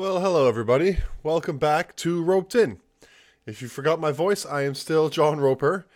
Well, 0.00 0.20
hello 0.20 0.48
everybody. 0.48 0.96
Welcome 1.22 1.58
back 1.58 1.94
to 1.96 2.22
Roped 2.22 2.54
In. 2.54 2.78
If 3.44 3.60
you 3.60 3.68
forgot 3.68 4.00
my 4.00 4.12
voice, 4.12 4.46
I 4.46 4.62
am 4.62 4.74
still 4.74 5.10
John 5.10 5.40
Roper. 5.40 5.86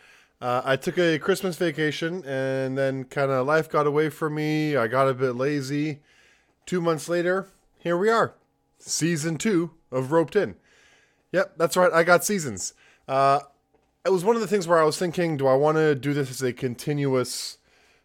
Uh, 0.42 0.61
I 0.62 0.77
took 0.77 0.99
a 0.99 1.19
Christmas 1.19 1.57
vacation 1.57 2.22
and 2.27 2.77
then 2.77 3.04
kind 3.04 3.30
of 3.30 3.46
life 3.46 3.71
got 3.71 3.87
away 3.87 4.11
from 4.11 4.35
me. 4.35 4.77
I 4.77 4.88
got 4.88 5.09
a 5.09 5.14
bit 5.14 5.37
lazy. 5.37 6.01
Two 6.67 6.82
months 6.82 7.09
later, 7.09 7.48
here 7.79 7.96
we 7.96 8.11
are. 8.11 8.35
Season 8.79 9.38
two 9.38 9.71
of 9.90 10.12
Roped 10.12 10.36
In. 10.36 10.56
Yep, 11.32 11.54
that's 11.56 11.74
right. 11.74 11.90
I 11.90 12.02
got 12.02 12.26
seasons. 12.26 12.74
Uh, 13.08 13.40
it 14.04 14.12
was 14.12 14.22
one 14.22 14.36
of 14.36 14.42
the 14.42 14.48
things 14.48 14.68
where 14.68 14.82
I 14.82 14.84
was 14.84 14.98
thinking, 14.98 15.38
do 15.38 15.46
I 15.46 15.54
want 15.54 15.78
to 15.78 15.94
do 15.94 16.12
this 16.12 16.30
as 16.30 16.42
a 16.42 16.52
continuous, 16.52 17.56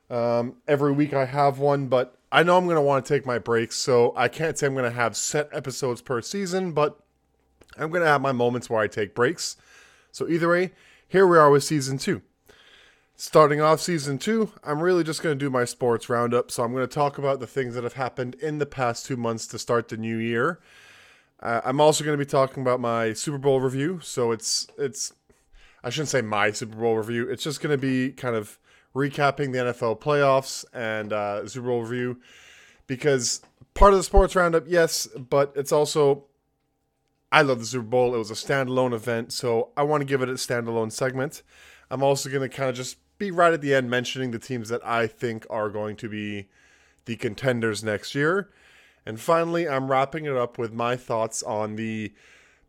um, 0.10 0.56
every 0.66 0.94
week 0.94 1.14
I 1.14 1.26
have 1.26 1.60
one, 1.60 1.88
but 1.88 2.19
I 2.32 2.44
know 2.44 2.58
I'm 2.58 2.66
going 2.66 2.76
to 2.76 2.82
want 2.82 3.06
to 3.06 3.14
take 3.14 3.26
my 3.26 3.40
breaks, 3.40 3.76
so 3.76 4.14
I 4.16 4.28
can't 4.28 4.58
say 4.58 4.68
I'm 4.68 4.74
going 4.74 4.86
to 4.86 4.92
have 4.92 5.18
set 5.18 5.50
episodes 5.52 6.02
per 6.02 6.22
season, 6.22 6.74
but 6.74 7.00
I'm 7.78 7.90
going 7.90 8.04
to 8.04 8.08
have 8.08 8.22
my 8.22 8.32
moments 8.32 8.70
where 8.70 8.82
I 8.82 8.88
take 8.88 9.16
breaks. 9.16 9.58
So, 10.12 10.28
either 10.28 10.50
way, 10.50 10.72
here 11.08 11.26
we 11.26 11.38
are 11.38 11.50
with 11.50 11.64
season 11.64 11.98
two. 11.98 12.22
Starting 13.16 13.62
off 13.62 13.82
season 13.82 14.18
two, 14.18 14.52
I'm 14.64 14.82
really 14.82 15.04
just 15.04 15.24
going 15.24 15.38
to 15.38 15.46
do 15.46 15.50
my 15.50 15.66
sports 15.66 16.08
roundup. 16.08 16.52
So, 16.52 16.64
I'm 16.64 16.72
going 16.72 16.88
to 16.88 16.94
talk 16.94 17.18
about 17.18 17.40
the 17.40 17.48
things 17.48 17.74
that 17.74 17.84
have 17.84 17.94
happened 17.94 18.36
in 18.36 18.60
the 18.60 18.66
past 18.66 19.08
two 19.08 19.18
months 19.18 19.48
to 19.48 19.60
start 19.60 19.88
the 19.88 19.98
new 19.98 20.18
year. 20.18 20.60
Uh, 21.42 21.62
I'm 21.64 21.82
also 21.82 22.04
going 22.04 22.18
to 22.18 22.24
be 22.24 22.30
talking 22.30 22.62
about 22.62 22.80
my 22.80 23.14
Super 23.14 23.38
Bowl 23.40 23.60
review. 23.60 24.02
So, 24.04 24.32
it's, 24.32 24.68
it's, 24.78 25.14
I 25.84 25.90
shouldn't 25.90 26.10
say 26.10 26.22
my 26.22 26.52
Super 26.52 26.76
Bowl 26.76 26.96
review, 26.96 27.28
it's 27.28 27.44
just 27.44 27.60
going 27.62 27.72
to 27.72 27.82
be 27.82 28.12
kind 28.12 28.36
of 28.36 28.60
recapping 28.96 29.52
the 29.52 29.60
NFL 29.60 30.00
playoffs 30.00 30.66
and 30.74 31.14
uh, 31.14 31.48
Super 31.48 31.68
Bowl 31.68 31.84
review 31.84 32.20
because 32.88 33.42
part 33.74 33.94
of 33.94 34.00
the 34.00 34.04
sports 34.04 34.36
roundup, 34.36 34.66
yes, 34.68 35.08
but 35.08 35.54
it's 35.56 35.72
also 35.72 36.26
I 37.32 37.44
love 37.44 37.60
the 37.60 37.66
Super 37.66 37.86
Bowl. 37.86 38.16
It 38.16 38.18
was 38.18 38.32
a 38.32 38.36
standalone 38.36 38.94
event, 38.94 39.32
so 39.32 39.70
I 39.78 39.84
want 39.84 40.02
to 40.02 40.06
give 40.06 40.22
it 40.22 40.30
a 40.30 40.34
standalone 40.34 40.92
segment. 40.92 41.44
I'm 41.92 42.04
also 42.04 42.30
going 42.30 42.48
to 42.48 42.50
kind 42.50 42.70
of 42.70 42.76
just 42.76 42.98
be 43.20 43.32
right 43.32 43.54
at 43.54 43.62
the 43.62 43.74
end 43.74 43.90
mentioning 43.90 44.32
the 44.32 44.40
teams 44.40 44.70
that 44.70 44.86
I 44.86 45.06
think 45.06 45.46
are 45.50 45.70
going 45.70 45.96
to 45.98 46.10
be 46.10 46.50
the 47.06 47.16
contenders 47.16 47.84
next 47.84 48.16
year. 48.16 48.50
And 49.06 49.20
finally, 49.20 49.68
I'm 49.68 49.90
wrapping 49.92 50.26
it 50.26 50.36
up 50.36 50.58
with 50.58 50.74
my 50.74 50.96
thoughts 50.96 51.44
on 51.44 51.76
the 51.76 52.14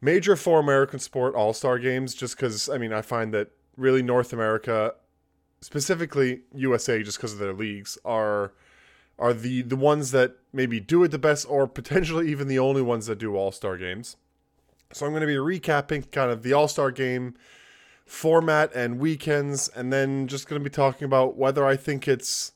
major 0.00 0.36
four 0.36 0.60
American 0.60 0.98
sport 0.98 1.34
All 1.34 1.52
Star 1.52 1.78
games, 1.78 2.14
just 2.14 2.36
because, 2.36 2.68
I 2.68 2.78
mean, 2.78 2.92
I 2.92 3.02
find 3.02 3.32
that 3.32 3.50
really 3.76 4.02
North 4.02 4.32
America 4.32 4.94
specifically 5.60 6.42
USA, 6.54 7.02
just 7.02 7.18
because 7.18 7.32
of 7.32 7.38
their 7.38 7.52
leagues, 7.52 7.98
are 8.04 8.52
are 9.18 9.34
the 9.34 9.62
the 9.62 9.76
ones 9.76 10.10
that 10.12 10.36
maybe 10.52 10.80
do 10.80 11.02
it 11.04 11.08
the 11.08 11.18
best, 11.18 11.46
or 11.48 11.66
potentially 11.66 12.30
even 12.30 12.48
the 12.48 12.58
only 12.58 12.82
ones 12.82 13.06
that 13.06 13.18
do 13.18 13.36
All 13.36 13.52
Star 13.52 13.76
games. 13.76 14.16
So 14.92 15.06
I'm 15.06 15.12
going 15.12 15.20
to 15.20 15.26
be 15.26 15.34
recapping 15.34 16.10
kind 16.10 16.30
of 16.30 16.42
the 16.42 16.52
All 16.52 16.68
Star 16.68 16.90
game 16.90 17.34
format 18.06 18.74
and 18.74 18.98
weekends, 18.98 19.68
and 19.68 19.92
then 19.92 20.26
just 20.26 20.48
going 20.48 20.60
to 20.60 20.68
be 20.68 20.74
talking 20.74 21.04
about 21.04 21.36
whether 21.36 21.64
I 21.64 21.76
think 21.76 22.08
it's 22.08 22.52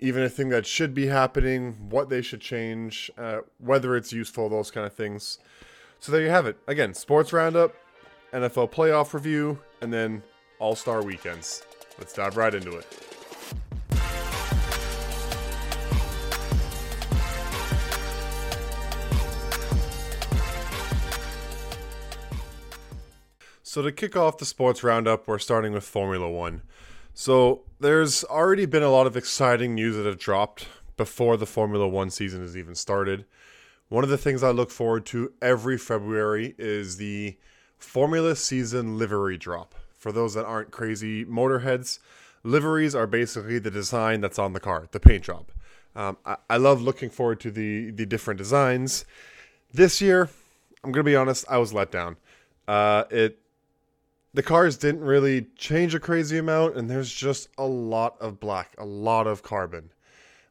even 0.00 0.22
a 0.22 0.28
thing 0.28 0.48
that 0.48 0.66
should 0.66 0.92
be 0.92 1.06
happening, 1.06 1.76
what 1.88 2.08
they 2.08 2.20
should 2.20 2.40
change, 2.40 3.10
uh, 3.16 3.38
whether 3.58 3.96
it's 3.96 4.12
useful, 4.12 4.48
those 4.48 4.70
kind 4.70 4.86
of 4.86 4.92
things. 4.92 5.38
So 6.00 6.10
there 6.10 6.20
you 6.20 6.28
have 6.28 6.46
it. 6.46 6.58
Again, 6.66 6.92
sports 6.92 7.32
roundup, 7.32 7.74
NFL 8.32 8.72
playoff 8.72 9.14
review, 9.14 9.60
and 9.80 9.92
then 9.92 10.22
All 10.58 10.74
Star 10.74 11.02
weekends. 11.02 11.62
Let's 11.98 12.12
dive 12.12 12.36
right 12.36 12.54
into 12.54 12.76
it. 12.76 12.86
So, 23.62 23.82
to 23.82 23.90
kick 23.90 24.14
off 24.14 24.38
the 24.38 24.44
sports 24.44 24.84
roundup, 24.84 25.26
we're 25.26 25.38
starting 25.40 25.72
with 25.72 25.82
Formula 25.82 26.30
One. 26.30 26.62
So, 27.12 27.62
there's 27.80 28.22
already 28.24 28.66
been 28.66 28.84
a 28.84 28.90
lot 28.90 29.08
of 29.08 29.16
exciting 29.16 29.74
news 29.74 29.96
that 29.96 30.06
have 30.06 30.18
dropped 30.18 30.68
before 30.96 31.36
the 31.36 31.46
Formula 31.46 31.88
One 31.88 32.10
season 32.10 32.40
has 32.42 32.56
even 32.56 32.76
started. 32.76 33.24
One 33.88 34.04
of 34.04 34.10
the 34.10 34.18
things 34.18 34.42
I 34.42 34.50
look 34.50 34.70
forward 34.70 35.06
to 35.06 35.32
every 35.42 35.76
February 35.76 36.54
is 36.56 36.98
the 36.98 37.36
Formula 37.76 38.36
Season 38.36 38.96
livery 38.96 39.36
drop 39.36 39.74
for 40.04 40.12
those 40.12 40.34
that 40.34 40.44
aren't 40.44 40.70
crazy 40.70 41.24
motorheads, 41.24 41.98
liveries 42.42 42.94
are 42.94 43.06
basically 43.06 43.58
the 43.58 43.70
design 43.70 44.20
that's 44.20 44.38
on 44.38 44.52
the 44.52 44.60
car, 44.60 44.86
the 44.92 45.00
paint 45.00 45.24
job. 45.24 45.46
Um, 45.96 46.18
I, 46.26 46.36
I, 46.50 46.56
love 46.58 46.82
looking 46.82 47.08
forward 47.08 47.40
to 47.40 47.50
the 47.50 47.90
the 47.90 48.04
different 48.04 48.36
designs. 48.36 49.06
This 49.72 50.02
year, 50.02 50.28
I'm 50.82 50.92
gonna 50.92 51.04
be 51.04 51.16
honest, 51.16 51.46
I 51.48 51.56
was 51.56 51.72
let 51.72 51.90
down. 51.90 52.18
Uh, 52.68 53.04
it 53.10 53.38
the 54.34 54.42
cars 54.42 54.76
didn't 54.76 55.00
really 55.00 55.46
change 55.56 55.94
a 55.94 56.00
crazy 56.00 56.36
amount, 56.36 56.76
and 56.76 56.90
there's 56.90 57.10
just 57.10 57.48
a 57.56 57.64
lot 57.64 58.20
of 58.20 58.38
black, 58.38 58.74
a 58.76 58.84
lot 58.84 59.26
of 59.26 59.42
carbon. 59.42 59.90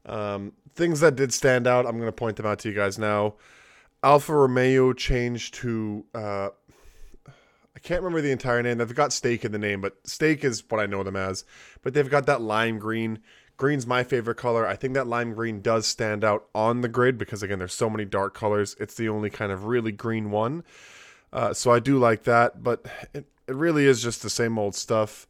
Um, 0.08 0.53
things 0.74 1.00
that 1.02 1.16
did 1.16 1.31
stand 1.31 1.68
out, 1.68 1.85
I'm 1.85 2.00
gonna 2.00 2.12
point 2.12 2.38
them 2.38 2.47
out 2.47 2.58
to 2.59 2.70
you 2.70 2.75
guys 2.75 2.97
now. 2.97 3.35
Alfa 4.02 4.34
Romeo 4.34 4.94
changed 4.94 5.53
to 5.56 6.06
uh, 6.16 6.50
can't 7.79 8.01
remember 8.01 8.22
the 8.22 8.31
entire 8.31 8.61
name. 8.61 8.78
They've 8.78 8.94
got 8.94 9.13
Stake 9.13 9.44
in 9.44 9.51
the 9.51 9.59
name, 9.59 9.81
but 9.81 9.97
Stake 10.07 10.44
is 10.44 10.63
what 10.69 10.79
I 10.79 10.85
know 10.85 11.03
them 11.03 11.16
as. 11.16 11.44
But 11.81 11.94
they've 11.94 12.09
got 12.09 12.25
that 12.28 12.41
lime 12.41 12.79
green. 12.79 13.19
Green's 13.57 13.88
my 13.88 14.03
favorite 14.03 14.35
color. 14.35 14.67
I 14.67 14.75
think 14.75 14.94
that 14.94 15.07
lime 15.07 15.34
green 15.34 15.61
does 15.61 15.85
stand 15.85 16.23
out 16.23 16.45
on 16.53 16.81
the 16.81 16.88
grid 16.88 17.17
because 17.17 17.44
again, 17.44 17.59
there's 17.59 17.73
so 17.73 17.89
many 17.89 18.06
dark 18.06 18.34
colors. 18.34 18.75
It's 18.79 18.95
the 18.95 19.09
only 19.09 19.29
kind 19.29 19.51
of 19.51 19.66
really 19.66 19.91
green 19.91 20.31
one. 20.31 20.63
Uh, 21.31 21.53
so 21.53 21.72
I 21.72 21.79
do 21.79 21.97
like 21.97 22.23
that, 22.23 22.63
but 22.63 22.85
it, 23.13 23.25
it 23.47 23.56
really 23.56 23.85
is 23.85 24.01
just 24.01 24.22
the 24.22 24.29
same 24.29 24.57
old 24.57 24.75
stuff. 24.75 25.28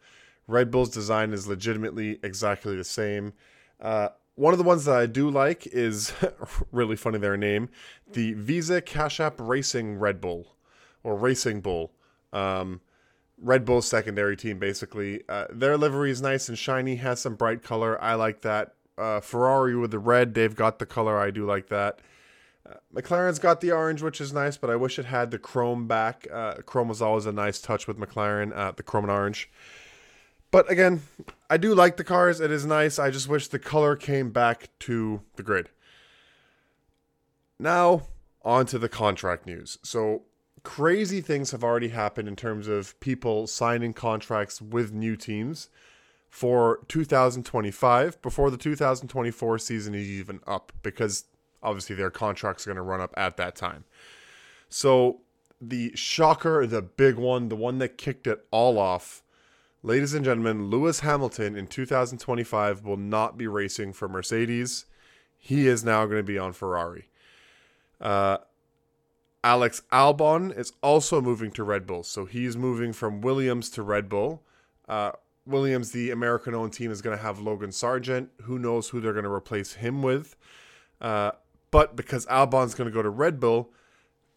Red 0.47 0.69
Bull's 0.71 0.89
design 0.89 1.31
is 1.31 1.47
legitimately 1.47 2.19
exactly 2.23 2.75
the 2.75 2.83
same. 2.83 3.33
Uh, 3.79 4.09
one 4.35 4.53
of 4.53 4.57
the 4.57 4.63
ones 4.63 4.85
that 4.85 4.95
I 4.95 5.05
do 5.05 5.29
like 5.29 5.67
is 5.67 6.13
really 6.71 6.95
funny 6.95 7.19
their 7.19 7.37
name, 7.37 7.69
the 8.11 8.33
Visa 8.33 8.81
Cash 8.81 9.19
App 9.19 9.35
Racing 9.39 9.97
Red 9.99 10.19
Bull 10.19 10.55
or 11.03 11.15
Racing 11.15 11.61
Bull. 11.61 11.91
Um, 12.33 12.81
Red 13.37 13.65
Bull's 13.65 13.87
secondary 13.87 14.35
team, 14.35 14.59
basically. 14.59 15.21
Uh, 15.29 15.45
their 15.49 15.77
livery 15.77 16.11
is 16.11 16.21
nice 16.21 16.49
and 16.49 16.57
shiny, 16.57 16.97
has 16.97 17.21
some 17.21 17.35
bright 17.35 17.63
color. 17.63 18.01
I 18.01 18.15
like 18.15 18.41
that. 18.41 18.75
Uh, 18.97 19.19
Ferrari 19.19 19.75
with 19.75 19.91
the 19.91 19.99
red, 19.99 20.33
they've 20.33 20.55
got 20.55 20.79
the 20.79 20.85
color. 20.85 21.19
I 21.19 21.31
do 21.31 21.45
like 21.45 21.69
that. 21.69 21.99
Uh, 22.67 22.75
McLaren's 22.93 23.39
got 23.39 23.59
the 23.59 23.71
orange, 23.71 24.01
which 24.01 24.21
is 24.21 24.31
nice, 24.31 24.55
but 24.55 24.69
I 24.69 24.75
wish 24.75 24.97
it 24.99 25.05
had 25.05 25.31
the 25.31 25.39
chrome 25.39 25.87
back. 25.87 26.27
Uh, 26.31 26.55
chrome 26.65 26.87
was 26.87 27.01
always 27.01 27.25
a 27.25 27.31
nice 27.31 27.59
touch 27.59 27.87
with 27.87 27.97
McLaren, 27.97 28.55
uh, 28.55 28.71
the 28.71 28.83
chrome 28.83 29.05
and 29.05 29.11
orange. 29.11 29.49
But 30.51 30.69
again, 30.71 31.01
I 31.49 31.57
do 31.57 31.73
like 31.73 31.97
the 31.97 32.03
cars. 32.03 32.39
It 32.39 32.51
is 32.51 32.65
nice. 32.65 32.99
I 32.99 33.09
just 33.09 33.27
wish 33.27 33.47
the 33.47 33.59
color 33.59 33.95
came 33.95 34.29
back 34.29 34.69
to 34.81 35.21
the 35.35 35.43
grid. 35.43 35.69
Now, 37.57 38.03
on 38.43 38.67
to 38.67 38.77
the 38.77 38.89
contract 38.89 39.47
news. 39.47 39.79
So, 39.81 40.23
crazy 40.63 41.21
things 41.21 41.51
have 41.51 41.63
already 41.63 41.89
happened 41.89 42.27
in 42.27 42.35
terms 42.35 42.67
of 42.67 42.99
people 42.99 43.47
signing 43.47 43.93
contracts 43.93 44.61
with 44.61 44.93
new 44.93 45.15
teams 45.15 45.69
for 46.29 46.79
2025 46.87 48.21
before 48.21 48.49
the 48.49 48.57
2024 48.57 49.59
season 49.59 49.93
is 49.93 50.07
even 50.07 50.39
up 50.47 50.71
because 50.81 51.25
obviously 51.61 51.95
their 51.95 52.09
contracts 52.09 52.65
are 52.65 52.71
going 52.71 52.77
to 52.77 52.81
run 52.81 53.01
up 53.01 53.13
at 53.15 53.37
that 53.37 53.55
time. 53.55 53.83
So 54.69 55.21
the 55.61 55.91
shocker, 55.95 56.65
the 56.65 56.81
big 56.81 57.15
one, 57.15 57.49
the 57.49 57.55
one 57.55 57.77
that 57.79 57.97
kicked 57.97 58.25
it 58.25 58.45
all 58.49 58.79
off, 58.79 59.21
ladies 59.83 60.13
and 60.13 60.25
gentlemen, 60.25 60.69
Lewis 60.69 61.01
Hamilton 61.01 61.55
in 61.55 61.67
2025 61.67 62.83
will 62.83 62.97
not 62.97 63.37
be 63.37 63.47
racing 63.47 63.93
for 63.93 64.07
Mercedes. 64.07 64.85
He 65.37 65.67
is 65.67 65.83
now 65.83 66.05
going 66.05 66.17
to 66.17 66.23
be 66.23 66.39
on 66.39 66.53
Ferrari. 66.53 67.09
Uh, 68.01 68.37
Alex 69.43 69.81
Albon 69.91 70.57
is 70.57 70.71
also 70.81 71.21
moving 71.21 71.51
to 71.51 71.63
Red 71.63 71.85
Bull. 71.85 72.03
So 72.03 72.25
he's 72.25 72.55
moving 72.55 72.93
from 72.93 73.21
Williams 73.21 73.69
to 73.71 73.83
Red 73.83 74.07
Bull. 74.07 74.41
Uh, 74.87 75.11
Williams, 75.45 75.91
the 75.91 76.11
American 76.11 76.55
owned 76.55 76.73
team, 76.73 76.91
is 76.91 77.01
going 77.01 77.17
to 77.17 77.21
have 77.21 77.39
Logan 77.39 77.71
Sargeant. 77.71 78.29
Who 78.43 78.57
knows 78.57 78.89
who 78.89 79.01
they're 79.01 79.13
going 79.13 79.25
to 79.25 79.31
replace 79.31 79.73
him 79.73 80.01
with? 80.01 80.37
Uh, 81.01 81.31
but 81.71 81.95
because 81.95 82.25
Albon's 82.27 82.73
going 82.73 82.89
to 82.89 82.93
go 82.93 83.01
to 83.01 83.09
Red 83.09 83.39
Bull, 83.39 83.71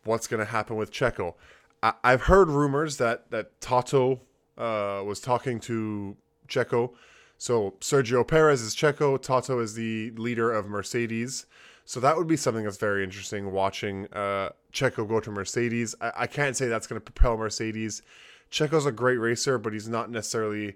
what's 0.05 0.27
going 0.27 0.45
to 0.45 0.51
happen 0.51 0.77
with 0.77 0.91
Checo? 0.91 1.35
I- 1.83 1.95
have 2.03 2.23
heard 2.23 2.49
rumors 2.49 2.97
that, 2.97 3.31
that 3.31 3.61
Toto 3.61 4.23
uh, 4.59 5.03
was 5.05 5.21
talking 5.21 5.61
to 5.61 6.17
Checo. 6.49 6.95
So 7.39 7.75
Sergio 7.81 8.27
Perez 8.27 8.63
is 8.63 8.75
Checo, 8.75 9.21
Toto 9.21 9.61
is 9.61 9.75
the 9.75 10.11
leader 10.13 10.51
of 10.51 10.67
Mercedes. 10.67 11.47
So 11.87 12.01
that 12.01 12.17
would 12.17 12.27
be 12.27 12.37
something 12.37 12.65
that's 12.65 12.79
very 12.79 13.05
interesting 13.05 13.53
watching 13.53 14.09
uh, 14.13 14.51
Checo 14.73 15.09
go 15.09 15.21
to 15.21 15.31
Mercedes. 15.31 15.95
I, 16.01 16.13
I 16.17 16.27
can't 16.27 16.57
say 16.57 16.67
that's 16.67 16.89
going 16.89 17.01
to 17.01 17.05
propel 17.05 17.37
Mercedes. 17.37 18.03
Checo's 18.51 18.87
a 18.87 18.93
great 18.93 19.19
racer, 19.19 19.57
but 19.57 19.73
he's 19.73 19.89
not 19.89 20.11
necessarily 20.11 20.75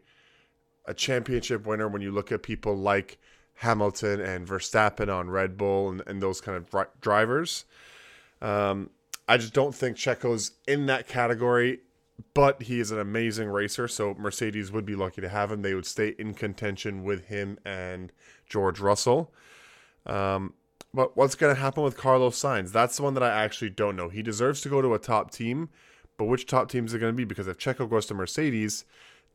a 0.86 0.94
championship 0.94 1.66
winner 1.66 1.88
when 1.88 2.00
you 2.00 2.12
look 2.12 2.30
at 2.30 2.44
people 2.44 2.76
like 2.76 3.18
Hamilton 3.54 4.20
and 4.20 4.46
Verstappen 4.46 5.12
on 5.12 5.30
Red 5.30 5.56
Bull 5.56 5.90
and, 5.90 6.02
and 6.06 6.22
those 6.22 6.40
kind 6.40 6.56
of 6.56 6.86
drivers. 7.00 7.64
Um, 8.40 8.90
I 9.28 9.36
just 9.36 9.52
don't 9.52 9.74
think 9.74 9.96
Checo's 9.96 10.52
in 10.68 10.86
that 10.86 11.08
category, 11.08 11.80
but 12.34 12.62
he 12.62 12.78
is 12.78 12.92
an 12.92 13.00
amazing 13.00 13.48
racer. 13.48 13.88
So 13.88 14.14
Mercedes 14.16 14.70
would 14.70 14.86
be 14.86 14.94
lucky 14.94 15.20
to 15.22 15.28
have 15.28 15.50
him. 15.50 15.62
They 15.62 15.74
would 15.74 15.86
stay 15.86 16.14
in 16.20 16.34
contention 16.34 17.02
with 17.02 17.26
him 17.26 17.58
and 17.64 18.12
George 18.48 18.78
Russell. 18.78 19.32
Um, 20.06 20.54
but 20.92 21.16
what's 21.16 21.34
going 21.34 21.54
to 21.54 21.60
happen 21.60 21.82
with 21.82 21.96
Carlos 21.96 22.40
Sainz? 22.40 22.72
That's 22.72 22.96
the 22.96 23.02
one 23.02 23.14
that 23.14 23.22
I 23.22 23.30
actually 23.30 23.70
don't 23.70 23.96
know. 23.96 24.08
He 24.08 24.22
deserves 24.22 24.60
to 24.62 24.68
go 24.68 24.82
to 24.82 24.94
a 24.94 24.98
top 24.98 25.30
team, 25.30 25.68
but 26.16 26.24
which 26.24 26.46
top 26.46 26.68
teams 26.68 26.92
are 26.92 26.98
going 26.98 27.12
to 27.12 27.16
be? 27.16 27.24
Because 27.24 27.48
if 27.48 27.58
Checo 27.58 27.88
goes 27.88 28.06
to 28.06 28.14
Mercedes, 28.14 28.84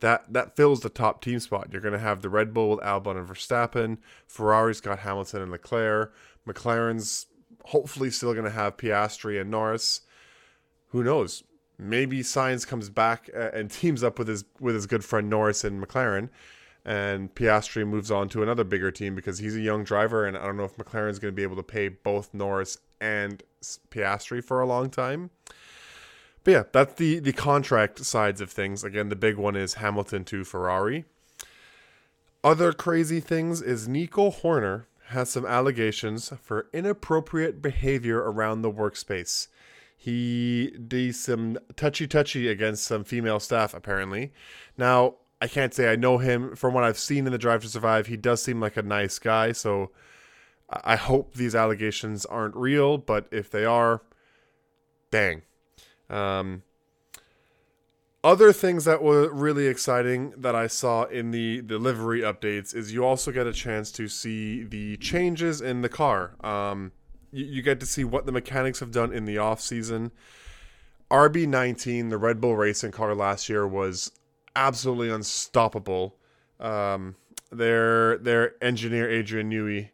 that 0.00 0.32
that 0.32 0.56
fills 0.56 0.80
the 0.80 0.88
top 0.88 1.22
team 1.22 1.40
spot. 1.40 1.68
You're 1.72 1.80
going 1.80 1.92
to 1.92 1.98
have 1.98 2.22
the 2.22 2.28
Red 2.28 2.52
Bull 2.52 2.70
with 2.70 2.80
Albon 2.80 3.16
and 3.16 3.28
Verstappen. 3.28 3.98
Ferrari's 4.26 4.80
got 4.80 5.00
Hamilton 5.00 5.42
and 5.42 5.50
Leclerc. 5.50 6.14
McLaren's 6.46 7.26
hopefully 7.64 8.10
still 8.10 8.32
going 8.32 8.44
to 8.44 8.50
have 8.50 8.76
Piastri 8.76 9.40
and 9.40 9.50
Norris. 9.50 10.02
Who 10.88 11.02
knows? 11.02 11.42
Maybe 11.78 12.20
Sainz 12.20 12.66
comes 12.66 12.88
back 12.88 13.28
and 13.34 13.70
teams 13.70 14.02
up 14.04 14.18
with 14.18 14.28
his 14.28 14.44
with 14.60 14.74
his 14.74 14.86
good 14.86 15.04
friend 15.04 15.28
Norris 15.28 15.64
and 15.64 15.82
McLaren, 15.82 16.28
and 16.86 17.34
Piastri 17.34 17.84
moves 17.84 18.12
on 18.12 18.28
to 18.28 18.44
another 18.44 18.62
bigger 18.62 18.92
team 18.92 19.16
because 19.16 19.40
he's 19.40 19.56
a 19.56 19.60
young 19.60 19.82
driver, 19.82 20.24
and 20.24 20.38
I 20.38 20.46
don't 20.46 20.56
know 20.56 20.64
if 20.64 20.76
McLaren's 20.76 21.18
going 21.18 21.32
to 21.32 21.36
be 21.36 21.42
able 21.42 21.56
to 21.56 21.62
pay 21.64 21.88
both 21.88 22.32
Norris 22.32 22.78
and 23.00 23.42
Piastri 23.90 24.42
for 24.42 24.60
a 24.60 24.66
long 24.66 24.88
time. 24.88 25.30
But 26.44 26.50
yeah, 26.52 26.62
that's 26.70 26.94
the 26.94 27.18
the 27.18 27.32
contract 27.32 28.04
sides 28.04 28.40
of 28.40 28.52
things. 28.52 28.84
Again, 28.84 29.08
the 29.08 29.16
big 29.16 29.36
one 29.36 29.56
is 29.56 29.74
Hamilton 29.74 30.24
to 30.26 30.44
Ferrari. 30.44 31.04
Other 32.44 32.72
crazy 32.72 33.18
things 33.18 33.60
is 33.60 33.88
Nico 33.88 34.30
Horner 34.30 34.86
has 35.08 35.28
some 35.28 35.44
allegations 35.44 36.32
for 36.40 36.68
inappropriate 36.72 37.60
behavior 37.60 38.18
around 38.18 38.62
the 38.62 38.70
workspace. 38.70 39.48
He 39.96 40.70
did 40.86 41.16
some 41.16 41.58
touchy 41.74 42.06
touchy 42.06 42.46
against 42.46 42.84
some 42.84 43.02
female 43.02 43.40
staff, 43.40 43.74
apparently. 43.74 44.32
Now, 44.78 45.16
I 45.40 45.48
can't 45.48 45.74
say 45.74 45.90
I 45.90 45.96
know 45.96 46.18
him. 46.18 46.56
From 46.56 46.74
what 46.74 46.84
I've 46.84 46.98
seen 46.98 47.26
in 47.26 47.32
the 47.32 47.38
Drive 47.38 47.62
to 47.62 47.68
Survive, 47.68 48.06
he 48.06 48.16
does 48.16 48.42
seem 48.42 48.60
like 48.60 48.76
a 48.76 48.82
nice 48.82 49.18
guy. 49.18 49.52
So 49.52 49.90
I 50.70 50.96
hope 50.96 51.34
these 51.34 51.54
allegations 51.54 52.24
aren't 52.26 52.56
real, 52.56 52.98
but 52.98 53.26
if 53.30 53.50
they 53.50 53.64
are, 53.64 54.02
dang. 55.10 55.42
Um, 56.08 56.62
other 58.24 58.52
things 58.52 58.84
that 58.86 59.02
were 59.02 59.32
really 59.32 59.68
exciting 59.68 60.32
that 60.36 60.56
I 60.56 60.66
saw 60.66 61.04
in 61.04 61.30
the 61.30 61.62
delivery 61.62 62.22
updates 62.22 62.74
is 62.74 62.92
you 62.92 63.04
also 63.04 63.30
get 63.30 63.46
a 63.46 63.52
chance 63.52 63.92
to 63.92 64.08
see 64.08 64.64
the 64.64 64.96
changes 64.96 65.60
in 65.60 65.82
the 65.82 65.88
car. 65.88 66.34
Um, 66.40 66.90
you, 67.30 67.44
you 67.44 67.62
get 67.62 67.78
to 67.80 67.86
see 67.86 68.02
what 68.02 68.26
the 68.26 68.32
mechanics 68.32 68.80
have 68.80 68.90
done 68.90 69.12
in 69.12 69.26
the 69.26 69.38
off 69.38 69.60
season. 69.60 70.10
RB19, 71.08 72.10
the 72.10 72.18
Red 72.18 72.40
Bull 72.40 72.56
racing 72.56 72.90
car 72.90 73.14
last 73.14 73.48
year, 73.48 73.64
was 73.64 74.10
absolutely 74.56 75.10
unstoppable. 75.10 76.16
Um, 76.58 77.14
their 77.52 78.18
their 78.18 78.62
engineer 78.62 79.08
Adrian 79.08 79.50
Newey, 79.50 79.90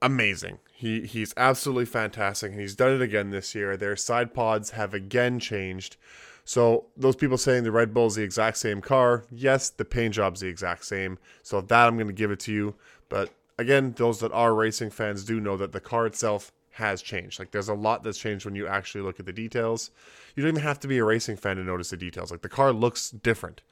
amazing. 0.00 0.58
He 0.72 1.06
he's 1.06 1.34
absolutely 1.36 1.86
fantastic, 1.86 2.52
and 2.52 2.60
he's 2.60 2.76
done 2.76 2.92
it 2.92 3.02
again 3.02 3.30
this 3.30 3.54
year. 3.54 3.76
Their 3.76 3.96
side 3.96 4.32
pods 4.32 4.70
have 4.70 4.94
again 4.94 5.40
changed. 5.40 5.96
So 6.44 6.86
those 6.96 7.16
people 7.16 7.38
saying 7.38 7.64
the 7.64 7.72
Red 7.72 7.92
Bull's 7.92 8.16
the 8.16 8.22
exact 8.22 8.56
same 8.56 8.80
car, 8.80 9.24
yes, 9.30 9.70
the 9.70 9.84
paint 9.84 10.14
job's 10.14 10.40
the 10.40 10.48
exact 10.48 10.84
same. 10.84 11.18
So 11.42 11.60
that 11.60 11.86
I'm 11.86 11.96
going 11.96 12.06
to 12.06 12.12
give 12.12 12.30
it 12.30 12.40
to 12.40 12.52
you. 12.52 12.74
But 13.08 13.30
again, 13.58 13.92
those 13.96 14.20
that 14.20 14.32
are 14.32 14.54
racing 14.54 14.90
fans 14.90 15.24
do 15.24 15.38
know 15.38 15.56
that 15.58 15.72
the 15.72 15.80
car 15.80 16.06
itself 16.06 16.50
has 16.72 17.02
changed. 17.02 17.38
Like 17.38 17.50
there's 17.50 17.68
a 17.68 17.74
lot 17.74 18.02
that's 18.02 18.18
changed 18.18 18.44
when 18.44 18.54
you 18.54 18.66
actually 18.66 19.02
look 19.02 19.20
at 19.20 19.26
the 19.26 19.32
details. 19.32 19.90
You 20.34 20.42
don't 20.42 20.50
even 20.50 20.62
have 20.62 20.80
to 20.80 20.88
be 20.88 20.98
a 20.98 21.04
racing 21.04 21.36
fan 21.36 21.56
to 21.56 21.62
notice 21.62 21.90
the 21.90 21.96
details. 21.96 22.30
Like 22.30 22.42
the 22.42 22.48
car 22.48 22.72
looks 22.72 23.10
different. 23.10 23.62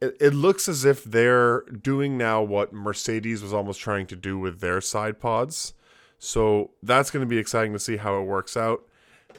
It, 0.00 0.16
it 0.20 0.34
looks 0.34 0.68
as 0.68 0.84
if 0.84 1.04
they're 1.04 1.62
doing 1.62 2.16
now 2.16 2.42
what 2.42 2.72
Mercedes 2.72 3.42
was 3.42 3.52
almost 3.52 3.80
trying 3.80 4.06
to 4.08 4.16
do 4.16 4.38
with 4.38 4.60
their 4.60 4.80
side 4.80 5.20
pods. 5.20 5.74
So 6.18 6.70
that's 6.82 7.10
going 7.10 7.24
to 7.24 7.28
be 7.28 7.38
exciting 7.38 7.72
to 7.72 7.78
see 7.78 7.96
how 7.96 8.20
it 8.20 8.24
works 8.24 8.56
out. 8.56 8.82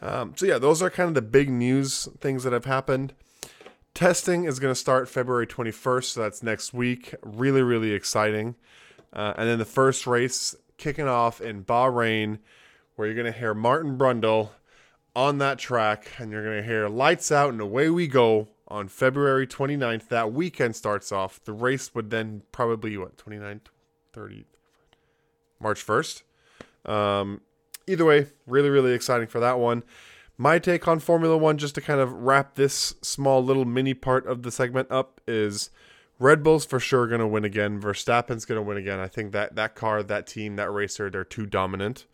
Um, 0.01 0.33
so 0.35 0.45
yeah, 0.45 0.57
those 0.57 0.81
are 0.81 0.89
kind 0.89 1.09
of 1.09 1.15
the 1.15 1.21
big 1.21 1.49
news 1.49 2.07
things 2.19 2.43
that 2.43 2.53
have 2.53 2.65
happened. 2.65 3.13
Testing 3.93 4.45
is 4.45 4.59
going 4.59 4.71
to 4.71 4.79
start 4.79 5.09
February 5.09 5.47
21st, 5.47 6.03
so 6.05 6.21
that's 6.21 6.43
next 6.43 6.73
week. 6.73 7.13
Really, 7.21 7.61
really 7.61 7.91
exciting. 7.91 8.55
Uh, 9.11 9.33
and 9.37 9.49
then 9.49 9.59
the 9.59 9.65
first 9.65 10.07
race 10.07 10.55
kicking 10.77 11.07
off 11.07 11.41
in 11.41 11.65
Bahrain, 11.65 12.39
where 12.95 13.07
you're 13.07 13.15
going 13.15 13.31
to 13.31 13.37
hear 13.37 13.53
Martin 13.53 13.97
Brundle 13.97 14.51
on 15.15 15.39
that 15.39 15.57
track, 15.57 16.11
and 16.17 16.31
you're 16.31 16.43
going 16.43 16.61
to 16.61 16.67
hear 16.67 16.87
lights 16.87 17.31
out 17.31 17.49
and 17.49 17.59
away 17.59 17.89
we 17.89 18.07
go 18.07 18.47
on 18.69 18.87
February 18.87 19.47
29th. 19.47 20.07
That 20.07 20.31
weekend 20.31 20.75
starts 20.75 21.11
off. 21.11 21.43
The 21.43 21.53
race 21.53 21.93
would 21.95 22.09
then 22.09 22.43
probably, 22.51 22.97
what, 22.97 23.17
29th, 23.17 23.61
30, 24.13 24.45
March 25.59 25.85
1st. 25.85 26.23
Um, 26.85 27.41
either 27.87 28.05
way, 28.05 28.27
really, 28.47 28.69
really 28.69 28.93
exciting 28.93 29.27
for 29.27 29.39
that 29.39 29.59
one. 29.59 29.83
My 30.37 30.57
take 30.57 30.87
on 30.87 30.99
Formula 30.99 31.37
One, 31.37 31.57
just 31.57 31.75
to 31.75 31.81
kind 31.81 31.99
of 31.99 32.13
wrap 32.13 32.55
this 32.55 32.95
small 33.01 33.43
little 33.43 33.65
mini 33.65 33.93
part 33.93 34.25
of 34.25 34.43
the 34.43 34.51
segment 34.51 34.89
up, 34.89 35.19
is 35.27 35.69
Red 36.17 36.43
Bull's 36.43 36.65
for 36.65 36.79
sure 36.79 37.07
going 37.07 37.19
to 37.19 37.27
win 37.27 37.43
again. 37.43 37.81
Verstappen's 37.81 38.45
going 38.45 38.57
to 38.57 38.61
win 38.61 38.77
again. 38.77 38.99
I 38.99 39.07
think 39.07 39.33
that 39.33 39.55
that 39.55 39.75
car, 39.75 40.01
that 40.01 40.27
team, 40.27 40.55
that 40.55 40.71
racer, 40.71 41.09
they're 41.09 41.25
too 41.25 41.45
dominant. 41.45 42.05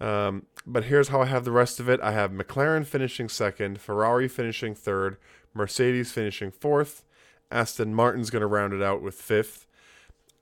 Um, 0.00 0.46
but 0.66 0.84
here's 0.84 1.08
how 1.08 1.22
I 1.22 1.26
have 1.26 1.44
the 1.44 1.52
rest 1.52 1.78
of 1.78 1.88
it 1.88 2.00
I 2.00 2.12
have 2.12 2.32
McLaren 2.32 2.86
finishing 2.86 3.28
second, 3.28 3.80
Ferrari 3.80 4.28
finishing 4.28 4.74
third, 4.74 5.16
Mercedes 5.54 6.12
finishing 6.12 6.50
fourth, 6.50 7.04
Aston 7.50 7.94
Martin's 7.94 8.30
going 8.30 8.40
to 8.40 8.46
round 8.46 8.72
it 8.72 8.82
out 8.82 9.02
with 9.02 9.14
fifth. 9.14 9.66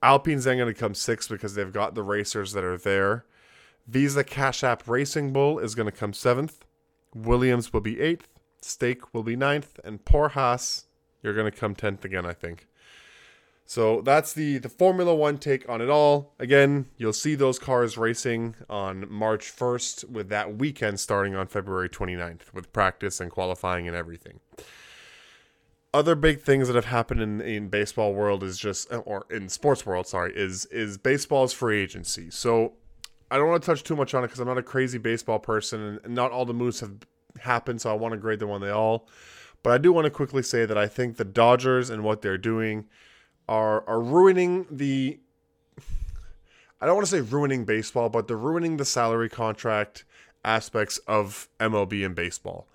Alpine's 0.02 0.44
then 0.44 0.56
going 0.58 0.72
to 0.72 0.78
come 0.78 0.94
sixth 0.94 1.28
because 1.28 1.54
they've 1.54 1.72
got 1.72 1.94
the 1.94 2.02
racers 2.02 2.52
that 2.52 2.64
are 2.64 2.78
there. 2.78 3.24
Visa 3.86 4.24
Cash 4.24 4.62
App 4.62 4.88
Racing 4.88 5.32
Bull 5.32 5.58
is 5.58 5.74
going 5.74 5.90
to 5.90 5.96
come 5.96 6.12
seventh. 6.12 6.64
Williams 7.14 7.72
will 7.72 7.80
be 7.80 8.00
eighth. 8.00 8.28
Stake 8.62 9.12
will 9.12 9.22
be 9.22 9.36
ninth. 9.36 9.80
And 9.84 10.04
poor 10.04 10.30
Haas, 10.30 10.84
you're 11.22 11.34
going 11.34 11.50
to 11.50 11.56
come 11.56 11.74
10th 11.74 12.04
again, 12.04 12.24
I 12.24 12.32
think. 12.32 12.68
So 13.70 14.00
that's 14.00 14.32
the, 14.32 14.58
the 14.58 14.68
Formula 14.68 15.14
One 15.14 15.38
take 15.38 15.68
on 15.68 15.80
it 15.80 15.88
all. 15.88 16.34
Again, 16.40 16.86
you'll 16.96 17.12
see 17.12 17.36
those 17.36 17.58
cars 17.58 17.96
racing 17.96 18.56
on 18.68 19.06
March 19.08 19.54
1st, 19.54 20.10
with 20.10 20.28
that 20.28 20.56
weekend 20.56 20.98
starting 20.98 21.36
on 21.36 21.46
February 21.46 21.88
29th, 21.88 22.52
with 22.52 22.72
practice 22.72 23.20
and 23.20 23.30
qualifying 23.30 23.86
and 23.86 23.96
everything. 23.96 24.40
Other 25.92 26.14
big 26.14 26.40
things 26.40 26.68
that 26.68 26.76
have 26.76 26.84
happened 26.84 27.20
in, 27.20 27.40
in 27.40 27.68
baseball 27.68 28.14
world 28.14 28.44
is 28.44 28.58
just 28.58 28.92
or 28.92 29.26
in 29.28 29.48
sports 29.48 29.84
world, 29.84 30.06
sorry, 30.06 30.32
is 30.36 30.66
is 30.66 30.98
baseball's 30.98 31.52
free 31.52 31.82
agency. 31.82 32.30
So 32.30 32.74
I 33.30 33.36
don't 33.36 33.48
want 33.48 33.62
to 33.62 33.66
touch 33.66 33.82
too 33.82 33.96
much 33.96 34.14
on 34.14 34.22
it 34.22 34.28
because 34.28 34.40
I'm 34.40 34.46
not 34.46 34.58
a 34.58 34.62
crazy 34.62 34.98
baseball 34.98 35.38
person, 35.38 36.00
and 36.04 36.14
not 36.14 36.30
all 36.30 36.44
the 36.44 36.54
moves 36.54 36.80
have 36.80 36.92
happened, 37.40 37.80
so 37.80 37.90
I 37.90 37.94
want 37.94 38.12
to 38.12 38.18
grade 38.18 38.38
them 38.38 38.50
on 38.50 38.60
they 38.60 38.70
all. 38.70 39.08
But 39.62 39.72
I 39.72 39.78
do 39.78 39.92
want 39.92 40.04
to 40.06 40.10
quickly 40.10 40.42
say 40.42 40.64
that 40.64 40.78
I 40.78 40.86
think 40.86 41.16
the 41.16 41.24
Dodgers 41.24 41.90
and 41.90 42.02
what 42.02 42.22
they're 42.22 42.38
doing 42.38 42.86
are 43.48 43.86
are 43.88 44.00
ruining 44.00 44.66
the. 44.70 45.18
I 46.80 46.86
don't 46.86 46.94
want 46.94 47.06
to 47.06 47.10
say 47.10 47.20
ruining 47.20 47.64
baseball, 47.64 48.08
but 48.08 48.26
they're 48.26 48.36
ruining 48.36 48.78
the 48.78 48.86
salary 48.86 49.28
contract 49.28 50.04
aspects 50.44 50.98
of 51.06 51.48
MLB 51.58 52.06
and 52.06 52.14
baseball. 52.14 52.66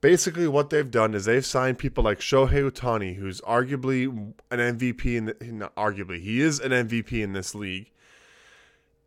Basically, 0.00 0.48
what 0.48 0.70
they've 0.70 0.90
done 0.90 1.14
is 1.14 1.26
they've 1.26 1.44
signed 1.44 1.78
people 1.78 2.02
like 2.02 2.20
Shohei 2.20 2.70
Ohtani, 2.70 3.16
who's 3.16 3.40
arguably 3.42 4.06
an 4.50 4.58
MVP 4.58 5.04
in 5.16 5.26
the, 5.26 5.36
not 5.42 5.74
arguably 5.76 6.20
he 6.20 6.40
is 6.40 6.58
an 6.58 6.70
MVP 6.70 7.22
in 7.22 7.34
this 7.34 7.54
league 7.54 7.90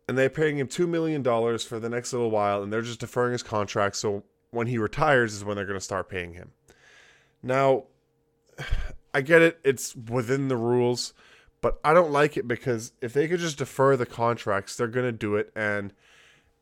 and 0.08 0.18
they're 0.18 0.30
paying 0.30 0.58
him 0.58 0.68
$2 0.68 0.88
million 0.88 1.22
for 1.58 1.80
the 1.80 1.88
next 1.88 2.12
little 2.12 2.30
while, 2.30 2.62
and 2.62 2.72
they're 2.72 2.82
just 2.82 3.00
deferring 3.00 3.32
his 3.32 3.42
contract. 3.42 3.96
So 3.96 4.24
when 4.50 4.66
he 4.66 4.78
retires 4.78 5.34
is 5.34 5.44
when 5.44 5.56
they're 5.56 5.66
going 5.66 5.78
to 5.78 5.84
start 5.84 6.08
paying 6.08 6.34
him. 6.34 6.52
Now, 7.42 7.84
I 9.14 9.20
get 9.20 9.42
it, 9.42 9.60
it's 9.62 9.94
within 9.94 10.48
the 10.48 10.56
rules, 10.56 11.14
but 11.60 11.78
I 11.84 11.94
don't 11.94 12.10
like 12.10 12.36
it 12.36 12.48
because 12.48 12.92
if 13.00 13.12
they 13.12 13.28
could 13.28 13.38
just 13.38 13.58
defer 13.58 13.96
the 13.96 14.06
contracts, 14.06 14.76
they're 14.76 14.88
going 14.88 15.06
to 15.06 15.12
do 15.12 15.36
it. 15.36 15.52
And 15.54 15.92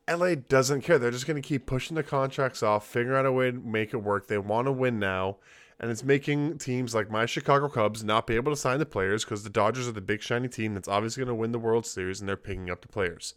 LA 0.09 0.35
doesn't 0.35 0.81
care. 0.81 0.99
They're 0.99 1.11
just 1.11 1.27
going 1.27 1.41
to 1.41 1.47
keep 1.47 1.65
pushing 1.65 1.95
the 1.95 2.03
contracts 2.03 2.61
off, 2.61 2.87
figure 2.87 3.15
out 3.15 3.25
a 3.25 3.31
way 3.31 3.51
to 3.51 3.57
make 3.57 3.93
it 3.93 3.97
work. 3.97 4.27
They 4.27 4.37
want 4.37 4.67
to 4.67 4.71
win 4.71 4.99
now 4.99 5.37
and 5.83 5.91
it's 5.91 6.03
making 6.03 6.57
teams 6.59 6.95
like 6.95 7.11
my 7.11 7.25
Chicago 7.25 7.67
Cubs 7.67 8.05
not 8.05 8.25
be 8.25 8.35
able 8.35 8.53
to 8.53 8.55
sign 8.55 8.79
the 8.79 8.85
players 8.85 9.25
because 9.25 9.43
the 9.43 9.49
Dodgers 9.49 9.85
are 9.85 9.91
the 9.91 9.99
big 9.99 10.21
shiny 10.21 10.47
team 10.47 10.73
that's 10.73 10.87
obviously 10.87 11.21
going 11.21 11.35
to 11.35 11.39
win 11.39 11.51
the 11.51 11.59
World 11.59 11.85
Series 11.85 12.21
and 12.21 12.29
they're 12.29 12.37
picking 12.37 12.69
up 12.69 12.81
the 12.81 12.87
players. 12.87 13.33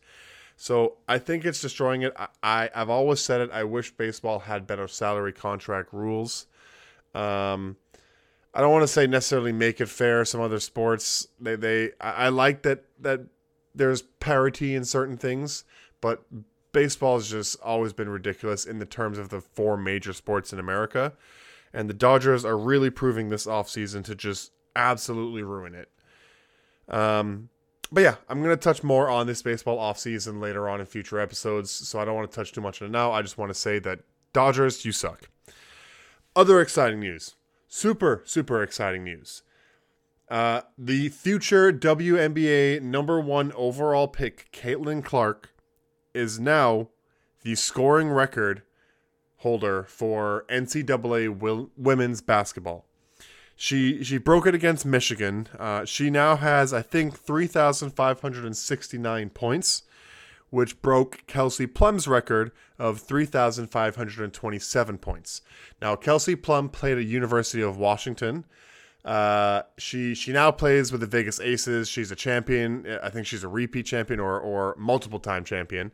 So 0.57 0.99
I 1.09 1.19
think 1.19 1.45
it's 1.45 1.61
destroying 1.61 2.03
it. 2.03 2.15
I, 2.17 2.29
I 2.43 2.71
have 2.73 2.89
always 2.89 3.19
said 3.19 3.41
it. 3.41 3.51
I 3.53 3.65
wish 3.65 3.91
baseball 3.91 4.39
had 4.39 4.65
better 4.65 4.87
salary 4.87 5.33
contract 5.33 5.93
rules. 5.93 6.47
Um, 7.17 7.79
I 8.55 8.61
don't 8.61 8.71
want 8.73 8.85
to 8.85 8.89
say 8.89 9.09
necessarily 9.09 9.53
make 9.53 9.81
it 9.81 9.89
fair. 9.89 10.25
Some 10.25 10.41
other 10.41 10.61
sports 10.61 11.27
they 11.41 11.57
they 11.57 11.91
I, 12.01 12.13
I 12.13 12.29
like 12.29 12.63
that 12.63 12.85
that 13.01 13.23
there's 13.75 14.03
parity 14.03 14.77
in 14.77 14.85
certain 14.85 15.17
things, 15.17 15.65
but 16.01 16.23
baseball 16.77 17.15
has 17.15 17.31
just 17.31 17.59
always 17.63 17.95
been 17.95 18.11
ridiculous 18.11 18.67
in 18.67 18.79
the 18.79 18.85
terms 18.85 19.17
of 19.17 19.31
the 19.31 19.41
four 19.41 19.79
major 19.79 20.13
sports 20.13 20.53
in 20.53 20.59
America. 20.59 21.15
And 21.73 21.89
the 21.89 21.95
Dodgers 21.95 22.45
are 22.45 22.59
really 22.59 22.91
proving 22.91 23.31
this 23.31 23.47
offseason 23.47 24.05
to 24.05 24.15
just 24.15 24.53
absolutely 24.77 25.43
ruin 25.43 25.75
it. 25.75 25.89
Um, 26.95 27.49
but 27.91 28.03
yeah, 28.03 28.17
I'm 28.29 28.43
going 28.43 28.55
to 28.55 28.63
touch 28.63 28.83
more 28.83 29.09
on 29.09 29.27
this 29.27 29.41
baseball 29.41 29.79
offseason 29.79 30.39
later 30.39 30.69
on 30.69 30.81
in 30.81 30.85
future 30.85 31.19
episodes. 31.19 31.71
So 31.71 31.99
I 31.99 32.05
don't 32.05 32.15
want 32.15 32.31
to 32.31 32.37
touch 32.37 32.53
too 32.53 32.61
much 32.61 32.83
on 32.83 32.89
it 32.89 32.91
now. 32.91 33.11
I 33.11 33.23
just 33.23 33.39
want 33.39 33.49
to 33.49 33.59
say 33.59 33.79
that 33.79 34.01
Dodgers, 34.35 34.85
you 34.85 34.93
suck. 34.93 35.31
Other 36.35 36.61
exciting 36.61 37.01
news. 37.01 37.37
Super, 37.69 38.21
super 38.27 38.63
exciting 38.63 39.03
news. 39.03 39.43
Uh, 40.29 40.61
the 40.77 41.09
future 41.09 41.73
WNBA 41.73 42.83
number 42.83 43.19
one 43.19 43.51
overall 43.53 44.09
pick, 44.09 44.53
Caitlin 44.53 45.03
Clark, 45.03 45.56
is 46.17 46.41
now 46.41 46.89
the 47.43 47.55
scoring 47.55 48.11
record 48.11 48.63
holder 49.39 49.85
for 49.85 50.45
NCAA 50.49 51.69
women's 51.77 52.21
basketball. 52.21 52.87
She 53.55 54.03
she 54.03 54.19
broke 54.19 54.47
it 54.47 54.55
against 54.55 54.85
Michigan. 54.85 55.49
Uh, 55.59 55.85
she 55.85 56.11
now 56.11 56.37
has 56.37 56.73
I 56.75 56.83
think 56.83 57.19
three 57.19 57.47
thousand 57.47 57.91
five 57.91 58.21
hundred 58.21 58.45
and 58.45 58.57
sixty 58.57 58.99
nine 58.99 59.31
points, 59.31 59.83
which 60.51 60.83
broke 60.83 61.27
Kelsey 61.27 61.67
Plum's 61.67 62.07
record 62.07 62.53
of 62.79 63.01
three 63.01 63.25
thousand 63.25 63.69
five 63.69 63.97
hundred 63.97 64.25
and 64.25 64.33
twenty 64.33 64.59
seven 64.59 64.99
points. 64.99 65.41
Now 65.81 65.97
Kelsey 65.97 66.37
Plum 66.37 66.69
played 66.69 66.99
at 66.99 67.05
University 67.05 67.63
of 67.63 67.79
Washington. 67.79 68.45
Uh, 69.07 69.63
she 69.79 70.17
she 70.17 70.33
now 70.33 70.51
plays 70.51 70.91
with 70.91 71.01
the 71.01 71.07
Vegas 71.07 71.39
Aces. 71.39 71.89
She's 71.89 72.11
a 72.11 72.17
champion. 72.17 72.99
I 73.01 73.09
think 73.09 73.27
she's 73.27 73.45
a 73.45 73.49
repeat 73.49 73.87
champion 73.87 74.19
or 74.19 74.41
or 74.41 74.75
multiple 74.77 75.21
time 75.21 75.45
champion. 75.45 75.93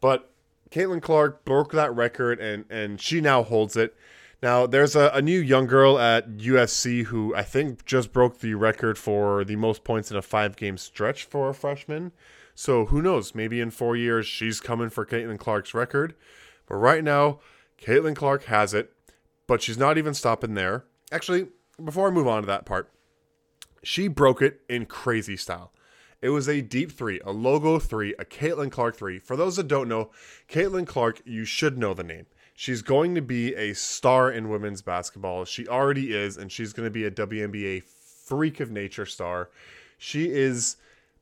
But 0.00 0.30
Caitlin 0.70 1.02
Clark 1.02 1.44
broke 1.44 1.72
that 1.72 1.94
record 1.94 2.40
and 2.40 2.64
and 2.70 2.98
she 2.98 3.20
now 3.20 3.42
holds 3.42 3.76
it. 3.76 3.94
Now 4.42 4.66
there's 4.66 4.96
a, 4.96 5.10
a 5.12 5.20
new 5.20 5.38
young 5.38 5.66
girl 5.66 5.98
at 5.98 6.38
USC 6.38 7.04
who 7.04 7.34
I 7.36 7.42
think 7.42 7.84
just 7.84 8.10
broke 8.10 8.38
the 8.38 8.54
record 8.54 8.96
for 8.96 9.44
the 9.44 9.56
most 9.56 9.84
points 9.84 10.10
in 10.10 10.16
a 10.16 10.22
five 10.22 10.56
game 10.56 10.78
stretch 10.78 11.24
for 11.24 11.50
a 11.50 11.54
freshman. 11.54 12.10
So 12.54 12.86
who 12.86 13.02
knows? 13.02 13.34
Maybe 13.34 13.60
in 13.60 13.70
four 13.70 13.96
years 13.96 14.26
she's 14.26 14.60
coming 14.60 14.88
for 14.88 15.04
Caitlin 15.04 15.38
Clark's 15.38 15.74
record. 15.74 16.14
But 16.66 16.76
right 16.76 17.04
now, 17.04 17.40
Caitlin 17.82 18.16
Clark 18.16 18.44
has 18.44 18.72
it. 18.72 18.94
But 19.46 19.60
she's 19.60 19.76
not 19.76 19.98
even 19.98 20.14
stopping 20.14 20.54
there. 20.54 20.84
Actually, 21.10 21.48
before 21.84 22.08
I 22.08 22.10
move 22.10 22.28
on 22.28 22.42
to 22.42 22.46
that 22.46 22.66
part, 22.66 22.90
she 23.82 24.08
broke 24.08 24.42
it 24.42 24.60
in 24.68 24.86
crazy 24.86 25.36
style. 25.36 25.72
It 26.22 26.30
was 26.30 26.48
a 26.48 26.60
deep 26.60 26.92
three, 26.92 27.20
a 27.24 27.32
logo 27.32 27.78
three, 27.78 28.14
a 28.18 28.24
Caitlin 28.24 28.70
Clark 28.70 28.96
three. 28.96 29.18
For 29.18 29.36
those 29.36 29.56
that 29.56 29.68
don't 29.68 29.88
know, 29.88 30.10
Caitlin 30.48 30.86
Clark, 30.86 31.22
you 31.24 31.44
should 31.44 31.78
know 31.78 31.94
the 31.94 32.04
name. 32.04 32.26
She's 32.54 32.82
going 32.82 33.14
to 33.14 33.22
be 33.22 33.54
a 33.54 33.72
star 33.72 34.30
in 34.30 34.50
women's 34.50 34.82
basketball. 34.82 35.46
She 35.46 35.66
already 35.66 36.14
is, 36.14 36.36
and 36.36 36.52
she's 36.52 36.74
going 36.74 36.86
to 36.86 36.90
be 36.90 37.06
a 37.06 37.10
WNBA 37.10 37.84
freak 37.84 38.60
of 38.60 38.70
nature 38.70 39.06
star. 39.06 39.48
She 39.96 40.30
is 40.30 40.76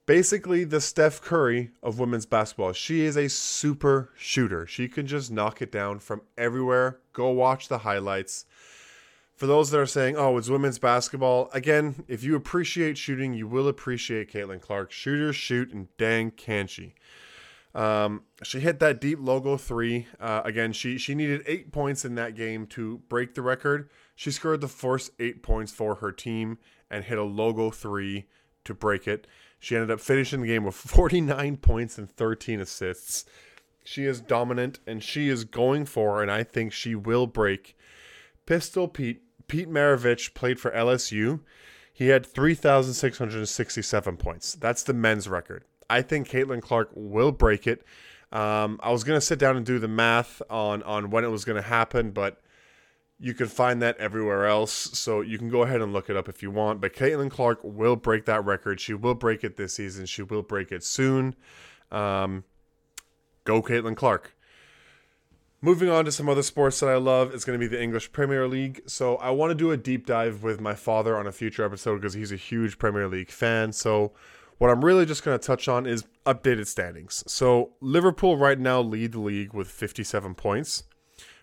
basically 0.05 0.65
the 0.65 0.81
Steph 0.81 1.21
Curry 1.21 1.71
of 1.81 2.01
women's 2.01 2.27
basketball. 2.27 2.73
She 2.73 3.03
is 3.03 3.17
a 3.17 3.29
super 3.29 4.11
shooter. 4.17 4.67
She 4.67 4.89
can 4.89 5.07
just 5.07 5.31
knock 5.31 5.63
it 5.63 5.71
down 5.71 6.01
from 6.01 6.23
everywhere. 6.37 6.99
Go 7.13 7.31
watch 7.31 7.69
the 7.69 7.79
highlights 7.79 8.47
for 9.39 9.47
those 9.47 9.71
that 9.71 9.79
are 9.79 9.87
saying, 9.87 10.17
oh, 10.17 10.37
it's 10.37 10.49
women's 10.49 10.81
basketball, 10.81 11.49
again, 11.53 12.05
if 12.09 12.25
you 12.25 12.35
appreciate 12.35 12.99
shooting, 12.99 13.35
you 13.35 13.47
will 13.47 13.69
appreciate 13.69 14.33
Caitlin 14.33 14.61
Clark. 14.61 14.91
Shooters 14.91 15.37
shoot, 15.37 15.73
and 15.73 15.87
dang, 15.97 16.33
can 16.33 16.67
she. 16.67 16.97
Um, 17.73 18.25
she 18.43 18.59
hit 18.59 18.81
that 18.81 19.01
deep 19.01 19.21
logo 19.23 19.57
three. 19.57 20.09
Uh, 20.19 20.43
again, 20.45 20.73
she, 20.73 20.99
she 20.99 21.15
needed 21.15 21.45
eight 21.47 21.71
points 21.71 22.05
in 22.05 22.17
that 22.17 22.35
game 22.35 22.67
to 22.67 22.99
break 23.09 23.37
the 23.37 23.43
record. 23.43 23.89
She 24.17 24.33
scored 24.33 24.61
the 24.61 24.67
first 24.67 25.13
eight 25.21 25.41
points 25.41 25.71
for 25.71 25.95
her 25.97 26.11
team 26.11 26.59
and 26.91 27.05
hit 27.05 27.17
a 27.17 27.23
logo 27.23 27.71
three 27.71 28.27
to 28.65 28.75
break 28.75 29.07
it. 29.07 29.29
She 29.61 29.77
ended 29.77 29.93
up 29.93 30.01
finishing 30.01 30.41
the 30.41 30.49
game 30.49 30.65
with 30.65 30.75
49 30.75 31.59
points 31.59 31.97
and 31.97 32.11
13 32.11 32.61
assists. 32.61 33.25
She 33.85 34.05
is 34.05 34.21
dominant 34.21 34.81
and 34.85 35.01
she 35.01 35.29
is 35.29 35.45
going 35.45 35.85
for, 35.85 36.23
and 36.23 36.31
I 36.31 36.43
think 36.43 36.73
she 36.73 36.97
will 36.97 37.29
break 37.29 37.77
Pistol 38.47 38.89
Pete 38.89 39.23
Pete 39.49 39.69
Maravich 39.69 40.35
played 40.35 40.61
for 40.61 40.71
LSU. 40.71 41.41
He 41.93 42.09
had 42.09 42.25
3,667 42.25 44.17
points. 44.19 44.55
That's 44.55 44.85
the 44.85 44.95
men's 44.95 45.29
record. 45.29 45.65
I 45.91 46.03
think 46.03 46.29
Caitlin 46.29 46.63
Clark 46.63 46.91
will 46.95 47.33
break 47.33 47.67
it. 47.67 47.83
Um, 48.31 48.79
I 48.83 48.93
was 48.93 49.05
going 49.05 49.17
to 49.17 49.25
sit 49.25 49.39
down 49.39 49.57
and 49.57 49.65
do 49.67 49.79
the 49.79 49.89
math 49.89 50.43
on, 50.51 50.83
on 50.83 51.11
when 51.11 51.25
it 51.25 51.29
was 51.29 51.45
going 51.45 51.61
to 51.61 51.69
happen, 51.69 52.11
but 52.11 52.41
you 53.19 53.35
can 53.35 53.49
find 53.49 53.83
that 53.83 53.97
everywhere 53.97 54.47
else. 54.47 54.73
So 54.73 55.23
you 55.23 55.39
can 55.39 55.49
go 55.49 55.63
ahead 55.63 55.81
and 55.81 55.93
look 55.93 56.09
it 56.09 56.17
up 56.17 56.29
if 56.29 56.43
you 56.43 56.51
want. 56.51 56.81
But 56.81 56.93
Caitlin 56.95 57.31
Clark 57.31 57.61
will 57.65 57.97
break 57.97 58.27
that 58.27 58.45
record. 58.45 58.81
She 58.81 58.95
will 58.95 59.15
break 59.15 59.43
it 59.43 59.57
this 59.57 59.75
season. 59.75 60.07
She 60.07 60.23
will 60.23 60.43
break 60.43 60.71
it 60.71 60.85
soon. 60.85 61.35
Um, 61.91 62.45
go, 63.45 63.63
Caitlin 63.63 63.97
Clark. 63.97 64.37
Moving 65.61 65.89
on 65.89 66.05
to 66.05 66.13
some 66.13 66.29
other 66.29 66.45
sports 66.45 66.79
that 66.79 66.89
I 66.89 66.99
love 66.99 67.35
is 67.35 67.45
going 67.45 67.59
to 67.59 67.61
be 67.61 67.67
the 67.67 67.83
English 67.83 68.13
Premier 68.13 68.47
League. 68.47 68.83
So 68.87 69.17
I 69.17 69.31
want 69.31 69.51
to 69.51 69.57
do 69.57 69.73
a 69.73 69.77
deep 69.77 70.07
dive 70.07 70.45
with 70.45 70.61
my 70.61 70.75
father 70.75 71.17
on 71.19 71.27
a 71.27 71.33
future 71.33 71.65
episode 71.65 71.97
because 71.97 72.15
he's 72.15 72.31
a 72.31 72.37
huge 72.37 72.79
Premier 72.79 73.09
League 73.09 73.33
fan. 73.33 73.73
So 73.73 74.13
what 74.59 74.71
I'm 74.71 74.85
really 74.85 75.05
just 75.05 75.25
going 75.25 75.37
to 75.37 75.45
touch 75.45 75.67
on 75.67 75.85
is 75.85 76.05
updated 76.25 76.69
standings. 76.69 77.25
So 77.27 77.73
Liverpool 77.81 78.37
right 78.37 78.59
now 78.59 78.81
lead 78.81 79.11
the 79.11 79.19
league 79.19 79.53
with 79.53 79.67
57 79.67 80.37
points, 80.37 80.85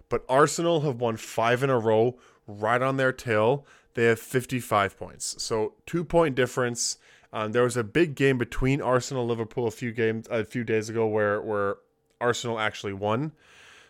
but 0.08 0.24
Arsenal 0.30 0.82
have 0.82 1.02
won 1.02 1.18
five 1.18 1.62
in 1.62 1.70
a 1.70 1.78
row 1.78 2.18
right 2.48 2.82
on 2.82 2.96
their 2.96 3.12
tail. 3.12 3.66
They 3.96 4.06
have 4.06 4.20
55 4.20 4.98
points. 4.98 5.44
So 5.44 5.74
two 5.86 6.06
point 6.06 6.36
difference. 6.36 7.00
Um, 7.34 7.52
there 7.52 7.64
was 7.64 7.76
a 7.76 7.84
big 7.84 8.16
game 8.16 8.38
between 8.38 8.82
Arsenal 8.82 9.24
and 9.24 9.30
Liverpool 9.30 9.68
a 9.68 9.72
few 9.72 9.92
games 9.92 10.26
a 10.32 10.46
few 10.46 10.64
days 10.64 10.88
ago 10.88 11.06
where 11.06 11.42
where 11.42 11.76
Arsenal 12.22 12.60
actually 12.60 12.94
won. 12.94 13.34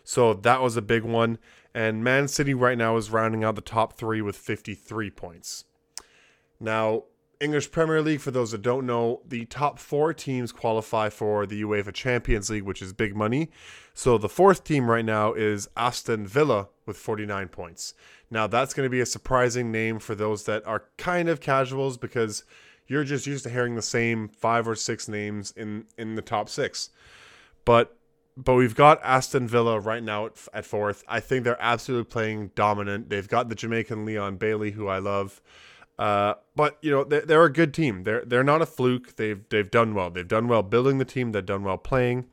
So 0.06 0.34
that 0.34 0.62
was 0.62 0.76
a 0.76 0.82
big 0.82 1.02
one. 1.02 1.38
And 1.74 2.02
Man 2.02 2.28
City 2.28 2.54
right 2.54 2.78
now 2.78 2.96
is 2.96 3.10
rounding 3.10 3.42
out 3.42 3.56
the 3.56 3.60
top 3.60 3.94
three 3.94 4.22
with 4.22 4.36
53 4.36 5.10
points. 5.10 5.64
Now, 6.60 7.02
English 7.40 7.72
Premier 7.72 8.00
League, 8.00 8.20
for 8.20 8.30
those 8.30 8.52
that 8.52 8.62
don't 8.62 8.86
know, 8.86 9.20
the 9.26 9.46
top 9.46 9.80
four 9.80 10.14
teams 10.14 10.52
qualify 10.52 11.10
for 11.10 11.44
the 11.44 11.60
UEFA 11.60 11.92
Champions 11.92 12.48
League, 12.48 12.62
which 12.62 12.80
is 12.80 12.92
big 12.92 13.16
money. 13.16 13.50
So 13.94 14.16
the 14.16 14.28
fourth 14.28 14.62
team 14.62 14.88
right 14.88 15.04
now 15.04 15.32
is 15.34 15.68
Aston 15.76 16.24
Villa 16.24 16.68
with 16.86 16.96
49 16.96 17.48
points. 17.48 17.92
Now, 18.30 18.46
that's 18.46 18.74
going 18.74 18.86
to 18.86 18.90
be 18.90 19.00
a 19.00 19.06
surprising 19.06 19.72
name 19.72 19.98
for 19.98 20.14
those 20.14 20.44
that 20.44 20.64
are 20.68 20.84
kind 20.98 21.28
of 21.28 21.40
casuals 21.40 21.98
because 21.98 22.44
you're 22.86 23.04
just 23.04 23.26
used 23.26 23.42
to 23.42 23.50
hearing 23.50 23.74
the 23.74 23.82
same 23.82 24.28
five 24.28 24.68
or 24.68 24.76
six 24.76 25.08
names 25.08 25.52
in, 25.56 25.86
in 25.98 26.14
the 26.14 26.22
top 26.22 26.48
six. 26.48 26.90
But 27.64 27.96
but 28.36 28.54
we've 28.54 28.74
got 28.74 29.00
Aston 29.02 29.48
Villa 29.48 29.80
right 29.80 30.02
now 30.02 30.26
at, 30.26 30.48
at, 30.52 30.66
fourth. 30.66 31.02
I 31.08 31.20
think 31.20 31.44
they're 31.44 31.60
absolutely 31.60 32.10
playing 32.10 32.50
dominant. 32.54 33.08
They've 33.08 33.26
got 33.26 33.48
the 33.48 33.54
Jamaican 33.54 34.04
Leon 34.04 34.36
Bailey, 34.36 34.72
who 34.72 34.88
I 34.88 34.98
love. 34.98 35.40
Uh, 35.98 36.34
but 36.54 36.76
you 36.82 36.90
know 36.90 37.04
they're, 37.04 37.22
they're 37.22 37.44
a 37.44 37.52
good 37.52 37.72
team. 37.72 38.02
They're 38.02 38.22
they're 38.24 38.44
not 38.44 38.60
a 38.60 38.66
fluke. 38.66 39.16
They've 39.16 39.42
they've 39.48 39.70
done 39.70 39.94
well. 39.94 40.10
They've 40.10 40.28
done 40.28 40.48
well 40.48 40.62
building 40.62 40.98
the 40.98 41.06
team. 41.06 41.32
They've 41.32 41.44
done 41.44 41.64
well 41.64 41.78
playing. 41.78 42.26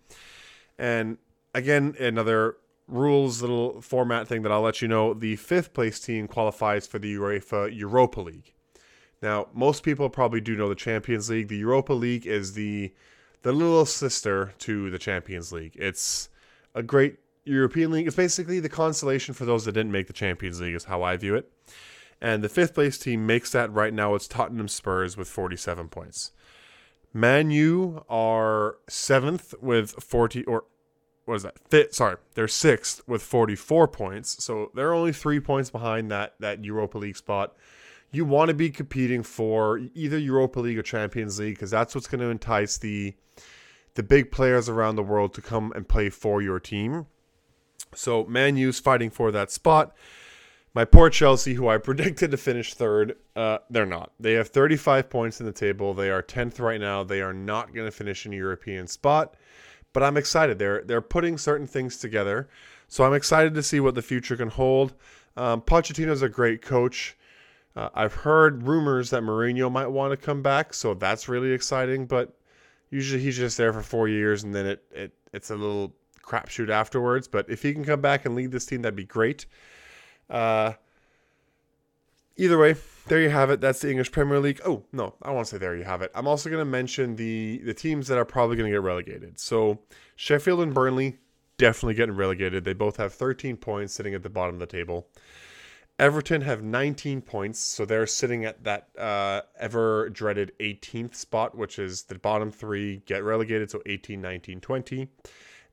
And 0.78 1.18
again, 1.56 1.96
another 2.00 2.58
rules 2.88 3.42
little 3.42 3.82
format 3.82 4.28
thing 4.28 4.42
that 4.42 4.52
I'll 4.52 4.62
let 4.62 4.82
you 4.82 4.90
know. 4.90 5.14
The 5.14 5.38
fifth 5.38 5.74
place 5.74 6.00
team 6.00 6.28
qualifies 6.28 6.88
for 6.88 7.00
the 7.00 7.16
UEFA 7.16 7.76
Europa 7.76 8.20
League. 8.20 8.54
Now, 9.22 9.48
most 9.54 9.84
people 9.84 10.10
probably 10.10 10.42
do 10.42 10.58
know 10.58 10.68
the 10.68 10.76
Champions 10.76 11.30
League. 11.30 11.48
The 11.48 11.58
Europa 11.58 11.94
League 11.94 12.28
is 12.28 12.54
the 12.54 12.94
the 13.44 13.52
little 13.52 13.86
sister 13.86 14.54
to 14.60 14.90
the 14.90 15.00
Champions 15.00 15.52
League. 15.52 15.76
It's 15.76 16.30
a 16.74 16.82
great 16.82 17.18
European 17.46 17.92
league. 17.92 18.08
It's 18.08 18.16
basically 18.16 18.60
the 18.60 18.70
consolation 18.70 19.34
for 19.34 19.46
those 19.46 19.66
that 19.66 19.74
didn't 19.74 19.92
make 19.92 20.08
the 20.08 20.14
Champions 20.14 20.60
League, 20.60 20.76
is 20.76 20.86
how 20.86 21.04
I 21.04 21.18
view 21.18 21.36
it. 21.36 21.52
And 22.22 22.42
the 22.42 22.50
fifth 22.50 22.74
place 22.74 22.98
team 22.98 23.28
makes 23.28 23.52
that 23.52 23.72
right 23.72 23.94
now. 23.94 24.16
It's 24.16 24.28
Tottenham 24.28 24.70
Spurs 24.70 25.18
with 25.18 25.28
47 25.28 25.90
points. 25.90 26.32
Man 27.14 27.52
U 27.52 28.06
are 28.10 28.78
seventh 28.88 29.54
with 29.62 29.92
40, 29.92 30.46
or 30.46 30.64
what 31.26 31.36
is 31.36 31.44
that? 31.44 31.60
Fifth, 31.70 31.96
sorry, 31.96 32.16
they're 32.34 32.48
sixth 32.48 33.02
with 33.08 33.22
44 33.22 33.88
points. 33.90 34.44
So 34.44 34.72
they're 34.74 34.94
only 34.94 35.14
three 35.14 35.40
points 35.40 35.70
behind 35.70 36.10
that 36.12 36.36
that 36.40 36.64
Europa 36.64 36.98
League 36.98 37.18
spot 37.18 37.56
you 38.14 38.24
want 38.24 38.50
to 38.50 38.54
be 38.54 38.70
competing 38.70 39.24
for 39.24 39.82
either 39.96 40.18
Europa 40.18 40.60
League 40.60 40.78
or 40.78 40.84
Champions 40.84 41.40
League 41.40 41.56
because 41.56 41.72
that's 41.72 41.94
what's 41.96 42.08
going 42.08 42.22
to 42.22 42.30
entice 42.30 42.78
the 42.78 43.16
the 43.96 44.04
big 44.04 44.32
players 44.32 44.70
around 44.70 44.96
the 44.96 45.04
world 45.04 45.34
to 45.34 45.42
come 45.42 45.72
and 45.76 45.88
play 45.88 46.10
for 46.10 46.42
your 46.42 46.60
team. 46.60 47.06
So 47.94 48.24
Man 48.26 48.56
U's 48.58 48.80
fighting 48.80 49.10
for 49.10 49.32
that 49.32 49.52
spot. 49.52 49.96
My 50.76 50.86
poor 50.86 51.10
Chelsea, 51.10 51.54
who 51.54 51.68
I 51.68 51.78
predicted 51.90 52.32
to 52.32 52.38
finish 52.38 52.74
third, 52.74 53.16
uh, 53.36 53.60
they're 53.70 53.86
not. 53.86 54.12
They 54.20 54.34
have 54.34 54.48
35 54.48 55.10
points 55.10 55.40
in 55.40 55.46
the 55.46 55.52
table. 55.52 55.94
They 55.94 56.10
are 56.10 56.24
10th 56.24 56.60
right 56.60 56.82
now. 56.82 57.04
They 57.04 57.22
are 57.22 57.34
not 57.34 57.74
going 57.74 57.88
to 57.88 57.92
finish 57.92 58.26
in 58.26 58.34
a 58.34 58.38
European 58.38 58.88
spot. 58.88 59.36
but 59.92 60.02
I'm 60.02 60.18
excited. 60.18 60.58
They're 60.60 60.84
they're 60.84 61.02
putting 61.02 61.38
certain 61.38 61.68
things 61.68 61.98
together, 61.98 62.50
so 62.88 63.04
I'm 63.04 63.14
excited 63.14 63.54
to 63.54 63.64
see 63.64 63.80
what 63.80 63.96
the 63.96 64.02
future 64.02 64.36
can 64.36 64.50
hold. 64.50 64.94
Um, 65.38 65.62
Pochettino's 65.62 66.24
a 66.24 66.30
great 66.30 66.62
coach. 66.62 67.16
Uh, 67.76 67.90
I've 67.94 68.14
heard 68.14 68.64
rumors 68.64 69.10
that 69.10 69.24
Mourinho 69.24 69.72
might 69.72 69.88
want 69.88 70.12
to 70.12 70.18
come 70.18 70.42
back, 70.42 70.74
so 70.74 70.94
that's 70.94 71.28
really 71.28 71.52
exciting. 71.52 72.06
But 72.06 72.38
usually 72.90 73.22
he's 73.22 73.38
just 73.38 73.58
there 73.58 73.74
for 73.74 73.82
four 73.82 74.08
years, 74.08 74.44
and 74.44 74.54
then 74.54 74.66
it, 74.66 74.84
it 74.92 75.12
it's 75.34 75.50
a 75.50 75.56
little 75.56 75.94
crapshoot 76.24 76.70
afterwards. 76.70 77.28
But 77.28 77.50
if 77.50 77.64
he 77.64 77.74
can 77.74 77.84
come 77.84 78.02
back 78.02 78.26
and 78.26 78.36
lead 78.36 78.52
this 78.52 78.66
team, 78.66 78.84
that'd 78.84 78.96
be 78.96 79.06
great. 79.06 79.46
Uh, 80.30 80.74
either 82.38 82.58
way, 82.58 82.76
there 83.08 83.22
you 83.22 83.30
have 83.30 83.50
it. 83.50 83.60
That's 83.60 83.80
the 83.82 83.90
English 83.90 84.12
Premier 84.12 84.40
League. 84.40 84.62
Oh 84.66 84.84
no, 84.92 85.16
I 85.22 85.32
want 85.32 85.48
to 85.48 85.52
say 85.52 85.58
there 85.58 85.76
you 85.76 85.84
have 85.84 86.02
it. 86.02 86.12
I'm 86.14 86.28
also 86.28 86.50
going 86.50 86.62
to 86.62 86.66
mention 86.66 87.16
the 87.16 87.60
the 87.66 87.74
teams 87.74 88.08
that 88.08 88.18
are 88.18 88.26
probably 88.26 88.56
going 88.56 88.70
to 88.72 88.76
get 88.76 88.84
relegated. 88.84 89.40
So 89.40 89.80
Sheffield 90.16 90.62
and 90.62 90.74
Burnley 90.74 91.18
definitely 91.58 91.96
getting 91.96 92.16
relegated. 92.16 92.64
They 92.64 92.74
both 92.74 92.98
have 92.98 93.14
13 93.14 93.58
points, 93.58 93.94
sitting 93.94 94.14
at 94.14 94.24
the 94.24 94.30
bottom 94.30 94.56
of 94.56 94.60
the 94.60 94.66
table. 94.66 95.08
Everton 96.00 96.42
have 96.42 96.64
19 96.64 97.22
points, 97.22 97.60
so 97.60 97.86
they're 97.86 98.08
sitting 98.08 98.46
at 98.46 98.64
that 98.64 98.90
uh, 98.98 99.42
ever 99.60 100.10
dreaded 100.10 100.52
18th 100.60 101.16
spot, 101.16 101.56
which 101.56 101.78
is 101.78 102.04
the 102.04 102.16
bottom 102.16 102.52
three 102.52 103.04
get 103.06 103.24
relegated. 103.24 103.70
So 103.70 103.82
18, 103.86 104.20
19, 104.20 104.60
20. 104.60 105.08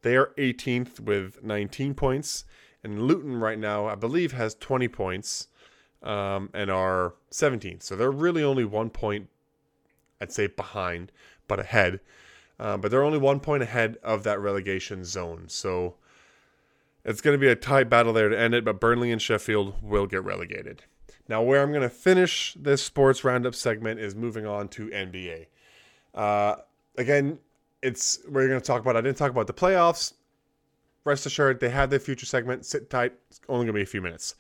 They 0.03 0.17
are 0.17 0.33
18th 0.37 1.01
with 1.01 1.43
19 1.43 1.95
points, 1.95 2.45
and 2.85 3.03
Luton 3.03 3.37
right 3.39 3.59
now, 3.59 3.87
I 3.87 3.95
believe, 3.95 4.33
has 4.33 4.55
20 4.55 4.89
points 4.89 5.49
um, 6.03 6.51
and 6.55 6.71
are 6.71 7.15
17th. 7.31 7.83
So 7.83 7.97
they're 7.97 8.11
really 8.11 8.43
only 8.43 8.65
one 8.65 8.91
point, 8.91 9.29
I'd 10.21 10.33
say, 10.33 10.47
behind, 10.47 11.13
but 11.49 11.61
ahead. 11.61 12.01
Uh, 12.59 12.77
but 12.77 12.91
they're 12.91 13.03
only 13.03 13.19
one 13.19 13.41
point 13.41 13.63
ahead 13.63 13.97
of 14.03 14.23
that 14.25 14.39
relegation 14.39 15.05
zone. 15.05 15.45
So 15.49 15.97
it's 17.05 17.21
going 17.21 17.35
to 17.35 17.39
be 17.39 17.49
a 17.49 17.57
tight 17.57 17.89
battle 17.89 18.13
there 18.13 18.29
to 18.29 18.39
end 18.39 18.55
it, 18.55 18.65
but 18.65 18.81
Burnley 18.81 19.11
and 19.11 19.21
Sheffield 19.21 19.75
will 19.83 20.07
get 20.07 20.25
relegated. 20.25 20.83
Now, 21.29 21.43
where 21.43 21.63
I'm 21.63 21.71
going 21.71 21.83
to 21.83 21.89
finish 21.89 22.55
this 22.59 22.83
sports 22.83 23.25
roundup 23.25 23.55
segment 23.55 24.01
is 24.01 24.15
moving 24.15 24.47
on 24.47 24.69
to 24.69 24.89
NBA. 24.89 25.47
Uh, 26.15 26.57
again, 26.99 27.39
it's 27.83 28.19
we're 28.29 28.49
going 28.49 28.61
to 28.61 28.67
talk 28.67 28.81
about. 28.81 28.97
I 28.97 29.01
didn't 29.01 29.17
talk 29.17 29.31
about 29.31 29.47
the 29.47 29.55
playoffs. 29.55 30.15
Rest 31.05 31.25
assured, 31.25 31.61
they 31.61 31.71
have 31.71 31.89
their 31.89 31.99
future 31.99 32.27
segment. 32.27 32.67
Sit 32.67 32.91
tight. 32.91 33.15
It's 33.31 33.41
only 33.49 33.65
going 33.65 33.75
to 33.75 33.79
be 33.79 33.83
a 33.83 33.87
few 33.87 34.03
minutes. 34.03 34.35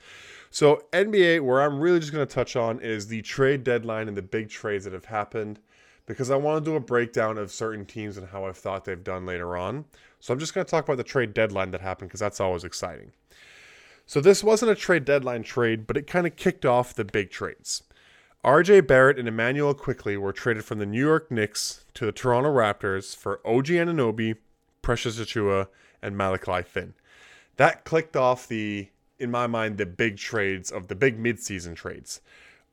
So, 0.50 0.82
NBA, 0.92 1.42
where 1.42 1.62
I'm 1.62 1.78
really 1.78 2.00
just 2.00 2.12
going 2.12 2.26
to 2.26 2.34
touch 2.34 2.56
on 2.56 2.80
is 2.80 3.06
the 3.06 3.22
trade 3.22 3.64
deadline 3.64 4.08
and 4.08 4.16
the 4.16 4.22
big 4.22 4.50
trades 4.50 4.84
that 4.84 4.92
have 4.92 5.04
happened 5.06 5.60
because 6.06 6.30
I 6.30 6.36
want 6.36 6.64
to 6.64 6.70
do 6.70 6.76
a 6.76 6.80
breakdown 6.80 7.38
of 7.38 7.50
certain 7.50 7.84
teams 7.86 8.16
and 8.16 8.28
how 8.28 8.44
I've 8.44 8.56
thought 8.56 8.84
they've 8.84 9.02
done 9.02 9.26
later 9.26 9.56
on. 9.56 9.84
So, 10.20 10.32
I'm 10.32 10.40
just 10.40 10.54
going 10.54 10.64
to 10.64 10.70
talk 10.70 10.84
about 10.84 10.96
the 10.96 11.04
trade 11.04 11.34
deadline 11.34 11.70
that 11.70 11.80
happened 11.80 12.10
because 12.10 12.20
that's 12.20 12.40
always 12.40 12.64
exciting. 12.64 13.12
So, 14.06 14.20
this 14.20 14.44
wasn't 14.44 14.72
a 14.72 14.74
trade 14.74 15.04
deadline 15.04 15.42
trade, 15.42 15.86
but 15.86 15.96
it 15.96 16.06
kind 16.06 16.26
of 16.26 16.36
kicked 16.36 16.66
off 16.66 16.94
the 16.94 17.04
big 17.04 17.30
trades. 17.30 17.82
RJ 18.44 18.86
Barrett 18.86 19.18
and 19.18 19.28
Immanuel 19.28 19.74
Quickley 19.74 20.16
were 20.16 20.32
traded 20.32 20.64
from 20.64 20.78
the 20.78 20.86
New 20.86 21.04
York 21.04 21.30
Knicks 21.30 21.84
to 21.94 22.06
the 22.06 22.12
Toronto 22.12 22.50
Raptors 22.50 23.14
for 23.14 23.40
OG 23.46 23.66
Anunoby, 23.66 24.36
Precious 24.80 25.18
Achiuwa, 25.18 25.68
and 26.00 26.16
Malachi 26.16 26.62
Flynn. 26.62 26.94
That 27.56 27.84
clicked 27.84 28.16
off 28.16 28.48
the 28.48 28.88
in 29.20 29.30
my 29.30 29.46
mind, 29.46 29.76
the 29.76 29.86
big 29.86 30.16
trades 30.16 30.72
of 30.72 30.88
the 30.88 30.94
big 30.94 31.22
midseason 31.22 31.76
trades. 31.76 32.22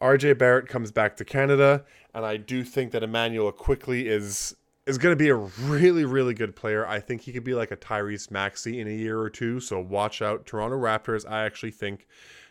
RJ 0.01 0.37
Barrett 0.37 0.67
comes 0.67 0.91
back 0.91 1.15
to 1.17 1.25
Canada, 1.25 1.83
and 2.13 2.25
I 2.25 2.37
do 2.37 2.63
think 2.63 2.91
that 2.91 3.03
Immanuel 3.03 3.51
Quickley 3.51 4.07
is 4.07 4.55
is 4.85 4.97
going 4.97 5.11
to 5.11 5.17
be 5.21 5.27
a 5.27 5.35
really, 5.35 6.05
really 6.05 6.33
good 6.33 6.55
player. 6.55 6.87
I 6.87 7.01
think 7.01 7.21
he 7.21 7.33
could 7.33 7.43
be 7.43 7.53
like 7.53 7.71
a 7.71 7.77
Tyrese 7.77 8.31
Maxey 8.31 8.79
in 8.79 8.87
a 8.87 8.91
year 8.91 9.19
or 9.19 9.29
two. 9.29 9.59
So 9.59 9.81
watch 9.81 10.21
out, 10.21 10.45
Toronto 10.45 10.77
Raptors. 10.77 11.29
I 11.29 11.43
actually 11.43 11.71
think 11.71 12.07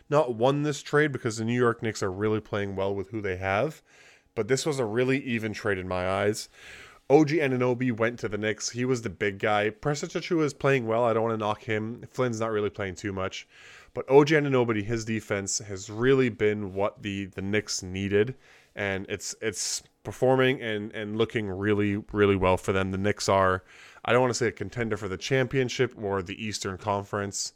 not 0.07 0.35
won 0.35 0.61
this 0.61 0.83
trade 0.83 1.11
because 1.11 1.37
the 1.37 1.45
New 1.45 1.57
York 1.57 1.81
Knicks 1.81 2.03
are 2.03 2.11
really 2.11 2.39
playing 2.39 2.75
well 2.75 2.93
with 2.93 3.09
who 3.09 3.21
they 3.21 3.37
have, 3.37 3.81
but 4.35 4.47
this 4.47 4.67
was 4.67 4.77
a 4.77 4.85
really 4.85 5.19
even 5.23 5.51
trade 5.51 5.79
in 5.79 5.87
my 5.87 6.07
eyes. 6.07 6.47
OG 7.09 7.29
Anunoby 7.29 7.95
went 7.95 8.19
to 8.19 8.29
the 8.29 8.37
Knicks. 8.37 8.69
He 8.69 8.85
was 8.85 9.01
the 9.01 9.09
big 9.09 9.39
guy. 9.39 9.69
Achiuwa 9.71 10.43
is 10.43 10.53
playing 10.53 10.85
well. 10.85 11.05
I 11.05 11.13
don't 11.13 11.23
want 11.23 11.33
to 11.33 11.45
knock 11.45 11.63
him. 11.63 12.03
Flynn's 12.11 12.39
not 12.39 12.51
really 12.51 12.69
playing 12.69 12.95
too 12.95 13.13
much. 13.13 13.47
But 13.97 14.07
OG 14.11 14.27
Anunoby, 14.27 14.83
his 14.83 15.05
defense 15.05 15.57
has 15.57 15.89
really 15.89 16.29
been 16.29 16.75
what 16.75 17.01
the 17.01 17.25
the 17.25 17.41
Knicks 17.41 17.81
needed, 17.81 18.35
and 18.75 19.07
it's 19.09 19.33
it's 19.41 19.81
performing 20.03 20.61
and 20.61 20.91
and 20.91 21.17
looking 21.17 21.49
really 21.49 22.03
really 22.11 22.35
well 22.35 22.57
for 22.57 22.73
them. 22.73 22.91
The 22.91 22.99
Knicks 22.99 23.27
are, 23.27 23.63
I 24.05 24.13
don't 24.13 24.21
want 24.21 24.29
to 24.29 24.37
say 24.37 24.49
a 24.49 24.51
contender 24.51 24.97
for 24.97 25.07
the 25.07 25.17
championship 25.17 25.95
or 25.99 26.21
the 26.21 26.39
Eastern 26.39 26.77
Conference, 26.77 27.53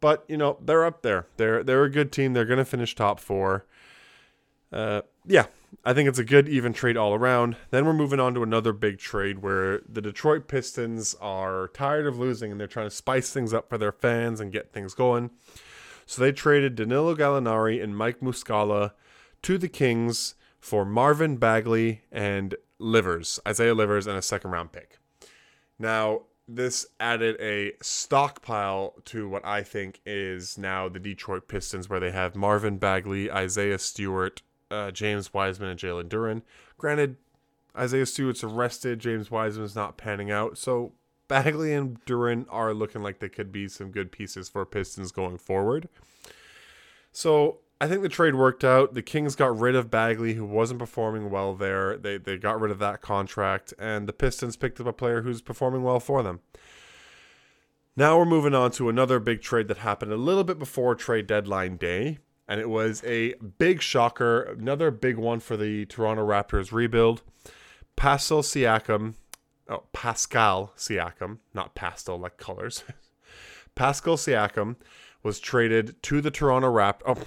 but 0.00 0.24
you 0.28 0.36
know 0.36 0.56
they're 0.60 0.84
up 0.84 1.02
there. 1.02 1.26
They're 1.36 1.64
they're 1.64 1.82
a 1.82 1.90
good 1.90 2.12
team. 2.12 2.32
They're 2.32 2.44
going 2.44 2.58
to 2.58 2.64
finish 2.64 2.94
top 2.94 3.18
four. 3.18 3.66
Uh, 4.72 5.02
yeah, 5.26 5.46
I 5.84 5.94
think 5.94 6.08
it's 6.08 6.20
a 6.20 6.24
good 6.24 6.48
even 6.48 6.72
trade 6.72 6.96
all 6.96 7.12
around. 7.12 7.56
Then 7.70 7.86
we're 7.86 7.92
moving 7.92 8.20
on 8.20 8.34
to 8.34 8.44
another 8.44 8.72
big 8.72 8.98
trade 8.98 9.40
where 9.40 9.80
the 9.88 10.00
Detroit 10.00 10.46
Pistons 10.46 11.16
are 11.20 11.66
tired 11.74 12.06
of 12.06 12.20
losing 12.20 12.52
and 12.52 12.60
they're 12.60 12.68
trying 12.68 12.86
to 12.86 12.94
spice 12.94 13.32
things 13.32 13.52
up 13.52 13.68
for 13.68 13.78
their 13.78 13.90
fans 13.90 14.38
and 14.38 14.52
get 14.52 14.72
things 14.72 14.94
going. 14.94 15.30
So 16.06 16.22
they 16.22 16.32
traded 16.32 16.74
Danilo 16.74 17.14
Gallinari 17.14 17.82
and 17.82 17.96
Mike 17.96 18.20
Muscala 18.20 18.92
to 19.42 19.58
the 19.58 19.68
Kings 19.68 20.34
for 20.60 20.84
Marvin 20.84 21.36
Bagley 21.36 22.02
and 22.10 22.54
Livers, 22.78 23.40
Isaiah 23.46 23.74
Livers, 23.74 24.06
and 24.06 24.16
a 24.16 24.22
second 24.22 24.50
round 24.50 24.72
pick. 24.72 24.98
Now, 25.78 26.22
this 26.48 26.86
added 27.00 27.36
a 27.40 27.72
stockpile 27.82 28.94
to 29.06 29.28
what 29.28 29.44
I 29.44 29.62
think 29.62 30.00
is 30.04 30.58
now 30.58 30.88
the 30.88 30.98
Detroit 30.98 31.48
Pistons, 31.48 31.88
where 31.88 32.00
they 32.00 32.10
have 32.10 32.34
Marvin 32.34 32.78
Bagley, 32.78 33.30
Isaiah 33.30 33.78
Stewart, 33.78 34.42
uh, 34.70 34.90
James 34.90 35.32
Wiseman, 35.32 35.70
and 35.70 35.78
Jalen 35.78 36.08
Duren. 36.08 36.42
Granted, 36.78 37.16
Isaiah 37.76 38.06
Stewart's 38.06 38.44
arrested, 38.44 38.98
James 38.98 39.30
Wiseman's 39.30 39.74
not 39.74 39.96
panning 39.96 40.30
out, 40.30 40.58
so 40.58 40.92
Bagley 41.32 41.72
and 41.72 42.04
Duren 42.04 42.44
are 42.50 42.74
looking 42.74 43.02
like 43.02 43.20
they 43.20 43.30
could 43.30 43.50
be 43.50 43.66
some 43.66 43.90
good 43.90 44.12
pieces 44.12 44.50
for 44.50 44.66
Pistons 44.66 45.12
going 45.12 45.38
forward. 45.38 45.88
So 47.10 47.60
I 47.80 47.88
think 47.88 48.02
the 48.02 48.10
trade 48.10 48.34
worked 48.34 48.64
out. 48.64 48.92
The 48.92 49.00
Kings 49.00 49.34
got 49.34 49.58
rid 49.58 49.74
of 49.74 49.90
Bagley, 49.90 50.34
who 50.34 50.44
wasn't 50.44 50.80
performing 50.80 51.30
well 51.30 51.54
there. 51.54 51.96
They 51.96 52.18
they 52.18 52.36
got 52.36 52.60
rid 52.60 52.70
of 52.70 52.78
that 52.80 53.00
contract, 53.00 53.72
and 53.78 54.06
the 54.06 54.12
Pistons 54.12 54.56
picked 54.56 54.78
up 54.78 54.86
a 54.86 54.92
player 54.92 55.22
who's 55.22 55.40
performing 55.40 55.82
well 55.82 56.00
for 56.00 56.22
them. 56.22 56.40
Now 57.96 58.18
we're 58.18 58.26
moving 58.26 58.54
on 58.54 58.70
to 58.72 58.90
another 58.90 59.18
big 59.18 59.40
trade 59.40 59.68
that 59.68 59.78
happened 59.78 60.12
a 60.12 60.18
little 60.18 60.44
bit 60.44 60.58
before 60.58 60.94
trade 60.94 61.26
deadline 61.26 61.78
day, 61.78 62.18
and 62.46 62.60
it 62.60 62.68
was 62.68 63.02
a 63.04 63.32
big 63.56 63.80
shocker, 63.80 64.42
another 64.42 64.90
big 64.90 65.16
one 65.16 65.40
for 65.40 65.56
the 65.56 65.86
Toronto 65.86 66.26
Raptors 66.26 66.72
rebuild. 66.72 67.22
Pascal 67.96 68.42
Siakam 68.42 69.14
oh, 69.68 69.84
Pascal 69.92 70.72
Siakam, 70.76 71.38
not 71.54 71.74
pastel 71.74 72.18
like 72.18 72.36
colors. 72.36 72.84
Pascal 73.74 74.16
Siakam 74.16 74.76
was 75.22 75.40
traded 75.40 76.02
to 76.02 76.20
the 76.20 76.30
Toronto 76.30 76.72
Raptors, 76.72 77.02
oh, 77.06 77.24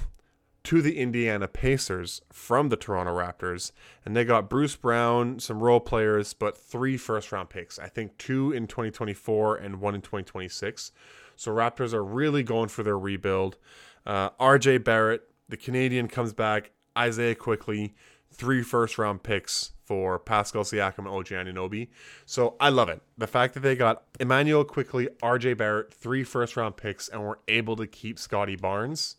to 0.66 0.82
the 0.82 0.98
Indiana 0.98 1.48
Pacers 1.48 2.22
from 2.34 2.70
the 2.70 2.76
Toronto 2.76 3.16
Raptors, 3.16 3.72
and 4.04 4.16
they 4.16 4.26
got 4.26 4.50
Bruce 4.50 4.76
Brown, 4.76 5.40
some 5.40 5.62
role 5.62 5.80
players, 5.80 6.34
but 6.34 6.58
three 6.58 6.98
first 6.98 7.32
round 7.32 7.50
picks. 7.50 7.78
I 7.78 7.88
think 7.88 8.18
two 8.18 8.52
in 8.52 8.66
2024 8.68 9.58
and 9.58 9.80
one 9.80 9.94
in 9.94 10.02
2026. 10.02 10.92
So 11.36 11.52
Raptors 11.52 11.94
are 11.94 12.04
really 12.04 12.42
going 12.42 12.70
for 12.70 12.82
their 12.82 12.98
rebuild. 12.98 13.58
Uh, 14.06 14.32
RJ 14.32 14.84
Barrett, 14.84 15.30
the 15.48 15.58
Canadian, 15.58 16.08
comes 16.08 16.34
back. 16.34 16.72
Isaiah 16.98 17.36
Quickley, 17.36 17.94
three 18.32 18.64
first 18.64 18.98
round 18.98 19.22
picks 19.22 19.74
for 19.86 20.18
Pascal 20.18 20.64
Siakam 20.64 21.00
and 21.00 21.08
OG 21.08 21.28
Anunoby. 21.28 21.90
So 22.26 22.56
I 22.60 22.70
love 22.70 22.90
it. 22.90 23.02
The 23.18 23.28
fact 23.28 23.54
that 23.54 23.60
they 23.62 23.76
got 23.76 24.04
Immanuel 24.20 24.64
Quickley, 24.64 25.08
RJ 25.22 25.58
Barrett, 25.58 25.94
three 25.94 26.24
first 26.24 26.58
round 26.58 26.76
picks, 26.76 27.08
and 27.08 27.22
were 27.24 27.40
able 27.48 27.76
to 27.76 27.88
keep 27.88 28.18
Scottie 28.18 28.56
Barnes. 28.56 29.18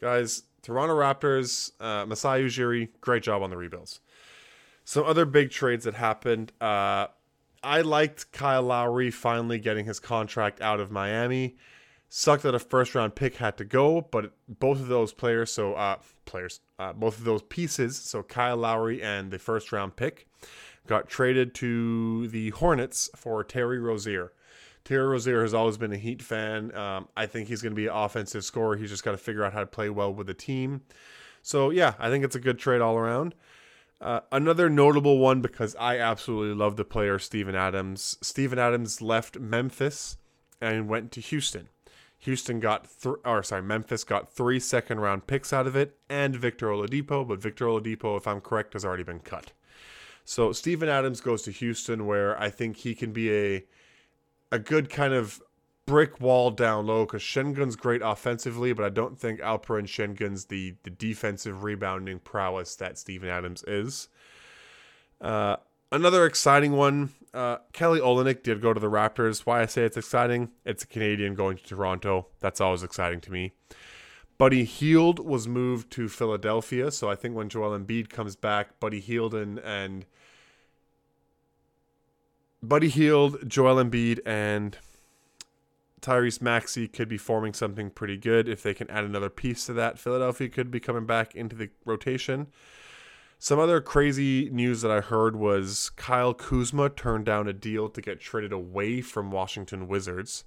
Guys, 0.00 0.44
Toronto 0.62 0.94
Raptors, 0.94 1.72
uh, 1.80 2.06
Masai 2.06 2.42
Ujiri, 2.42 2.88
great 3.00 3.22
job 3.22 3.42
on 3.42 3.50
the 3.50 3.56
rebuilds. 3.56 4.00
Some 4.84 5.04
other 5.04 5.26
big 5.26 5.50
trades 5.50 5.84
that 5.84 5.94
happened. 5.94 6.52
Uh, 6.60 7.08
I 7.62 7.82
liked 7.82 8.32
Kyle 8.32 8.62
Lowry 8.62 9.10
finally 9.10 9.58
getting 9.58 9.84
his 9.84 10.00
contract 10.00 10.60
out 10.60 10.80
of 10.80 10.90
Miami. 10.90 11.56
Sucked 12.10 12.42
that 12.44 12.54
a 12.54 12.58
first 12.58 12.94
round 12.94 13.14
pick 13.14 13.36
had 13.36 13.58
to 13.58 13.64
go, 13.64 14.00
but 14.00 14.32
both 14.48 14.80
of 14.80 14.88
those 14.88 15.12
players, 15.12 15.52
so 15.52 15.74
uh, 15.74 15.96
players, 16.24 16.60
uh, 16.78 16.94
both 16.94 17.18
of 17.18 17.24
those 17.24 17.42
pieces, 17.42 17.98
so 17.98 18.22
Kyle 18.22 18.56
Lowry 18.56 19.02
and 19.02 19.30
the 19.30 19.38
first 19.38 19.72
round 19.72 19.96
pick, 19.96 20.26
got 20.86 21.08
traded 21.08 21.54
to 21.56 22.28
the 22.28 22.50
Hornets 22.50 23.10
for 23.14 23.44
Terry 23.44 23.78
Rozier. 23.78 24.32
Terry 24.84 25.06
Rozier 25.06 25.42
has 25.42 25.52
always 25.52 25.76
been 25.76 25.92
a 25.92 25.98
Heat 25.98 26.22
fan. 26.22 26.74
Um, 26.74 27.08
I 27.14 27.26
think 27.26 27.48
he's 27.48 27.60
going 27.60 27.72
to 27.72 27.76
be 27.76 27.88
an 27.88 27.94
offensive 27.94 28.42
scorer. 28.42 28.76
He's 28.76 28.88
just 28.88 29.04
got 29.04 29.12
to 29.12 29.18
figure 29.18 29.44
out 29.44 29.52
how 29.52 29.60
to 29.60 29.66
play 29.66 29.90
well 29.90 30.14
with 30.14 30.28
the 30.28 30.34
team. 30.34 30.80
So 31.42 31.68
yeah, 31.68 31.92
I 31.98 32.08
think 32.08 32.24
it's 32.24 32.36
a 32.36 32.40
good 32.40 32.58
trade 32.58 32.80
all 32.80 32.96
around. 32.96 33.34
Uh, 34.00 34.20
another 34.32 34.70
notable 34.70 35.18
one 35.18 35.40
because 35.42 35.76
I 35.76 35.98
absolutely 35.98 36.54
love 36.54 36.76
the 36.76 36.84
player 36.84 37.18
Steven 37.18 37.54
Adams. 37.54 38.16
Steven 38.22 38.58
Adams 38.58 39.02
left 39.02 39.38
Memphis 39.38 40.16
and 40.60 40.88
went 40.88 41.12
to 41.12 41.20
Houston. 41.20 41.68
Houston 42.18 42.60
got 42.60 42.88
th- 43.00 43.16
or 43.24 43.42
sorry, 43.42 43.62
Memphis 43.62 44.04
got 44.04 44.32
three 44.32 44.58
second 44.58 45.00
round 45.00 45.26
picks 45.26 45.52
out 45.52 45.66
of 45.66 45.76
it 45.76 45.96
and 46.08 46.34
Victor 46.34 46.68
Oladipo, 46.68 47.26
but 47.26 47.40
Victor 47.40 47.66
Oladipo, 47.66 48.16
if 48.16 48.26
I'm 48.26 48.40
correct, 48.40 48.72
has 48.72 48.84
already 48.84 49.04
been 49.04 49.20
cut. 49.20 49.52
So 50.24 50.52
Steven 50.52 50.88
Adams 50.88 51.20
goes 51.20 51.42
to 51.42 51.50
Houston, 51.50 52.06
where 52.06 52.38
I 52.40 52.50
think 52.50 52.78
he 52.78 52.94
can 52.94 53.12
be 53.12 53.32
a 53.32 53.64
a 54.50 54.58
good 54.58 54.90
kind 54.90 55.14
of 55.14 55.40
brick 55.86 56.20
wall 56.20 56.50
down 56.50 56.86
low 56.86 57.06
because 57.06 57.22
Sengun's 57.22 57.76
great 57.76 58.02
offensively, 58.04 58.72
but 58.72 58.84
I 58.84 58.90
don't 58.90 59.18
think 59.18 59.40
Alperen 59.40 59.88
Sengun's 59.88 60.46
the 60.46 60.74
the 60.82 60.90
defensive 60.90 61.64
rebounding 61.64 62.18
prowess 62.18 62.76
that 62.76 62.98
Steven 62.98 63.28
Adams 63.28 63.64
is. 63.66 64.08
Uh, 65.20 65.56
another 65.90 66.26
exciting 66.26 66.72
one. 66.72 67.10
Uh, 67.34 67.58
Kelly 67.72 68.00
Olynyk 68.00 68.42
did 68.42 68.60
go 68.60 68.72
to 68.72 68.80
the 68.80 68.90
Raptors. 68.90 69.40
Why 69.40 69.62
I 69.62 69.66
say 69.66 69.84
it's 69.84 69.96
exciting? 69.96 70.50
It's 70.64 70.84
a 70.84 70.86
Canadian 70.86 71.34
going 71.34 71.58
to 71.58 71.64
Toronto. 71.64 72.26
That's 72.40 72.60
always 72.60 72.82
exciting 72.82 73.20
to 73.22 73.32
me. 73.32 73.52
Buddy 74.38 74.64
Hield 74.64 75.18
was 75.18 75.48
moved 75.48 75.90
to 75.92 76.08
Philadelphia, 76.08 76.90
so 76.92 77.10
I 77.10 77.16
think 77.16 77.34
when 77.34 77.48
Joel 77.48 77.76
Embiid 77.76 78.08
comes 78.08 78.36
back, 78.36 78.78
Buddy 78.78 79.00
Hield 79.00 79.34
and 79.34 79.58
and 79.58 80.06
Buddy 82.62 82.88
Hield, 82.88 83.48
Joel 83.48 83.82
Embiid, 83.82 84.20
and 84.24 84.78
Tyrese 86.00 86.40
Maxey 86.40 86.88
could 86.88 87.08
be 87.08 87.18
forming 87.18 87.52
something 87.52 87.90
pretty 87.90 88.16
good. 88.16 88.48
If 88.48 88.62
they 88.62 88.74
can 88.74 88.88
add 88.90 89.04
another 89.04 89.30
piece 89.30 89.66
to 89.66 89.72
that, 89.74 89.98
Philadelphia 89.98 90.48
could 90.48 90.70
be 90.70 90.80
coming 90.80 91.06
back 91.06 91.34
into 91.34 91.56
the 91.56 91.70
rotation. 91.84 92.48
Some 93.40 93.60
other 93.60 93.80
crazy 93.80 94.50
news 94.50 94.82
that 94.82 94.90
I 94.90 95.00
heard 95.00 95.36
was 95.36 95.90
Kyle 95.90 96.34
Kuzma 96.34 96.90
turned 96.90 97.26
down 97.26 97.46
a 97.46 97.52
deal 97.52 97.88
to 97.88 98.00
get 98.00 98.20
traded 98.20 98.52
away 98.52 99.00
from 99.00 99.30
Washington 99.30 99.86
Wizards 99.86 100.44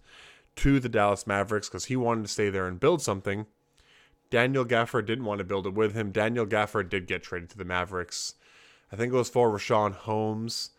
to 0.57 0.79
the 0.79 0.89
Dallas 0.89 1.25
Mavericks 1.25 1.69
because 1.69 1.85
he 1.85 1.95
wanted 1.95 2.23
to 2.23 2.27
stay 2.27 2.49
there 2.49 2.67
and 2.67 2.81
build 2.81 3.01
something. 3.01 3.45
Daniel 4.29 4.65
Gafford 4.65 5.05
didn't 5.05 5.23
want 5.23 5.39
to 5.39 5.45
build 5.45 5.67
it 5.67 5.73
with 5.73 5.93
him. 5.93 6.11
Daniel 6.11 6.45
Gafford 6.45 6.89
did 6.89 7.07
get 7.07 7.23
traded 7.23 7.49
to 7.51 7.57
the 7.57 7.65
Mavericks. 7.65 8.35
I 8.91 8.97
think 8.97 9.13
it 9.13 9.17
was 9.17 9.29
for 9.29 9.49
Richaun 9.49 9.93
Holmes 9.93 10.71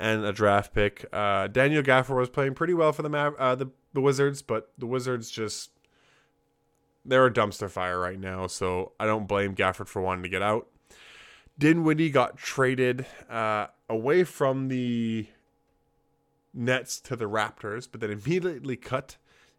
and 0.00 0.24
a 0.24 0.32
draft 0.32 0.74
pick. 0.74 1.06
Uh, 1.12 1.46
Daniel 1.46 1.84
Gafford 1.84 2.16
was 2.16 2.28
playing 2.30 2.54
pretty 2.54 2.74
well 2.74 2.92
for 2.92 3.02
the 3.02 3.16
uh, 3.16 3.54
the 3.54 3.68
the 3.92 4.00
Wizards, 4.00 4.42
but 4.42 4.72
the 4.76 4.86
Wizards 4.86 5.30
just 5.30 5.70
they're 7.04 7.26
a 7.26 7.32
dumpster 7.32 7.70
fire 7.70 7.98
right 7.98 8.18
now. 8.18 8.48
So 8.48 8.92
I 8.98 9.06
don't 9.06 9.28
blame 9.28 9.54
Gafford 9.54 9.86
for 9.86 10.02
wanting 10.02 10.24
to 10.24 10.28
get 10.28 10.42
out. 10.42 10.66
Dinwiddie 11.60 12.08
got 12.08 12.38
traded 12.38 13.04
uh, 13.28 13.66
away 13.86 14.24
from 14.24 14.68
the 14.68 15.26
Nets 16.54 16.98
to 17.00 17.16
the 17.16 17.26
Raptors, 17.26 17.86
but 17.90 18.00
then 18.00 18.10
immediately 18.10 18.76
cut, 18.76 19.18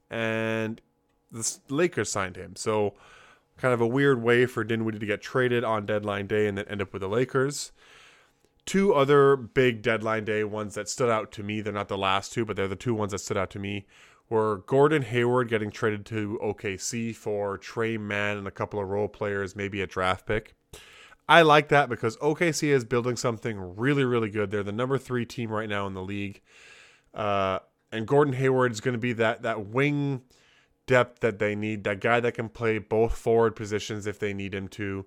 and 0.09 0.81
the 1.31 1.57
Lakers 1.69 2.11
signed 2.11 2.37
him. 2.37 2.55
So 2.55 2.95
kind 3.57 3.71
of 3.71 3.81
a 3.81 3.87
weird 3.87 4.23
way 4.23 4.47
for 4.47 4.63
Dinwiddie 4.63 4.97
to 4.97 5.05
get 5.05 5.21
traded 5.21 5.63
on 5.63 5.85
deadline 5.85 6.25
day 6.25 6.47
and 6.47 6.57
then 6.57 6.65
end 6.67 6.81
up 6.81 6.91
with 6.91 7.03
the 7.03 7.07
Lakers. 7.07 7.71
Two 8.65 8.95
other 8.95 9.35
big 9.35 9.83
deadline 9.83 10.25
day 10.25 10.43
ones 10.43 10.73
that 10.73 10.89
stood 10.89 11.09
out 11.09 11.31
to 11.33 11.43
me, 11.43 11.61
they're 11.61 11.71
not 11.71 11.87
the 11.87 11.97
last 11.99 12.33
two, 12.33 12.45
but 12.45 12.55
they're 12.55 12.67
the 12.67 12.75
two 12.75 12.95
ones 12.95 13.11
that 13.11 13.19
stood 13.19 13.37
out 13.37 13.51
to 13.51 13.59
me, 13.59 13.85
were 14.27 14.63
Gordon 14.65 15.03
Hayward 15.03 15.49
getting 15.49 15.69
traded 15.69 16.07
to 16.07 16.39
OKC 16.41 17.15
for 17.15 17.59
Tre 17.59 17.97
Mann 17.97 18.37
and 18.37 18.47
a 18.47 18.51
couple 18.51 18.79
of 18.79 18.89
role 18.89 19.07
players, 19.07 19.55
maybe 19.55 19.81
a 19.81 19.87
draft 19.87 20.25
pick. 20.25 20.55
I 21.29 21.43
like 21.43 21.69
that 21.69 21.89
because 21.89 22.17
OKC 22.17 22.69
is 22.69 22.83
building 22.83 23.15
something 23.15 23.77
really, 23.77 24.03
really 24.03 24.29
good. 24.29 24.51
They're 24.51 24.63
the 24.63 24.71
number 24.71 24.97
three 24.97 25.25
team 25.25 25.49
right 25.49 25.69
now 25.69 25.87
in 25.87 25.93
the 25.93 26.01
league. 26.01 26.41
Uh, 27.13 27.59
and 27.91 28.07
Gordon 28.07 28.33
Hayward 28.33 28.71
is 28.71 28.81
going 28.81 28.93
to 28.93 28.99
be 28.99 29.13
that 29.13 29.41
that 29.43 29.67
wing 29.67 30.21
depth 30.87 31.19
that 31.21 31.39
they 31.39 31.55
need, 31.55 31.83
that 31.83 32.01
guy 32.01 32.19
that 32.19 32.33
can 32.33 32.49
play 32.49 32.77
both 32.79 33.17
forward 33.17 33.55
positions 33.55 34.07
if 34.07 34.19
they 34.19 34.33
need 34.33 34.53
him 34.53 34.67
to 34.69 35.05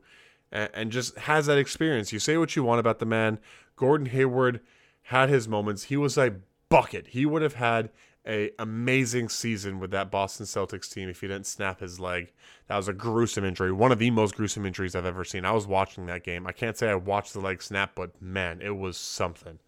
and, 0.53 0.71
and 0.73 0.93
just 0.93 1.19
has 1.19 1.47
that 1.47 1.59
experience. 1.59 2.13
You 2.13 2.19
say 2.19 2.39
what 2.39 2.57
you 2.57 2.63
want 2.63 2.81
about 2.81 3.01
the 3.01 3.07
man. 3.07 3.39
Gordon 3.77 4.07
Hayward 4.07 4.61
had 5.05 5.29
his 5.29 5.47
moments. 5.47 5.85
He 5.85 5.97
was 5.97 6.17
a 6.17 6.37
bucket. 6.69 7.09
He 7.09 7.27
would 7.27 7.43
have 7.43 7.55
had 7.55 7.91
a 8.27 8.51
amazing 8.59 9.29
season 9.29 9.79
with 9.79 9.91
that 9.91 10.11
Boston 10.11 10.47
Celtics 10.47 10.91
team 10.91 11.09
if 11.09 11.21
he 11.21 11.29
didn't 11.29 11.47
snap 11.47 11.81
his 11.81 12.01
leg. 12.01 12.33
That 12.69 12.77
was 12.77 12.89
a 12.89 12.93
gruesome 12.93 13.45
injury, 13.45 13.73
one 13.73 13.93
of 13.93 13.99
the 13.99 14.11
most 14.11 14.37
gruesome 14.37 14.65
injuries 14.65 14.95
I've 14.95 15.05
ever 15.05 15.25
seen. 15.25 15.45
I 15.45 15.53
was 15.53 15.67
watching 15.67 16.07
that 16.07 16.25
game. 16.25 16.47
I 16.47 16.53
can't 16.53 16.77
say 16.77 16.89
I 16.89 16.95
watched 16.95 17.35
the 17.35 17.41
leg 17.41 17.63
snap, 17.63 17.93
but 17.95 18.21
man, 18.21 18.61
it 18.63 18.77
was 18.77 18.97
something. 18.97 19.59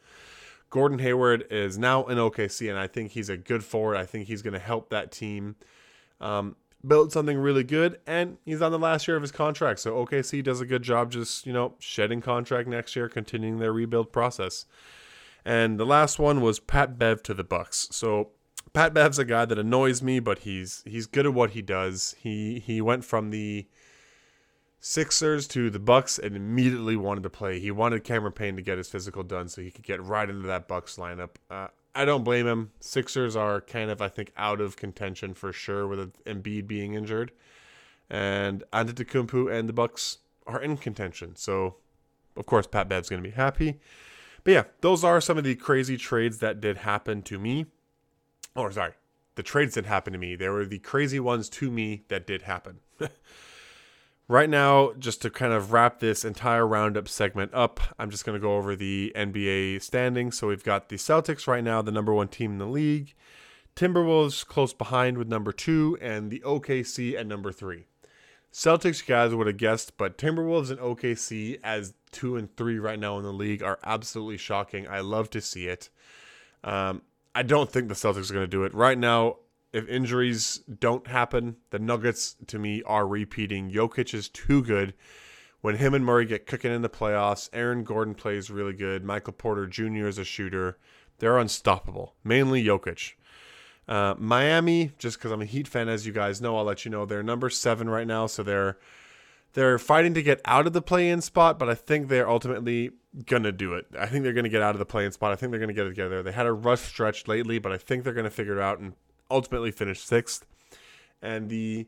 Gordon 0.70 0.98
Hayward 0.98 1.46
is 1.50 1.78
now 1.78 2.04
in 2.06 2.18
OKC, 2.18 2.68
and 2.68 2.78
I 2.78 2.86
think 2.86 3.12
he's 3.12 3.28
a 3.28 3.36
good 3.36 3.64
forward. 3.64 3.96
I 3.96 4.04
think 4.04 4.26
he's 4.26 4.42
going 4.42 4.54
to 4.54 4.58
help 4.58 4.90
that 4.90 5.12
team. 5.12 5.56
Um, 6.20 6.56
built 6.86 7.12
something 7.12 7.38
really 7.38 7.64
good, 7.64 7.98
and 8.06 8.38
he's 8.44 8.62
on 8.62 8.72
the 8.72 8.78
last 8.78 9.06
year 9.06 9.16
of 9.16 9.22
his 9.22 9.32
contract. 9.32 9.80
So 9.80 10.04
OKC 10.04 10.42
does 10.42 10.60
a 10.60 10.66
good 10.66 10.82
job 10.82 11.10
just, 11.10 11.46
you 11.46 11.52
know, 11.52 11.74
shedding 11.78 12.20
contract 12.20 12.68
next 12.68 12.96
year, 12.96 13.08
continuing 13.08 13.58
their 13.58 13.72
rebuild 13.72 14.12
process. 14.12 14.66
And 15.44 15.78
the 15.78 15.86
last 15.86 16.18
one 16.18 16.40
was 16.40 16.58
Pat 16.58 16.98
Bev 16.98 17.22
to 17.24 17.34
the 17.34 17.44
Bucks. 17.44 17.88
So 17.92 18.30
Pat 18.76 18.92
Bev's 18.92 19.18
a 19.18 19.24
guy 19.24 19.46
that 19.46 19.58
annoys 19.58 20.02
me, 20.02 20.20
but 20.20 20.40
he's 20.40 20.82
he's 20.84 21.06
good 21.06 21.24
at 21.24 21.32
what 21.32 21.52
he 21.52 21.62
does. 21.62 22.14
He 22.18 22.58
he 22.58 22.82
went 22.82 23.06
from 23.06 23.30
the 23.30 23.66
Sixers 24.80 25.48
to 25.48 25.70
the 25.70 25.78
Bucks 25.78 26.18
and 26.18 26.36
immediately 26.36 26.94
wanted 26.94 27.22
to 27.22 27.30
play. 27.30 27.58
He 27.58 27.70
wanted 27.70 28.04
Cameron 28.04 28.34
Payne 28.34 28.54
to 28.56 28.60
get 28.60 28.76
his 28.76 28.90
physical 28.90 29.22
done 29.22 29.48
so 29.48 29.62
he 29.62 29.70
could 29.70 29.86
get 29.86 30.02
right 30.02 30.28
into 30.28 30.46
that 30.48 30.68
Bucks 30.68 30.96
lineup. 30.96 31.30
Uh, 31.50 31.68
I 31.94 32.04
don't 32.04 32.22
blame 32.22 32.46
him. 32.46 32.70
Sixers 32.80 33.34
are 33.34 33.62
kind 33.62 33.90
of, 33.90 34.02
I 34.02 34.08
think, 34.08 34.30
out 34.36 34.60
of 34.60 34.76
contention 34.76 35.32
for 35.32 35.54
sure 35.54 35.86
with 35.86 36.22
Embiid 36.24 36.66
being 36.66 36.92
injured, 36.92 37.32
and 38.10 38.62
Antetokounmpo 38.74 39.50
and 39.50 39.70
the 39.70 39.72
Bucks 39.72 40.18
are 40.46 40.60
in 40.60 40.76
contention. 40.76 41.34
So, 41.36 41.76
of 42.36 42.44
course, 42.44 42.66
Pat 42.66 42.90
Bev's 42.90 43.08
going 43.08 43.22
to 43.22 43.26
be 43.26 43.34
happy. 43.34 43.80
But 44.44 44.50
yeah, 44.50 44.64
those 44.82 45.02
are 45.02 45.22
some 45.22 45.38
of 45.38 45.44
the 45.44 45.54
crazy 45.54 45.96
trades 45.96 46.40
that 46.40 46.60
did 46.60 46.76
happen 46.76 47.22
to 47.22 47.38
me. 47.38 47.64
Or 48.56 48.72
sorry, 48.72 48.92
the 49.34 49.42
trades 49.42 49.74
that 49.74 49.86
happened 49.86 50.14
to 50.14 50.18
me. 50.18 50.34
They 50.34 50.48
were 50.48 50.64
the 50.64 50.78
crazy 50.78 51.20
ones 51.20 51.48
to 51.50 51.70
me 51.70 52.04
that 52.08 52.26
did 52.26 52.42
happen. 52.42 52.80
Right 54.28 54.50
now, 54.50 54.92
just 54.98 55.22
to 55.22 55.30
kind 55.30 55.52
of 55.52 55.70
wrap 55.70 56.00
this 56.00 56.24
entire 56.24 56.66
roundup 56.66 57.06
segment 57.06 57.54
up, 57.54 57.78
I'm 57.96 58.10
just 58.10 58.24
going 58.24 58.34
to 58.34 58.42
go 58.42 58.56
over 58.56 58.74
the 58.74 59.12
NBA 59.14 59.80
standings. 59.82 60.36
So 60.36 60.48
we've 60.48 60.64
got 60.64 60.88
the 60.88 60.96
Celtics 60.96 61.46
right 61.46 61.62
now, 61.62 61.80
the 61.80 61.92
number 61.92 62.12
one 62.12 62.26
team 62.26 62.52
in 62.52 62.58
the 62.58 62.66
league, 62.66 63.14
Timberwolves 63.76 64.44
close 64.44 64.72
behind 64.72 65.16
with 65.16 65.28
number 65.28 65.52
two, 65.52 65.96
and 66.00 66.32
the 66.32 66.40
OKC 66.40 67.14
at 67.14 67.24
number 67.24 67.52
three. 67.52 67.86
Celtics, 68.52 69.06
guys 69.06 69.32
would 69.32 69.46
have 69.46 69.58
guessed, 69.58 69.96
but 69.96 70.18
Timberwolves 70.18 70.70
and 70.70 70.80
OKC 70.80 71.60
as 71.62 71.94
two 72.10 72.36
and 72.36 72.56
three 72.56 72.80
right 72.80 72.98
now 72.98 73.18
in 73.18 73.22
the 73.22 73.32
league 73.32 73.62
are 73.62 73.78
absolutely 73.84 74.38
shocking. 74.38 74.88
I 74.88 75.00
love 75.00 75.30
to 75.30 75.40
see 75.40 75.68
it. 75.68 75.88
Um, 76.64 77.02
I 77.36 77.42
don't 77.42 77.70
think 77.70 77.88
the 77.88 77.94
Celtics 77.94 78.30
are 78.30 78.32
going 78.32 78.44
to 78.44 78.50
do 78.50 78.64
it. 78.64 78.72
Right 78.72 78.96
now, 78.96 79.36
if 79.70 79.86
injuries 79.90 80.62
don't 80.80 81.06
happen, 81.06 81.56
the 81.68 81.78
Nuggets 81.78 82.34
to 82.46 82.58
me 82.58 82.82
are 82.84 83.06
repeating. 83.06 83.70
Jokic 83.70 84.14
is 84.14 84.30
too 84.30 84.62
good. 84.62 84.94
When 85.60 85.76
him 85.76 85.92
and 85.92 86.02
Murray 86.02 86.24
get 86.24 86.46
cooking 86.46 86.72
in 86.72 86.80
the 86.80 86.88
playoffs, 86.88 87.50
Aaron 87.52 87.84
Gordon 87.84 88.14
plays 88.14 88.50
really 88.50 88.72
good. 88.72 89.04
Michael 89.04 89.34
Porter 89.34 89.66
Jr. 89.66 90.06
is 90.06 90.16
a 90.16 90.24
shooter. 90.24 90.78
They're 91.18 91.36
unstoppable. 91.36 92.14
Mainly 92.24 92.64
Jokic. 92.64 93.12
Uh, 93.86 94.14
Miami, 94.16 94.92
just 94.96 95.18
because 95.18 95.30
I'm 95.30 95.42
a 95.42 95.44
Heat 95.44 95.68
fan, 95.68 95.90
as 95.90 96.06
you 96.06 96.14
guys 96.14 96.40
know, 96.40 96.56
I'll 96.56 96.64
let 96.64 96.86
you 96.86 96.90
know 96.90 97.04
they're 97.04 97.22
number 97.22 97.50
seven 97.50 97.90
right 97.90 98.06
now, 98.06 98.26
so 98.26 98.42
they're 98.42 98.78
they're 99.56 99.78
fighting 99.78 100.12
to 100.12 100.22
get 100.22 100.42
out 100.44 100.66
of 100.66 100.74
the 100.74 100.82
play-in 100.82 101.22
spot, 101.22 101.58
but 101.58 101.70
I 101.70 101.74
think 101.74 102.08
they're 102.08 102.28
ultimately 102.28 102.90
gonna 103.24 103.52
do 103.52 103.72
it. 103.72 103.86
I 103.98 104.04
think 104.04 104.22
they're 104.22 104.34
gonna 104.34 104.50
get 104.50 104.60
out 104.60 104.74
of 104.74 104.78
the 104.78 104.84
play-in 104.84 105.12
spot. 105.12 105.32
I 105.32 105.36
think 105.36 105.50
they're 105.50 105.58
gonna 105.58 105.72
get 105.72 105.86
it 105.86 105.90
together. 105.90 106.22
They 106.22 106.32
had 106.32 106.44
a 106.44 106.52
rough 106.52 106.84
stretch 106.84 107.26
lately, 107.26 107.58
but 107.58 107.72
I 107.72 107.78
think 107.78 108.04
they're 108.04 108.12
gonna 108.12 108.28
figure 108.28 108.58
it 108.58 108.62
out 108.62 108.80
and 108.80 108.92
ultimately 109.30 109.70
finish 109.70 110.02
sixth. 110.02 110.44
And 111.22 111.48
the 111.48 111.86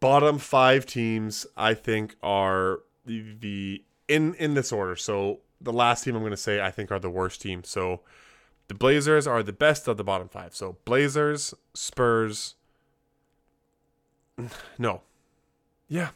bottom 0.00 0.36
five 0.36 0.84
teams, 0.84 1.46
I 1.56 1.72
think, 1.72 2.16
are 2.22 2.80
the, 3.06 3.24
the 3.40 3.82
in 4.06 4.34
in 4.34 4.52
this 4.52 4.70
order. 4.70 4.96
So 4.96 5.40
the 5.62 5.72
last 5.72 6.04
team 6.04 6.14
I'm 6.14 6.20
going 6.20 6.30
to 6.30 6.36
say 6.36 6.60
I 6.60 6.70
think 6.70 6.92
are 6.92 6.98
the 6.98 7.08
worst 7.08 7.40
team. 7.40 7.64
So 7.64 8.00
the 8.68 8.74
Blazers 8.74 9.26
are 9.26 9.42
the 9.42 9.54
best 9.54 9.88
of 9.88 9.96
the 9.96 10.04
bottom 10.04 10.28
five. 10.28 10.54
So 10.54 10.76
Blazers, 10.84 11.54
Spurs. 11.72 12.56
No. 14.78 15.00
Yeah. 15.88 16.10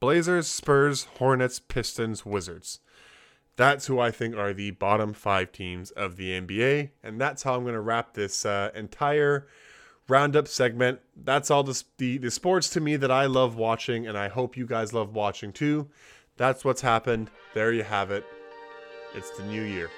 Blazers, 0.00 0.46
Spurs, 0.46 1.04
Hornets, 1.18 1.58
Pistons, 1.58 2.26
Wizards. 2.26 2.80
That's 3.56 3.86
who 3.86 3.98
I 3.98 4.10
think 4.10 4.36
are 4.36 4.52
the 4.52 4.72
bottom 4.72 5.14
five 5.14 5.50
teams 5.50 5.90
of 5.92 6.16
the 6.16 6.38
NBA. 6.38 6.90
And 7.02 7.20
that's 7.20 7.42
how 7.42 7.54
I'm 7.54 7.62
going 7.62 7.74
to 7.74 7.80
wrap 7.80 8.12
this 8.12 8.44
uh, 8.44 8.70
entire 8.74 9.46
roundup 10.08 10.46
segment. 10.46 11.00
That's 11.16 11.50
all 11.50 11.62
the, 11.62 11.82
the, 11.96 12.18
the 12.18 12.30
sports 12.30 12.68
to 12.70 12.80
me 12.80 12.96
that 12.96 13.10
I 13.10 13.26
love 13.26 13.56
watching, 13.56 14.06
and 14.06 14.16
I 14.16 14.28
hope 14.28 14.56
you 14.56 14.66
guys 14.66 14.92
love 14.92 15.14
watching 15.14 15.52
too. 15.52 15.88
That's 16.36 16.64
what's 16.64 16.82
happened. 16.82 17.30
There 17.54 17.72
you 17.72 17.82
have 17.82 18.10
it. 18.10 18.24
It's 19.14 19.30
the 19.38 19.44
new 19.44 19.62
year. 19.62 19.90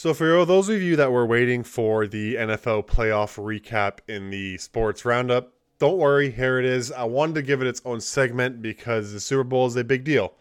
So, 0.00 0.14
for 0.14 0.44
those 0.44 0.68
of 0.68 0.80
you 0.80 0.94
that 0.94 1.10
were 1.10 1.26
waiting 1.26 1.64
for 1.64 2.06
the 2.06 2.36
NFL 2.36 2.86
playoff 2.86 3.34
recap 3.34 3.98
in 4.06 4.30
the 4.30 4.56
sports 4.58 5.04
roundup, 5.04 5.52
don't 5.80 5.98
worry, 5.98 6.30
here 6.30 6.56
it 6.60 6.64
is. 6.64 6.92
I 6.92 7.02
wanted 7.02 7.34
to 7.34 7.42
give 7.42 7.60
it 7.60 7.66
its 7.66 7.82
own 7.84 8.00
segment 8.00 8.62
because 8.62 9.12
the 9.12 9.18
Super 9.18 9.42
Bowl 9.42 9.66
is 9.66 9.74
a 9.74 9.82
big 9.82 10.04
deal. 10.04 10.34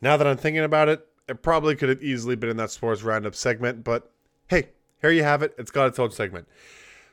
Now 0.00 0.16
that 0.16 0.28
I'm 0.28 0.36
thinking 0.36 0.62
about 0.62 0.88
it, 0.88 1.04
it 1.28 1.42
probably 1.42 1.74
could 1.74 1.88
have 1.88 2.04
easily 2.04 2.36
been 2.36 2.50
in 2.50 2.56
that 2.58 2.70
sports 2.70 3.02
roundup 3.02 3.34
segment, 3.34 3.82
but 3.82 4.12
hey, 4.46 4.68
here 5.00 5.10
you 5.10 5.24
have 5.24 5.42
it. 5.42 5.56
It's 5.58 5.72
got 5.72 5.88
its 5.88 5.98
own 5.98 6.12
segment. 6.12 6.46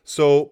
So, 0.04 0.51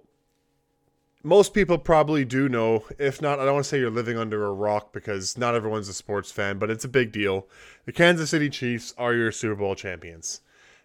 most 1.21 1.54
people 1.54 1.78
probably 1.78 2.26
do 2.26 2.49
know. 2.49 2.86
If 2.97 3.21
not, 3.21 3.38
I 3.39 3.45
don't 3.45 3.54
want 3.54 3.65
to 3.65 3.69
say 3.69 3.78
you're 3.78 3.91
living 3.91 4.17
under 4.17 4.47
a 4.47 4.52
rock 4.52 4.91
because 4.91 5.38
not 5.38 5.54
everyone's 5.54 5.89
a 5.89 5.93
sports 5.93 6.32
fan, 6.32 6.58
but 6.58 6.71
it's 6.71 6.86
a 6.86 6.89
big 6.89 7.12
deal. 7.12 7.45
The 7.86 7.91
Kansas 7.91 8.32
City 8.32 8.49
Chiefs 8.49 8.95
are 8.97 9.13
your 9.13 9.32
Super 9.32 9.54
Bowl 9.54 9.76
champions. 9.76 10.41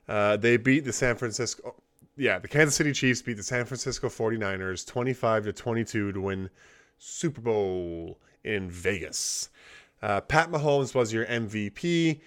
Uh, 0.09 0.37
they 0.37 0.57
beat 0.57 0.85
the 0.85 0.93
San 0.93 1.17
Francisco. 1.17 1.75
Yeah, 2.17 2.39
the 2.39 2.49
Kansas 2.49 2.75
City 2.75 2.93
Chiefs 2.93 3.23
beat 3.23 3.37
the 3.37 3.43
San 3.43 3.65
Francisco 3.65 4.09
49ers 4.09 4.87
25 4.87 5.45
to 5.45 5.53
22 5.53 6.13
to 6.13 6.21
win 6.21 6.51
Super 6.99 7.41
Bowl 7.41 8.19
in 8.43 8.71
Vegas. 8.71 9.51
Uh, 10.03 10.21
Pat 10.21 10.51
Mahomes 10.51 10.95
was 10.95 11.13
your 11.13 11.27
MVP, 11.27 12.21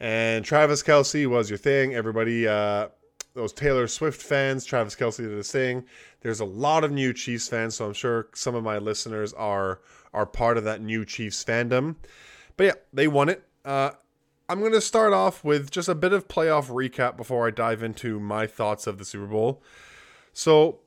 and 0.00 0.44
Travis 0.44 0.82
Kelce 0.82 1.26
was 1.26 1.50
your 1.50 1.58
thing. 1.58 1.94
Everybody, 1.94 2.46
uh, 2.46 2.88
those 3.34 3.52
Taylor 3.52 3.86
Swift 3.86 4.20
fans, 4.22 4.64
Travis 4.64 4.94
Kelce 4.94 5.18
did 5.18 5.30
his 5.30 5.50
thing. 5.50 5.84
There's 6.22 6.40
a 6.40 6.44
lot 6.44 6.84
of 6.84 6.90
new 6.90 7.12
Chiefs 7.12 7.48
fans, 7.48 7.76
so 7.76 7.86
I'm 7.86 7.92
sure 7.92 8.28
some 8.34 8.54
of 8.54 8.64
my 8.64 8.78
listeners 8.78 9.32
are 9.34 9.80
are 10.14 10.26
part 10.26 10.56
of 10.56 10.64
that 10.64 10.80
new 10.80 11.04
Chiefs 11.04 11.44
fandom. 11.44 11.96
But 12.56 12.64
yeah, 12.64 12.72
they 12.92 13.06
won 13.06 13.28
it. 13.28 13.44
Uh, 13.64 13.90
I'm 14.48 14.60
going 14.60 14.72
to 14.72 14.80
start 14.80 15.12
off 15.12 15.42
with 15.42 15.70
just 15.70 15.88
a 15.88 15.94
bit 15.94 16.12
of 16.12 16.28
playoff 16.28 16.68
recap 16.68 17.16
before 17.16 17.48
I 17.48 17.50
dive 17.50 17.82
into 17.82 18.20
my 18.20 18.46
thoughts 18.46 18.86
of 18.86 18.98
the 18.98 19.04
Super 19.04 19.26
Bowl. 19.26 19.62
So, 20.32 20.80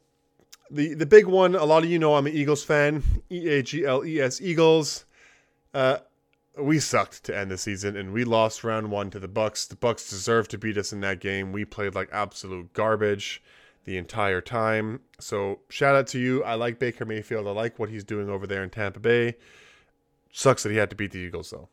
the 0.72 0.94
the 0.94 1.06
big 1.06 1.26
one, 1.26 1.56
a 1.56 1.66
lot 1.66 1.84
of 1.84 1.90
you 1.90 2.00
know 2.00 2.16
I'm 2.16 2.28
an 2.28 2.34
Eagles 2.34 2.64
fan. 2.64 3.04
E 3.32 3.50
A 3.50 3.64
G 3.64 3.86
L 3.86 4.06
E 4.06 4.22
S 4.22 4.40
Eagles. 4.40 5.06
Uh, 5.74 5.98
we 6.58 6.80
sucked 6.80 7.24
to 7.26 7.38
end 7.38 7.52
the 7.52 7.58
season 7.58 7.96
and 7.96 8.12
we 8.12 8.24
lost 8.24 8.64
round 8.64 8.92
1 8.92 9.12
to 9.12 9.20
the 9.20 9.30
Bucs. 9.30 9.68
The 9.68 9.76
Bucs 9.76 10.10
deserved 10.10 10.52
to 10.52 10.58
beat 10.58 10.78
us 10.78 10.92
in 10.92 11.00
that 11.02 11.20
game. 11.20 11.52
We 11.52 11.64
played 11.64 11.96
like 11.96 12.10
absolute 12.12 12.74
garbage 12.74 13.42
the 13.86 13.98
entire 13.98 14.42
time. 14.42 15.02
So, 15.20 15.60
shout 15.70 15.96
out 15.96 16.08
to 16.08 16.20
you. 16.20 16.44
I 16.44 16.56
like 16.56 16.80
Baker 16.80 17.06
Mayfield. 17.06 17.48
I 17.48 17.52
like 17.52 17.80
what 17.80 17.90
he's 17.90 18.04
doing 18.04 18.30
over 18.30 18.48
there 18.48 18.64
in 18.64 18.70
Tampa 18.70 19.00
Bay. 19.00 19.36
Sucks 20.32 20.64
that 20.64 20.72
he 20.72 20.78
had 20.78 20.90
to 20.92 20.96
beat 20.96 21.12
the 21.12 21.20
Eagles 21.20 21.50
though. 21.50 21.70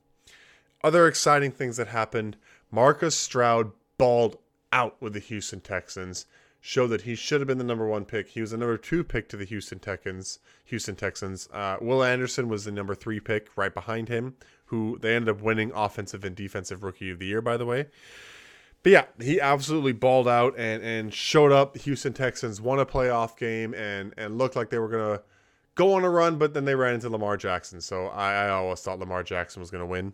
Other 0.86 1.08
exciting 1.08 1.50
things 1.50 1.78
that 1.78 1.88
happened 1.88 2.36
Marcus 2.70 3.16
Stroud 3.16 3.72
balled 3.98 4.38
out 4.72 4.94
with 5.02 5.14
the 5.14 5.18
Houston 5.18 5.60
Texans, 5.60 6.26
showed 6.60 6.86
that 6.86 7.00
he 7.00 7.16
should 7.16 7.40
have 7.40 7.48
been 7.48 7.58
the 7.58 7.64
number 7.64 7.88
one 7.88 8.04
pick. 8.04 8.28
He 8.28 8.40
was 8.40 8.52
the 8.52 8.56
number 8.56 8.76
two 8.76 9.02
pick 9.02 9.28
to 9.30 9.36
the 9.36 9.44
Houston 9.44 9.80
Texans. 9.80 10.38
Houston 10.66 10.94
Texans. 10.94 11.48
Uh, 11.52 11.78
Will 11.80 12.04
Anderson 12.04 12.48
was 12.48 12.64
the 12.64 12.70
number 12.70 12.94
three 12.94 13.18
pick, 13.18 13.48
right 13.56 13.74
behind 13.74 14.08
him, 14.08 14.36
who 14.66 14.96
they 15.00 15.16
ended 15.16 15.28
up 15.28 15.42
winning 15.42 15.72
offensive 15.74 16.24
and 16.24 16.36
defensive 16.36 16.84
rookie 16.84 17.10
of 17.10 17.18
the 17.18 17.26
year, 17.26 17.42
by 17.42 17.56
the 17.56 17.66
way. 17.66 17.86
But 18.84 18.92
yeah, 18.92 19.04
he 19.20 19.40
absolutely 19.40 19.92
balled 19.92 20.28
out 20.28 20.54
and, 20.56 20.84
and 20.84 21.12
showed 21.12 21.50
up. 21.50 21.76
Houston 21.78 22.12
Texans 22.12 22.60
won 22.60 22.78
a 22.78 22.86
playoff 22.86 23.36
game 23.36 23.74
and 23.74 24.14
and 24.16 24.38
looked 24.38 24.54
like 24.54 24.70
they 24.70 24.78
were 24.78 24.88
gonna 24.88 25.22
go 25.74 25.94
on 25.94 26.04
a 26.04 26.10
run, 26.10 26.38
but 26.38 26.54
then 26.54 26.64
they 26.64 26.76
ran 26.76 26.94
into 26.94 27.08
Lamar 27.08 27.36
Jackson. 27.36 27.80
So 27.80 28.06
I, 28.06 28.44
I 28.44 28.48
always 28.50 28.80
thought 28.82 29.00
Lamar 29.00 29.24
Jackson 29.24 29.58
was 29.58 29.72
gonna 29.72 29.84
win. 29.84 30.12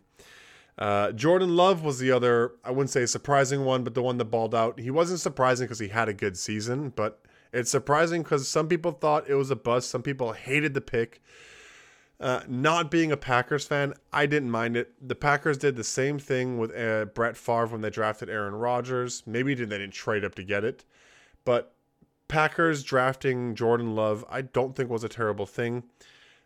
Uh, 0.79 1.13
Jordan 1.13 1.55
Love 1.55 1.85
was 1.85 1.99
the 1.99 2.11
other, 2.11 2.53
I 2.65 2.71
wouldn't 2.71 2.91
say 2.91 3.03
a 3.03 3.07
surprising 3.07 3.65
one, 3.65 3.85
but 3.85 3.95
the 3.95 4.03
one 4.03 4.19
that 4.19 4.27
balled 4.27 4.55
out. 4.55 4.81
He 4.81 4.91
wasn't 4.91 5.21
surprising 5.21 5.67
because 5.67 5.79
he 5.79 5.89
had 5.89 6.09
a 6.09 6.15
good 6.15 6.37
season, 6.37 6.91
but 6.91 7.21
it's 7.53 7.71
surprising 7.71 8.23
because 8.23 8.49
some 8.49 8.69
people 8.69 8.93
thought 8.93 9.29
it 9.29 9.35
was 9.35 9.51
a 9.51 9.57
bust. 9.57 9.91
Some 9.91 10.03
people 10.03 10.33
hated 10.33 10.75
the 10.75 10.81
pick. 10.81 11.23
Uh, 12.19 12.41
not 12.49 12.91
being 12.91 13.11
a 13.11 13.17
Packers 13.17 13.67
fan, 13.67 13.95
I 14.13 14.27
didn't 14.27 14.51
mind 14.51 14.77
it. 14.77 14.95
The 15.07 15.17
Packers 15.17 15.59
did 15.59 15.75
the 15.75 15.85
same 15.85 16.21
thing 16.21 16.57
with 16.57 16.75
uh, 16.75 17.07
Brett 17.07 17.37
Favre 17.37 17.67
when 17.67 17.81
they 17.81 17.91
drafted 17.91 18.31
Aaron 18.31 18.55
Rodgers. 18.55 19.25
Maybe 19.27 19.55
they 19.55 19.65
didn't 19.67 19.91
trade 19.91 20.25
up 20.25 20.37
to 20.37 20.45
get 20.45 20.63
it, 20.65 20.85
but 21.45 21.75
Packers 22.29 22.85
drafting 22.85 23.57
Jordan 23.57 23.97
Love, 23.97 24.25
I 24.31 24.43
don't 24.43 24.77
think 24.77 24.89
was 24.89 25.05
a 25.05 25.09
terrible 25.09 25.47
thing. 25.47 25.83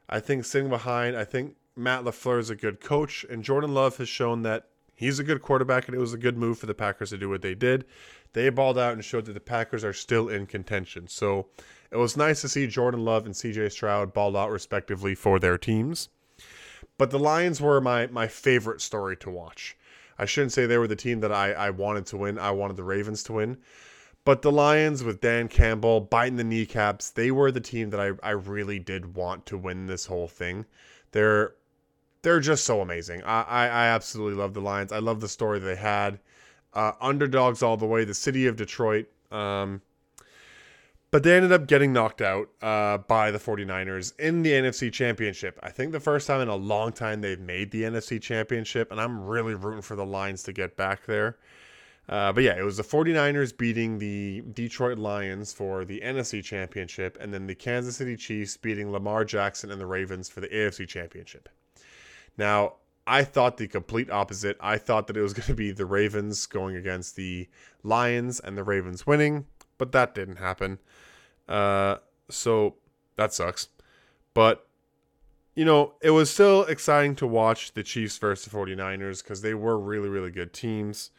I 0.09 0.19
think 0.19 0.45
sitting 0.45 0.71
behind, 0.71 1.15
I 1.15 1.25
think 1.25 1.57
Matt 1.77 2.05
LaFleur 2.05 2.39
is 2.39 2.51
a 2.51 2.57
good 2.57 2.81
coach, 2.81 3.25
and 3.29 3.45
Jordan 3.45 3.75
Love 3.75 3.99
has 3.99 4.09
shown 4.09 4.43
that 4.43 4.69
he's 4.95 5.19
a 5.19 5.25
good 5.25 5.43
quarterback, 5.43 5.87
and 5.87 5.95
it 5.95 6.01
was 6.01 6.15
a 6.15 6.19
good 6.19 6.39
move 6.39 6.59
for 6.59 6.67
the 6.67 6.75
Packers 6.75 7.11
to 7.11 7.19
do 7.19 7.29
what 7.29 7.43
they 7.43 7.55
did. 7.55 7.85
They 8.33 8.49
balled 8.49 8.79
out 8.79 8.95
and 8.95 9.05
showed 9.05 9.27
that 9.27 9.35
the 9.35 9.41
Packers 9.41 9.85
are 9.85 9.93
still 9.93 10.29
in 10.29 10.47
contention. 10.47 11.07
So 11.09 11.49
it 11.91 11.97
was 11.97 12.17
nice 12.17 12.41
to 12.41 12.49
see 12.49 12.67
Jordan 12.67 13.05
Love 13.05 13.27
and 13.27 13.35
CJ 13.35 13.73
Stroud 13.73 14.13
ball 14.13 14.37
out 14.37 14.51
respectively 14.51 15.15
for 15.15 15.39
their 15.39 15.59
teams. 15.59 16.09
But 16.99 17.11
the 17.11 17.19
Lions 17.19 17.61
were 17.61 17.81
my 17.81 18.07
my 18.07 18.27
favorite 18.27 18.81
story 18.81 19.17
to 19.19 19.31
watch. 19.31 19.77
I 20.19 20.25
shouldn't 20.25 20.53
say 20.53 20.65
they 20.65 20.79
were 20.79 20.89
the 20.89 20.97
team 20.97 21.21
that 21.21 21.33
I, 21.33 21.53
I 21.53 21.71
wanted 21.71 22.07
to 22.07 22.17
win. 22.17 22.39
I 22.39 22.51
wanted 22.53 22.77
the 22.77 22.85
Ravens 22.85 23.23
to 23.25 23.35
win. 23.35 23.59
But 24.25 24.43
the 24.43 24.51
Lions 24.51 25.05
with 25.05 25.21
Dan 25.21 25.49
Campbell 25.49 26.01
biting 26.01 26.37
the 26.37 26.45
kneecaps, 26.45 27.11
they 27.11 27.31
were 27.31 27.53
the 27.53 27.61
team 27.61 27.91
that 27.91 28.01
I, 28.01 28.13
I 28.23 28.31
really 28.31 28.79
did 28.79 29.15
want 29.15 29.47
to 29.47 29.59
win 29.59 29.87
this 29.87 30.07
whole 30.07 30.27
thing. 30.27 30.65
They're 31.13 31.55
they're 32.27 32.41
just 32.41 32.65
so 32.65 32.81
amazing. 32.81 33.23
I, 33.23 33.43
I, 33.43 33.67
I 33.67 33.87
absolutely 33.87 34.35
love 34.35 34.53
the 34.53 34.61
Lions. 34.61 34.91
I 34.91 34.99
love 34.99 35.21
the 35.21 35.29
story 35.29 35.61
they 35.61 35.77
had. 35.77 36.19
Uh, 36.75 36.91
underdogs 37.01 37.63
all 37.63 37.77
the 37.77 37.87
way. 37.87 38.05
The 38.05 38.15
city 38.15 38.49
of 38.49 38.57
Detroit. 38.57 39.07
Um, 39.31 39.81
but 41.13 41.23
they 41.23 41.37
ended 41.37 41.53
up 41.53 41.69
getting 41.69 41.93
knocked 41.93 42.21
out 42.21 42.49
uh, 42.61 42.99
by 42.99 43.31
the 43.31 43.39
49ers 43.39 44.19
in 44.19 44.43
the 44.43 44.51
NFC 44.51 44.93
Championship. 44.93 45.57
I 45.63 45.71
think 45.71 45.93
the 45.93 46.01
first 46.01 46.27
time 46.27 46.41
in 46.41 46.49
a 46.49 46.57
long 46.57 46.91
time 46.91 47.21
they've 47.21 47.39
made 47.39 47.71
the 47.71 47.85
NFC 47.85 48.21
Championship, 48.21 48.91
and 48.91 49.01
I'm 49.01 49.25
really 49.25 49.55
rooting 49.55 49.83
for 49.83 49.95
the 49.95 50.05
Lions 50.05 50.43
to 50.43 50.53
get 50.53 50.77
back 50.77 51.07
there. 51.07 51.39
Uh, 52.09 52.33
but 52.33 52.43
yeah, 52.43 52.59
it 52.59 52.65
was 52.65 52.77
the 52.77 52.83
49ers 52.83 53.57
beating 53.57 54.01
the 54.01 54.43
Detroit 54.53 54.99
Lions 54.99 55.53
for 55.53 55.85
the 55.85 56.01
NFC 56.01 56.43
Championship, 56.43 57.19
and 57.21 57.33
then 57.33 57.47
the 57.47 57.55
Kansas 57.55 57.99
City 57.99 58.17
Chiefs 58.17 58.57
beating 58.57 58.91
Lamar 58.91 59.25
Jackson 59.25 59.71
and 59.71 59.81
the 59.81 59.87
Ravens 59.87 60.29
for 60.29 60.41
the 60.41 60.49
AFC 60.49 60.89
Championship. 60.89 61.49
Now, 62.37 62.75
I 63.07 63.23
thought 63.23 63.57
the 63.57 63.69
complete 63.69 64.11
opposite. 64.11 64.57
I 64.61 64.79
thought 64.79 65.07
that 65.07 65.17
it 65.17 65.23
was 65.23 65.33
going 65.35 65.47
to 65.47 65.55
be 65.55 65.71
the 65.73 65.87
Ravens 65.87 66.47
going 66.47 66.77
against 66.77 67.17
the 67.17 67.49
Lions 67.83 68.41
and 68.41 68.57
the 68.57 68.65
Ravens 68.65 69.07
winning, 69.07 69.47
but 69.79 69.93
that 69.93 70.15
didn't 70.15 70.37
happen. 70.37 70.79
Uh, 71.49 71.97
so 72.29 72.75
that 73.17 73.33
sucks. 73.33 73.69
But, 74.35 74.67
you 75.55 75.65
know, 75.65 75.95
it 76.03 76.11
was 76.11 76.31
still 76.31 76.65
exciting 76.65 77.15
to 77.17 77.27
watch 77.27 77.73
the 77.73 77.83
Chiefs 77.83 78.19
versus 78.19 78.51
the 78.51 78.57
49ers 78.57 79.23
because 79.23 79.41
they 79.41 79.55
were 79.55 79.79
really, 79.79 80.09
really 80.09 80.31
good 80.31 80.53
teams. 80.53 81.11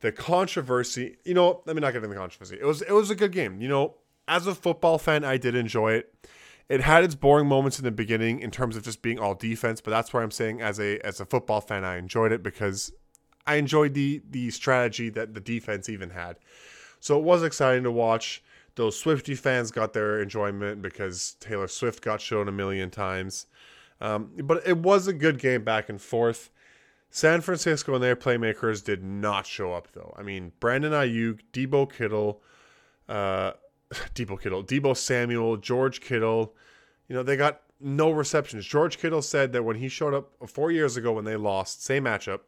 The 0.00 0.12
controversy, 0.12 1.18
you 1.24 1.34
know, 1.34 1.60
let 1.66 1.76
me 1.76 1.80
not 1.80 1.92
get 1.92 1.98
into 1.98 2.08
the 2.08 2.14
controversy. 2.14 2.56
It 2.58 2.64
was 2.64 2.80
it 2.80 2.92
was 2.92 3.10
a 3.10 3.14
good 3.14 3.32
game. 3.32 3.60
You 3.60 3.68
know, 3.68 3.94
as 4.26 4.46
a 4.46 4.54
football 4.54 4.96
fan, 4.96 5.24
I 5.24 5.36
did 5.36 5.54
enjoy 5.54 5.92
it 5.92 6.14
it 6.70 6.80
had 6.82 7.02
its 7.02 7.16
boring 7.16 7.48
moments 7.48 7.80
in 7.80 7.84
the 7.84 7.90
beginning 7.90 8.38
in 8.38 8.52
terms 8.52 8.76
of 8.76 8.84
just 8.84 9.02
being 9.02 9.18
all 9.18 9.34
defense, 9.34 9.80
but 9.80 9.90
that's 9.90 10.12
where 10.12 10.22
I'm 10.22 10.30
saying 10.30 10.62
as 10.62 10.78
a 10.78 11.04
as 11.04 11.20
a 11.20 11.26
football 11.26 11.60
fan, 11.60 11.84
I 11.84 11.96
enjoyed 11.96 12.30
it 12.30 12.44
because 12.44 12.92
I 13.44 13.56
enjoyed 13.56 13.92
the 13.94 14.22
the 14.30 14.50
strategy 14.52 15.10
that 15.10 15.34
the 15.34 15.40
defense 15.40 15.88
even 15.88 16.10
had. 16.10 16.36
So 17.00 17.18
it 17.18 17.24
was 17.24 17.42
exciting 17.42 17.82
to 17.82 17.90
watch. 17.90 18.40
Those 18.76 18.96
Swifty 18.96 19.34
fans 19.34 19.72
got 19.72 19.94
their 19.94 20.22
enjoyment 20.22 20.80
because 20.80 21.36
Taylor 21.40 21.66
Swift 21.66 22.04
got 22.04 22.20
shown 22.20 22.46
a 22.46 22.52
million 22.52 22.88
times. 22.88 23.46
Um, 24.00 24.30
but 24.44 24.62
it 24.64 24.78
was 24.78 25.08
a 25.08 25.12
good 25.12 25.40
game 25.40 25.64
back 25.64 25.88
and 25.88 26.00
forth. 26.00 26.50
San 27.10 27.40
Francisco 27.40 27.94
and 27.94 28.02
their 28.02 28.14
playmakers 28.14 28.84
did 28.84 29.02
not 29.02 29.44
show 29.44 29.72
up 29.72 29.88
though. 29.92 30.14
I 30.16 30.22
mean, 30.22 30.52
Brandon 30.60 30.92
Aiyuk, 30.92 31.40
Deebo 31.52 31.92
Kittle, 31.92 32.40
uh, 33.08 33.52
Deebo 34.14 34.40
Kittle, 34.40 34.64
Deebo 34.64 34.96
Samuel, 34.96 35.56
George 35.56 36.00
Kittle. 36.00 36.54
You 37.08 37.16
know, 37.16 37.22
they 37.22 37.36
got 37.36 37.62
no 37.80 38.10
receptions. 38.10 38.66
George 38.66 38.98
Kittle 38.98 39.22
said 39.22 39.52
that 39.52 39.64
when 39.64 39.76
he 39.76 39.88
showed 39.88 40.14
up 40.14 40.30
four 40.48 40.70
years 40.70 40.96
ago 40.96 41.12
when 41.12 41.24
they 41.24 41.36
lost, 41.36 41.82
same 41.82 42.04
matchup, 42.04 42.40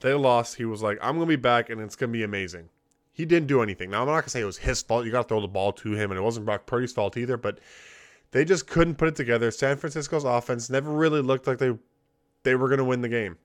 they 0.00 0.12
lost. 0.12 0.56
He 0.56 0.64
was 0.64 0.82
like, 0.82 0.98
I'm 1.00 1.16
going 1.16 1.26
to 1.26 1.36
be 1.36 1.40
back 1.40 1.70
and 1.70 1.80
it's 1.80 1.96
going 1.96 2.10
to 2.10 2.16
be 2.16 2.22
amazing. 2.22 2.68
He 3.12 3.24
didn't 3.24 3.48
do 3.48 3.62
anything. 3.62 3.90
Now, 3.90 4.02
I'm 4.02 4.06
not 4.06 4.12
going 4.12 4.24
to 4.24 4.30
say 4.30 4.40
it 4.42 4.44
was 4.44 4.58
his 4.58 4.82
fault. 4.82 5.06
You 5.06 5.10
got 5.10 5.22
to 5.22 5.28
throw 5.28 5.40
the 5.40 5.48
ball 5.48 5.72
to 5.72 5.92
him, 5.92 6.10
and 6.10 6.18
it 6.18 6.22
wasn't 6.22 6.44
Brock 6.44 6.66
Purdy's 6.66 6.92
fault 6.92 7.16
either, 7.16 7.38
but 7.38 7.60
they 8.32 8.44
just 8.44 8.66
couldn't 8.66 8.96
put 8.96 9.08
it 9.08 9.16
together. 9.16 9.50
San 9.50 9.78
Francisco's 9.78 10.24
offense 10.24 10.68
never 10.68 10.90
really 10.90 11.22
looked 11.22 11.46
like 11.46 11.56
they 11.56 11.72
they 12.42 12.54
were 12.54 12.68
going 12.68 12.78
to 12.78 12.84
win 12.84 13.00
the 13.00 13.08
game. 13.08 13.38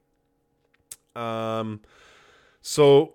Um, 1.15 1.79
so 2.61 3.13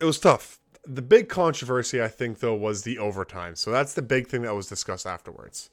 it 0.00 0.04
was 0.04 0.20
tough. 0.20 0.60
The 0.86 1.02
big 1.02 1.28
controversy, 1.28 2.02
I 2.02 2.08
think, 2.08 2.40
though, 2.40 2.54
was 2.54 2.82
the 2.82 2.98
overtime. 2.98 3.54
So 3.54 3.70
that's 3.70 3.94
the 3.94 4.02
big 4.02 4.28
thing 4.28 4.42
that 4.42 4.54
was 4.54 4.68
discussed 4.68 5.06
afterwards. 5.06 5.70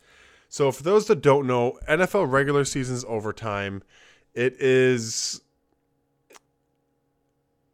So 0.49 0.71
for 0.71 0.83
those 0.83 1.07
that 1.07 1.21
don't 1.21 1.47
know, 1.47 1.79
NFL 1.87 2.31
regular 2.31 2.65
season's 2.65 3.03
overtime, 3.05 3.83
it 4.33 4.59
is 4.61 5.41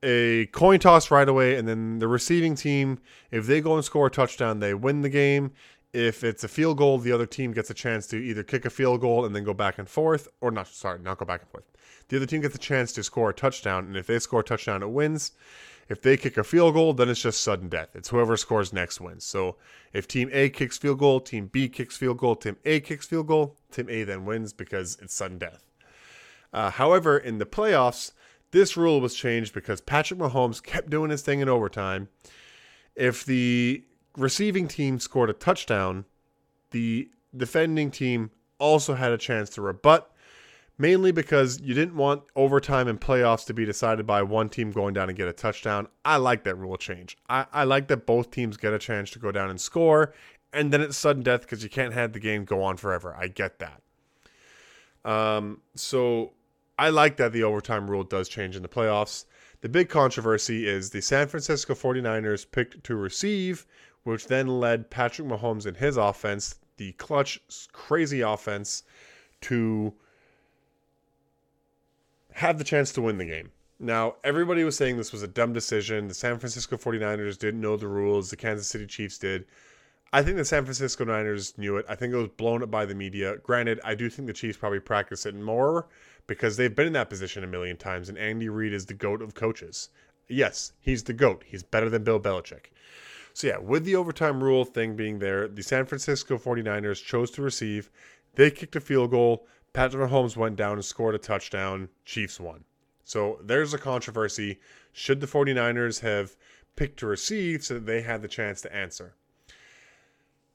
a 0.04 0.48
coin 0.48 0.80
toss 0.80 1.12
right 1.12 1.28
away, 1.28 1.56
and 1.56 1.68
then 1.68 2.00
the 2.00 2.08
receiving 2.08 2.56
team, 2.56 3.00
if 3.30 3.46
they 3.46 3.62
go 3.62 3.76
and 3.76 3.86
score 3.86 4.08
a 4.08 4.12
touchdown, 4.12 4.60
they 4.60 4.74
win 4.74 5.02
the 5.02 5.10
game. 5.10 5.52
If 5.94 6.24
it's 6.24 6.44
a 6.44 6.48
field 6.48 6.78
goal, 6.78 6.98
the 6.98 7.12
other 7.12 7.26
team 7.26 7.52
gets 7.52 7.70
a 7.70 7.74
chance 7.74 8.08
to 8.08 8.16
either 8.16 8.44
kick 8.44 8.66
a 8.66 8.70
field 8.70 9.02
goal 9.02 9.26
and 9.26 9.36
then 9.36 9.44
go 9.44 9.54
back 9.54 9.78
and 9.78 9.88
forth, 9.88 10.28
or 10.40 10.50
not, 10.50 10.68
sorry, 10.68 11.00
not 11.00 11.18
go 11.18 11.26
back 11.26 11.42
and 11.42 11.50
forth. 11.50 11.66
The 12.08 12.18
other 12.18 12.26
team 12.26 12.42
gets 12.42 12.56
a 12.56 12.60
chance 12.60 12.94
to 12.94 13.04
score 13.04 13.30
a 13.30 13.34
touchdown, 13.34 13.86
and 13.86 13.98
if 13.98 14.08
they 14.08 14.20
score 14.20 14.40
a 14.40 14.44
touchdown, 14.44 14.82
it 14.84 14.90
wins. 14.90 15.34
If 15.92 16.02
they 16.02 16.16
kick 16.16 16.38
a 16.38 16.44
field 16.46 16.76
goal, 16.76 16.94
then 16.94 17.10
it's 17.10 17.22
just 17.22 17.44
sudden 17.44 17.68
death. 17.68 17.90
It's 17.96 18.08
whoever 18.08 18.38
scores 18.38 18.72
next 18.72 19.02
wins. 19.02 19.26
So 19.26 19.58
if 19.92 20.08
Team 20.08 20.30
A 20.32 20.48
kicks 20.48 20.78
field 20.78 21.00
goal, 21.00 21.20
Team 21.20 21.48
B 21.48 21.68
kicks 21.68 21.98
field 21.98 22.18
goal, 22.18 22.38
Team 22.38 22.56
A 22.64 22.80
kicks 22.80 23.06
field 23.06 23.28
goal, 23.28 23.58
Team 23.72 23.90
A 23.90 24.06
then 24.06 24.24
wins 24.24 24.54
because 24.54 24.98
it's 25.02 25.14
sudden 25.14 25.38
death. 25.38 25.66
Uh, 26.54 26.70
however, 26.70 27.18
in 27.18 27.40
the 27.40 27.46
playoffs, 27.46 28.14
this 28.52 28.78
rule 28.78 29.02
was 29.02 29.16
changed 29.16 29.54
because 29.54 29.82
Patrick 29.82 30.18
Mahomes 30.18 30.64
kept 30.64 30.90
doing 30.90 31.12
his 31.12 31.24
thing 31.24 31.42
in 31.42 31.50
overtime. 31.50 32.08
If 32.96 33.26
the 33.26 33.84
receiving 34.16 34.70
team 34.70 34.98
scored 34.98 35.30
a 35.30 35.34
touchdown, 35.34 36.06
the 36.70 37.10
defending 37.36 37.92
team 37.92 38.32
also 38.60 38.94
had 38.94 39.12
a 39.12 39.18
chance 39.18 39.50
to 39.52 39.62
rebut, 39.62 40.10
mainly 40.82 41.12
because 41.12 41.62
you 41.62 41.76
didn't 41.76 41.96
want 41.96 42.24
overtime 42.36 42.88
and 42.88 43.00
playoffs 43.00 43.46
to 43.46 43.54
be 43.54 43.66
decided 43.66 44.08
by 44.08 44.24
one 44.24 44.50
team 44.50 44.72
going 44.72 44.96
down 44.96 45.10
and 45.10 45.18
get 45.18 45.28
a 45.28 45.34
touchdown. 45.34 45.88
I 46.04 46.18
like 46.18 46.44
that 46.46 46.56
rule 46.56 46.76
change. 46.76 47.18
I, 47.30 47.46
I 47.54 47.66
like 47.66 47.88
that 47.90 48.08
both 48.08 48.32
teams 48.32 48.58
get 48.58 48.74
a 48.74 48.80
chance 48.80 49.12
to 49.12 49.20
go 49.20 49.32
down 49.32 49.52
and 49.52 49.62
score, 49.62 50.12
and 50.52 50.74
then 50.74 50.82
it's 50.82 50.98
sudden 50.98 51.22
death 51.22 51.42
because 51.42 51.64
you 51.64 51.70
can't 51.70 51.94
have 51.94 52.14
the 52.14 52.20
game 52.20 52.46
go 52.46 52.64
on 52.64 52.78
forever. 52.78 53.16
I 53.16 53.28
get 53.28 53.60
that. 53.60 53.82
Um, 55.06 55.62
so 55.76 56.34
I 56.80 56.90
like 56.90 57.18
that 57.18 57.32
the 57.32 57.44
overtime 57.44 57.90
rule 57.90 58.04
does 58.04 58.28
change 58.28 58.56
in 58.56 58.64
the 58.64 58.68
playoffs. 58.68 59.26
The 59.62 59.70
big 59.70 59.88
controversy 59.88 60.68
is 60.68 60.90
the 60.90 61.02
San 61.02 61.28
Francisco 61.28 61.76
49ers 61.76 62.50
picked 62.52 62.84
to 62.86 62.96
receive, 62.96 63.68
which 64.02 64.26
then 64.26 64.48
led 64.48 64.90
Patrick 64.90 65.28
Mahomes 65.28 65.68
and 65.68 65.78
his 65.78 65.98
offense, 65.98 66.56
the 66.78 66.94
clutch, 66.94 67.40
crazy 67.72 68.22
offense, 68.22 68.82
to 69.42 69.94
have 72.34 72.58
the 72.58 72.64
chance 72.64 72.92
to 72.94 73.02
win 73.02 73.18
the 73.18 73.26
game. 73.26 73.52
Now, 73.80 74.16
everybody 74.24 74.64
was 74.64 74.78
saying 74.78 74.98
this 74.98 75.12
was 75.12 75.24
a 75.24 75.28
dumb 75.28 75.54
decision. 75.54 76.08
The 76.08 76.14
San 76.14 76.38
Francisco 76.38 76.78
49ers 76.78 77.38
didn't 77.38 77.62
know 77.62 77.78
the 77.78 77.88
rules, 77.88 78.30
the 78.30 78.36
Kansas 78.36 78.68
City 78.68 78.86
Chiefs 78.86 79.18
did. 79.18 79.46
I 80.14 80.22
think 80.22 80.38
the 80.38 80.46
San 80.46 80.66
Francisco 80.66 81.06
Niners 81.06 81.58
knew 81.58 81.78
it. 81.78 81.86
I 81.88 81.96
think 81.96 82.14
it 82.14 82.18
was 82.18 82.28
blown 82.28 82.62
up 82.62 82.70
by 82.70 82.86
the 82.86 82.94
media. 82.94 83.38
Granted, 83.38 83.80
I 83.84 83.96
do 83.96 84.10
think 84.10 84.28
the 84.28 84.34
Chiefs 84.34 84.58
probably 84.58 84.82
practice 84.82 85.26
it 85.26 85.36
more 85.36 85.88
because 86.28 86.58
they've 86.58 86.76
been 86.76 86.88
in 86.88 86.94
that 86.94 87.10
position 87.10 87.44
a 87.44 87.48
million 87.48 87.78
times, 87.78 88.10
and 88.10 88.18
Andy 88.18 88.50
Reid 88.50 88.74
is 88.74 88.86
the 88.86 88.94
GOAT 88.94 89.22
of 89.22 89.34
coaches. 89.34 89.90
Yes, 90.28 90.74
he's 90.80 91.04
the 91.04 91.14
GOAT. 91.14 91.44
He's 91.48 91.64
better 91.64 91.90
than 91.90 92.04
Bill 92.04 92.20
Belichick. 92.20 92.68
So, 93.34 93.48
yeah, 93.48 93.58
with 93.58 93.86
the 93.86 93.96
overtime 93.96 94.44
rule 94.44 94.66
thing 94.66 94.96
being 94.98 95.20
there, 95.20 95.48
the 95.48 95.64
San 95.64 95.86
Francisco 95.86 96.38
49ers 96.38 97.04
chose 97.04 97.32
to 97.32 97.42
receive. 97.42 97.90
They 98.36 98.52
kicked 98.52 98.76
a 98.76 98.82
field 98.82 99.12
goal. 99.12 99.48
Patrick 99.74 100.10
Mahomes 100.10 100.36
went 100.36 100.56
down 100.56 100.74
and 100.74 100.86
scored 100.86 101.16
a 101.16 101.20
touchdown. 101.20 101.90
Chiefs 102.06 102.40
won. 102.40 102.64
So, 103.04 103.40
there's 103.44 103.74
a 103.74 103.78
controversy. 103.78 104.60
Should 104.92 105.22
the 105.22 105.28
49ers 105.28 106.02
have 106.02 106.36
picked 106.76 107.00
to 107.00 107.08
receive 107.08 107.64
so 107.64 107.76
that 107.76 107.86
they 107.86 108.02
had 108.02 108.22
the 108.22 108.28
chance 108.28 108.62
to 108.62 108.76
answer? 108.76 109.16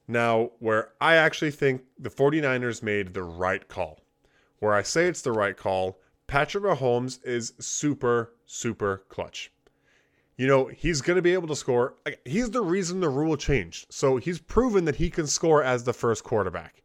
Now, 0.09 0.51
where 0.59 0.93
I 1.01 1.17
actually 1.17 1.51
think 1.51 1.83
the 1.99 2.11
49ers 2.11 2.83
made 2.83 3.15
the 3.15 3.25
right 3.25 3.67
call 3.67 4.01
where 4.59 4.75
I 4.75 4.83
say 4.83 5.07
it's 5.07 5.23
the 5.23 5.33
right 5.33 5.57
call, 5.57 5.99
Patrick 6.27 6.65
Mahomes 6.65 7.25
is 7.25 7.53
super, 7.59 8.33
super 8.47 9.05
clutch. 9.09 9.53
You 10.37 10.47
know, 10.47 10.67
he's 10.67 11.01
going 11.01 11.17
to 11.17 11.23
be 11.23 11.33
able 11.33 11.49
to 11.49 11.57
score. 11.57 11.95
He's 12.25 12.51
the 12.51 12.63
reason 12.63 13.01
the 13.01 13.09
rule 13.09 13.37
changed. 13.37 13.87
So 13.91 14.17
he's 14.19 14.39
proven 14.39 14.85
that 14.85 14.97
he 14.97 15.09
can 15.09 15.27
score 15.27 15.63
as 15.63 15.85
the 15.85 15.93
first 15.93 16.25
quarterback. 16.25 16.83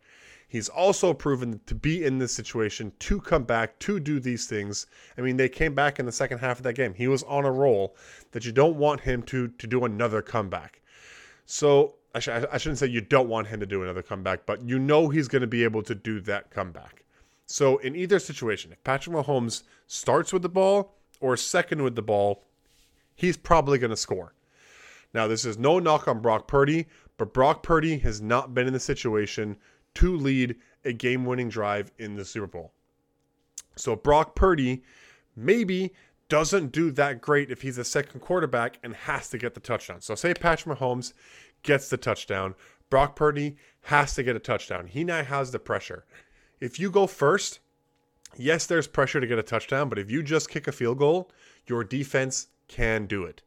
He's 0.51 0.67
also 0.67 1.13
proven 1.13 1.61
to 1.65 1.73
be 1.73 2.03
in 2.03 2.17
this 2.17 2.33
situation 2.33 2.91
to 2.99 3.21
come 3.21 3.45
back 3.45 3.79
to 3.79 4.01
do 4.01 4.19
these 4.19 4.47
things. 4.47 4.85
I 5.17 5.21
mean, 5.21 5.37
they 5.37 5.47
came 5.47 5.73
back 5.73 5.97
in 5.97 6.05
the 6.05 6.11
second 6.11 6.39
half 6.39 6.57
of 6.57 6.63
that 6.63 6.73
game. 6.73 6.93
He 6.93 7.07
was 7.07 7.23
on 7.23 7.45
a 7.45 7.51
roll 7.51 7.95
that 8.31 8.43
you 8.43 8.51
don't 8.51 8.75
want 8.75 8.99
him 8.99 9.23
to 9.23 9.47
to 9.47 9.65
do 9.65 9.85
another 9.85 10.21
comeback. 10.21 10.81
So 11.45 11.95
I, 12.13 12.19
sh- 12.19 12.27
I 12.27 12.57
shouldn't 12.57 12.79
say 12.79 12.87
you 12.87 12.99
don't 12.99 13.29
want 13.29 13.47
him 13.47 13.61
to 13.61 13.65
do 13.65 13.81
another 13.81 14.01
comeback, 14.01 14.45
but 14.45 14.61
you 14.61 14.77
know 14.77 15.07
he's 15.07 15.29
going 15.29 15.41
to 15.41 15.47
be 15.47 15.63
able 15.63 15.83
to 15.83 15.95
do 15.95 16.19
that 16.19 16.51
comeback. 16.51 17.05
So 17.45 17.77
in 17.77 17.95
either 17.95 18.19
situation, 18.19 18.73
if 18.73 18.83
Patrick 18.83 19.15
Mahomes 19.15 19.63
starts 19.87 20.33
with 20.33 20.41
the 20.41 20.49
ball 20.49 20.97
or 21.21 21.37
second 21.37 21.81
with 21.81 21.95
the 21.95 22.01
ball, 22.01 22.43
he's 23.15 23.37
probably 23.37 23.77
going 23.77 23.91
to 23.91 23.95
score. 23.95 24.33
Now, 25.13 25.27
this 25.27 25.45
is 25.45 25.57
no 25.57 25.79
knock 25.79 26.09
on 26.09 26.19
Brock 26.19 26.45
Purdy, 26.45 26.87
but 27.17 27.33
Brock 27.33 27.63
Purdy 27.63 27.99
has 27.99 28.21
not 28.21 28.53
been 28.53 28.67
in 28.67 28.73
the 28.73 28.81
situation 28.81 29.55
to 29.95 30.15
lead 30.15 30.55
a 30.85 30.93
game 30.93 31.25
winning 31.25 31.49
drive 31.49 31.91
in 31.97 32.15
the 32.15 32.25
Super 32.25 32.47
Bowl. 32.47 32.71
So 33.75 33.95
Brock 33.95 34.35
Purdy 34.35 34.83
maybe 35.35 35.93
doesn't 36.29 36.71
do 36.71 36.91
that 36.91 37.21
great 37.21 37.51
if 37.51 37.61
he's 37.61 37.77
a 37.77 37.83
second 37.83 38.21
quarterback 38.21 38.79
and 38.83 38.95
has 38.95 39.29
to 39.29 39.37
get 39.37 39.53
the 39.53 39.59
touchdown. 39.59 40.01
So 40.01 40.15
say 40.15 40.33
Patrick 40.33 40.77
Mahomes 40.77 41.13
gets 41.63 41.89
the 41.89 41.97
touchdown. 41.97 42.55
Brock 42.89 43.15
Purdy 43.15 43.57
has 43.83 44.15
to 44.15 44.23
get 44.23 44.35
a 44.35 44.39
touchdown. 44.39 44.87
He 44.87 45.03
now 45.03 45.23
has 45.23 45.51
the 45.51 45.59
pressure 45.59 46.05
if 46.61 46.79
you 46.79 46.91
go 46.91 47.07
first, 47.07 47.59
yes, 48.37 48.67
there's 48.67 48.87
pressure 48.87 49.19
to 49.19 49.27
get 49.27 49.39
a 49.39 49.43
touchdown, 49.43 49.89
but 49.89 49.99
if 49.99 50.09
you 50.09 50.23
just 50.23 50.49
kick 50.49 50.67
a 50.67 50.71
field 50.71 50.99
goal, 50.99 51.29
your 51.65 51.83
defense 51.83 52.47
can 52.67 53.07
do 53.07 53.25
it. 53.25 53.41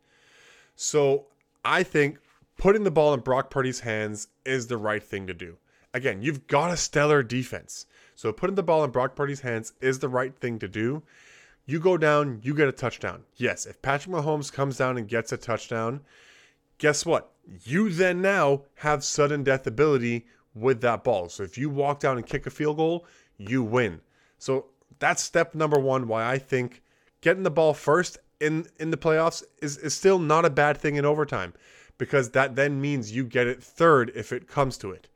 So 0.74 1.26
I 1.64 1.84
think 1.84 2.18
putting 2.58 2.82
the 2.82 2.90
ball 2.90 3.14
in 3.14 3.20
Brock 3.20 3.48
Purdy's 3.48 3.80
hands 3.80 4.28
is 4.44 4.66
the 4.66 4.76
right 4.76 5.02
thing 5.02 5.28
to 5.28 5.34
do. 5.34 5.56
Again, 5.94 6.20
you've 6.20 6.46
got 6.48 6.72
a 6.72 6.76
stellar 6.76 7.22
defense. 7.22 7.86
So 8.16 8.32
putting 8.32 8.56
the 8.56 8.62
ball 8.62 8.84
in 8.84 8.90
Brock 8.90 9.16
Purdy's 9.16 9.40
hands 9.40 9.72
is 9.80 10.00
the 10.00 10.08
right 10.08 10.34
thing 10.36 10.58
to 10.58 10.68
do. 10.68 11.02
You 11.66 11.80
go 11.80 11.96
down, 11.96 12.40
you 12.42 12.54
get 12.54 12.68
a 12.68 12.72
touchdown. 12.72 13.22
Yes, 13.36 13.64
if 13.64 13.80
Patrick 13.80 14.14
Mahomes 14.14 14.52
comes 14.52 14.76
down 14.76 14.98
and 14.98 15.08
gets 15.08 15.32
a 15.32 15.36
touchdown, 15.36 16.02
guess 16.78 17.06
what? 17.06 17.30
You 17.64 17.90
then 17.90 18.20
now 18.20 18.62
have 18.76 19.02
sudden 19.04 19.44
death 19.44 19.66
ability 19.66 20.26
with 20.54 20.80
that 20.82 21.04
ball. 21.04 21.28
So 21.28 21.42
if 21.42 21.56
you 21.56 21.70
walk 21.70 22.00
down 22.00 22.16
and 22.16 22.26
kick 22.26 22.46
a 22.46 22.50
field 22.50 22.76
goal, 22.76 23.06
you 23.38 23.62
win. 23.62 24.00
So 24.38 24.66
that's 24.98 25.22
step 25.22 25.54
number 25.54 25.78
one 25.78 26.06
why 26.06 26.30
I 26.30 26.38
think 26.38 26.82
getting 27.20 27.42
the 27.44 27.50
ball 27.50 27.72
first 27.72 28.18
in 28.40 28.66
in 28.78 28.90
the 28.90 28.96
playoffs 28.96 29.42
is, 29.62 29.78
is 29.78 29.94
still 29.94 30.18
not 30.18 30.44
a 30.44 30.50
bad 30.50 30.76
thing 30.76 30.96
in 30.96 31.04
overtime 31.04 31.54
because 31.98 32.30
that 32.30 32.56
then 32.56 32.80
means 32.80 33.14
you 33.14 33.24
get 33.24 33.46
it 33.46 33.62
third 33.62 34.12
if 34.14 34.32
it 34.32 34.48
comes 34.48 34.76
to 34.78 34.90
it. 34.90 35.08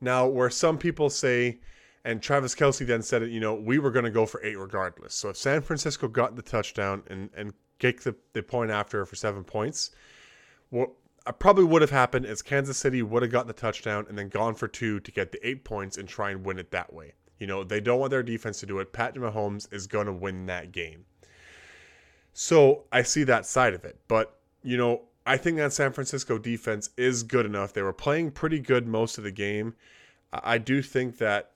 Now, 0.00 0.26
where 0.26 0.50
some 0.50 0.78
people 0.78 1.10
say, 1.10 1.60
and 2.04 2.22
Travis 2.22 2.54
Kelce 2.54 2.86
then 2.86 3.02
said 3.02 3.22
it, 3.22 3.30
you 3.30 3.40
know, 3.40 3.54
we 3.54 3.78
were 3.78 3.90
going 3.90 4.06
to 4.06 4.10
go 4.10 4.24
for 4.24 4.42
eight 4.42 4.58
regardless. 4.58 5.14
So 5.14 5.28
if 5.30 5.36
San 5.36 5.60
Francisco 5.60 6.08
got 6.08 6.36
the 6.36 6.42
touchdown 6.42 7.02
and, 7.08 7.30
and 7.36 7.52
kicked 7.78 8.04
the, 8.04 8.14
the 8.32 8.42
point 8.42 8.70
after 8.70 9.04
for 9.04 9.16
seven 9.16 9.44
points, 9.44 9.90
well, 10.70 10.96
uh, 11.26 11.32
probably 11.32 11.64
would 11.64 11.82
have 11.82 11.90
happened 11.90 12.24
is 12.24 12.40
Kansas 12.40 12.78
City 12.78 13.02
would 13.02 13.22
have 13.22 13.30
gotten 13.30 13.48
the 13.48 13.52
touchdown 13.52 14.06
and 14.08 14.16
then 14.16 14.28
gone 14.28 14.54
for 14.54 14.68
two 14.68 15.00
to 15.00 15.10
get 15.10 15.32
the 15.32 15.46
eight 15.46 15.64
points 15.64 15.98
and 15.98 16.08
try 16.08 16.30
and 16.30 16.44
win 16.44 16.58
it 16.58 16.70
that 16.70 16.92
way. 16.92 17.12
You 17.38 17.46
know, 17.46 17.64
they 17.64 17.80
don't 17.80 18.00
want 18.00 18.10
their 18.10 18.22
defense 18.22 18.60
to 18.60 18.66
do 18.66 18.78
it. 18.78 18.92
Patrick 18.92 19.24
Mahomes 19.24 19.70
is 19.72 19.86
going 19.86 20.06
to 20.06 20.12
win 20.12 20.46
that 20.46 20.72
game. 20.72 21.04
So 22.32 22.84
I 22.92 23.02
see 23.02 23.24
that 23.24 23.44
side 23.44 23.74
of 23.74 23.84
it. 23.84 23.98
But, 24.08 24.38
you 24.62 24.76
know, 24.76 25.02
I 25.26 25.36
think 25.36 25.58
that 25.58 25.72
San 25.72 25.92
Francisco 25.92 26.38
defense 26.38 26.90
is 26.96 27.22
good 27.22 27.46
enough. 27.46 27.72
They 27.72 27.82
were 27.82 27.92
playing 27.92 28.32
pretty 28.32 28.58
good 28.58 28.86
most 28.86 29.18
of 29.18 29.24
the 29.24 29.30
game. 29.30 29.74
I 30.32 30.58
do 30.58 30.82
think 30.82 31.18
that 31.18 31.50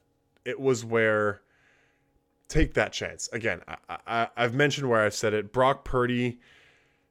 it 0.44 0.61
was 0.61 0.85
where 0.85 1.40
take 2.49 2.74
that 2.74 2.93
chance. 2.93 3.28
Again, 3.32 3.62
I, 4.07 4.28
have 4.36 4.55
mentioned 4.55 4.88
where 4.88 5.01
I've 5.01 5.14
said 5.14 5.32
it. 5.32 5.53
Brock 5.53 5.84
Purdy 5.84 6.41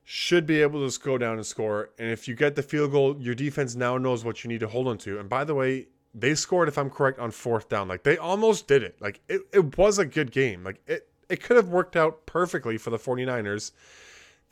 should 0.03 0.45
be 0.45 0.61
able 0.61 0.87
to 0.87 0.99
go 0.99 1.17
down 1.17 1.37
and 1.37 1.45
score. 1.45 1.89
And 1.97 2.09
if 2.09 2.27
you 2.27 2.35
get 2.35 2.55
the 2.55 2.63
field 2.63 2.91
goal, 2.91 3.17
your 3.19 3.35
defense 3.35 3.75
now 3.75 3.97
knows 3.97 4.23
what 4.23 4.43
you 4.43 4.49
need 4.49 4.59
to 4.59 4.67
hold 4.67 4.87
on 4.87 4.97
to. 4.99 5.19
And 5.19 5.29
by 5.29 5.43
the 5.43 5.55
way, 5.55 5.87
they 6.13 6.35
scored, 6.35 6.67
if 6.67 6.77
I'm 6.77 6.89
correct, 6.89 7.19
on 7.19 7.31
fourth 7.31 7.69
down. 7.69 7.87
Like 7.87 8.03
they 8.03 8.17
almost 8.17 8.67
did 8.67 8.83
it. 8.83 9.01
Like 9.01 9.21
it, 9.27 9.41
it 9.51 9.77
was 9.77 9.97
a 9.97 10.05
good 10.05 10.31
game. 10.31 10.63
Like 10.63 10.81
it, 10.87 11.07
it 11.29 11.41
could 11.41 11.57
have 11.57 11.69
worked 11.69 11.95
out 11.95 12.25
perfectly 12.25 12.77
for 12.77 12.89
the 12.89 12.99
49ers. 12.99 13.71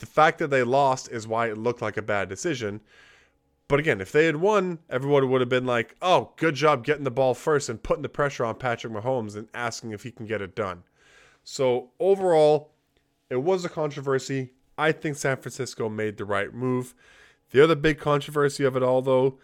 The 0.01 0.07
fact 0.07 0.39
that 0.39 0.49
they 0.49 0.63
lost 0.63 1.11
is 1.11 1.27
why 1.27 1.51
it 1.51 1.59
looked 1.59 1.83
like 1.83 1.95
a 1.95 2.01
bad 2.01 2.27
decision. 2.27 2.81
But 3.67 3.79
again, 3.79 4.01
if 4.01 4.11
they 4.11 4.25
had 4.25 4.37
won, 4.37 4.79
everyone 4.89 5.29
would 5.29 5.41
have 5.41 5.49
been 5.49 5.67
like, 5.67 5.95
oh, 6.01 6.31
good 6.37 6.55
job 6.55 6.83
getting 6.83 7.03
the 7.03 7.11
ball 7.11 7.35
first 7.35 7.69
and 7.69 7.83
putting 7.83 8.01
the 8.01 8.09
pressure 8.09 8.43
on 8.43 8.55
Patrick 8.55 8.91
Mahomes 8.91 9.35
and 9.35 9.47
asking 9.53 9.91
if 9.91 10.01
he 10.01 10.09
can 10.09 10.25
get 10.25 10.41
it 10.41 10.55
done. 10.55 10.81
So 11.43 11.91
overall, 11.99 12.71
it 13.29 13.43
was 13.43 13.63
a 13.63 13.69
controversy. 13.69 14.53
I 14.75 14.91
think 14.91 15.17
San 15.17 15.37
Francisco 15.37 15.87
made 15.87 16.17
the 16.17 16.25
right 16.25 16.51
move. 16.51 16.95
The 17.51 17.63
other 17.63 17.75
big 17.75 17.99
controversy 17.99 18.63
of 18.63 18.75
it 18.75 18.81
all, 18.81 19.03
though, 19.03 19.37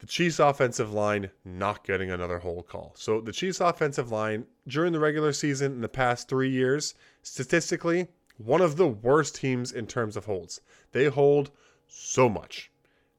the 0.00 0.06
Chiefs' 0.06 0.40
offensive 0.40 0.92
line 0.92 1.30
not 1.44 1.84
getting 1.84 2.10
another 2.10 2.40
hold 2.40 2.66
call. 2.66 2.92
So 2.96 3.20
the 3.20 3.30
Chiefs' 3.30 3.60
offensive 3.60 4.10
line 4.10 4.46
during 4.66 4.92
the 4.92 4.98
regular 4.98 5.32
season 5.32 5.74
in 5.74 5.80
the 5.80 5.88
past 5.88 6.28
three 6.28 6.50
years, 6.50 6.94
statistically, 7.22 8.08
one 8.44 8.60
of 8.60 8.76
the 8.76 8.88
worst 8.88 9.36
teams 9.36 9.72
in 9.72 9.86
terms 9.86 10.16
of 10.16 10.26
holds. 10.26 10.60
They 10.92 11.06
hold 11.06 11.50
so 11.86 12.28
much. 12.28 12.70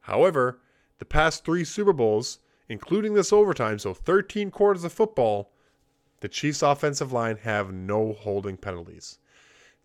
However, 0.01 0.59
the 0.99 1.05
past 1.05 1.45
three 1.45 1.63
Super 1.63 1.93
Bowls, 1.93 2.39
including 2.69 3.13
this 3.13 3.33
overtime, 3.33 3.79
so 3.79 3.93
13 3.93 4.51
quarters 4.51 4.83
of 4.83 4.93
football, 4.93 5.51
the 6.19 6.29
Chiefs' 6.29 6.61
offensive 6.61 7.11
line 7.11 7.37
have 7.37 7.73
no 7.73 8.13
holding 8.13 8.57
penalties. 8.57 9.19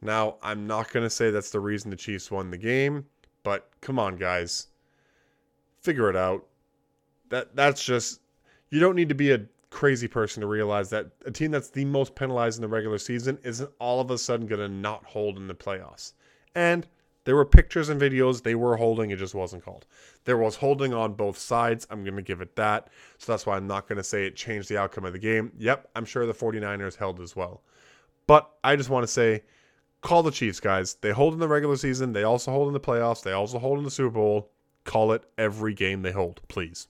Now, 0.00 0.36
I'm 0.42 0.66
not 0.66 0.92
going 0.92 1.04
to 1.04 1.10
say 1.10 1.30
that's 1.30 1.50
the 1.50 1.60
reason 1.60 1.90
the 1.90 1.96
Chiefs 1.96 2.30
won 2.30 2.50
the 2.50 2.56
game, 2.56 3.06
but 3.42 3.68
come 3.80 3.98
on, 3.98 4.16
guys. 4.16 4.68
Figure 5.80 6.10
it 6.10 6.16
out 6.16 6.46
that 7.30 7.54
that's 7.54 7.84
just 7.84 8.20
you 8.70 8.80
don't 8.80 8.96
need 8.96 9.08
to 9.08 9.14
be 9.14 9.32
a 9.32 9.44
crazy 9.70 10.08
person 10.08 10.40
to 10.40 10.46
realize 10.46 10.90
that 10.90 11.10
a 11.26 11.30
team 11.30 11.50
that's 11.50 11.70
the 11.70 11.84
most 11.84 12.14
penalized 12.14 12.58
in 12.58 12.62
the 12.62 12.68
regular 12.68 12.98
season 12.98 13.38
isn't 13.42 13.70
all 13.78 14.00
of 14.00 14.10
a 14.10 14.18
sudden 14.18 14.46
going 14.46 14.60
to 14.60 14.68
not 14.68 15.04
hold 15.04 15.36
in 15.36 15.46
the 15.46 15.54
playoffs. 15.54 16.12
And 16.54 16.86
there 17.24 17.36
were 17.36 17.44
pictures 17.44 17.90
and 17.90 18.00
videos 18.00 18.42
they 18.42 18.54
were 18.54 18.76
holding, 18.76 19.10
it 19.10 19.18
just 19.18 19.34
wasn't 19.34 19.62
called. 19.62 19.86
There 20.24 20.38
was 20.38 20.56
holding 20.56 20.94
on 20.94 21.12
both 21.12 21.36
sides. 21.36 21.86
I'm 21.90 22.02
going 22.02 22.16
to 22.16 22.22
give 22.22 22.40
it 22.40 22.56
that. 22.56 22.88
So 23.18 23.32
that's 23.32 23.44
why 23.44 23.56
I'm 23.56 23.66
not 23.66 23.86
going 23.86 23.98
to 23.98 24.02
say 24.02 24.26
it 24.26 24.34
changed 24.34 24.68
the 24.70 24.78
outcome 24.78 25.04
of 25.04 25.12
the 25.12 25.18
game. 25.18 25.52
Yep, 25.58 25.90
I'm 25.94 26.06
sure 26.06 26.24
the 26.24 26.32
49ers 26.32 26.96
held 26.96 27.20
as 27.20 27.36
well. 27.36 27.62
But 28.26 28.50
I 28.64 28.76
just 28.76 28.88
want 28.88 29.04
to 29.04 29.12
say 29.12 29.42
call 30.00 30.22
the 30.22 30.30
Chiefs, 30.30 30.60
guys. 30.60 30.94
They 30.94 31.10
hold 31.10 31.34
in 31.34 31.40
the 31.40 31.48
regular 31.48 31.76
season, 31.76 32.12
they 32.14 32.22
also 32.22 32.50
hold 32.50 32.68
in 32.68 32.72
the 32.72 32.80
playoffs, 32.80 33.22
they 33.22 33.32
also 33.32 33.58
hold 33.58 33.78
in 33.78 33.84
the 33.84 33.90
Super 33.90 34.10
Bowl. 34.14 34.50
Call 34.84 35.12
it 35.12 35.24
every 35.36 35.74
game 35.74 36.00
they 36.00 36.12
hold, 36.12 36.40
please. 36.48 36.88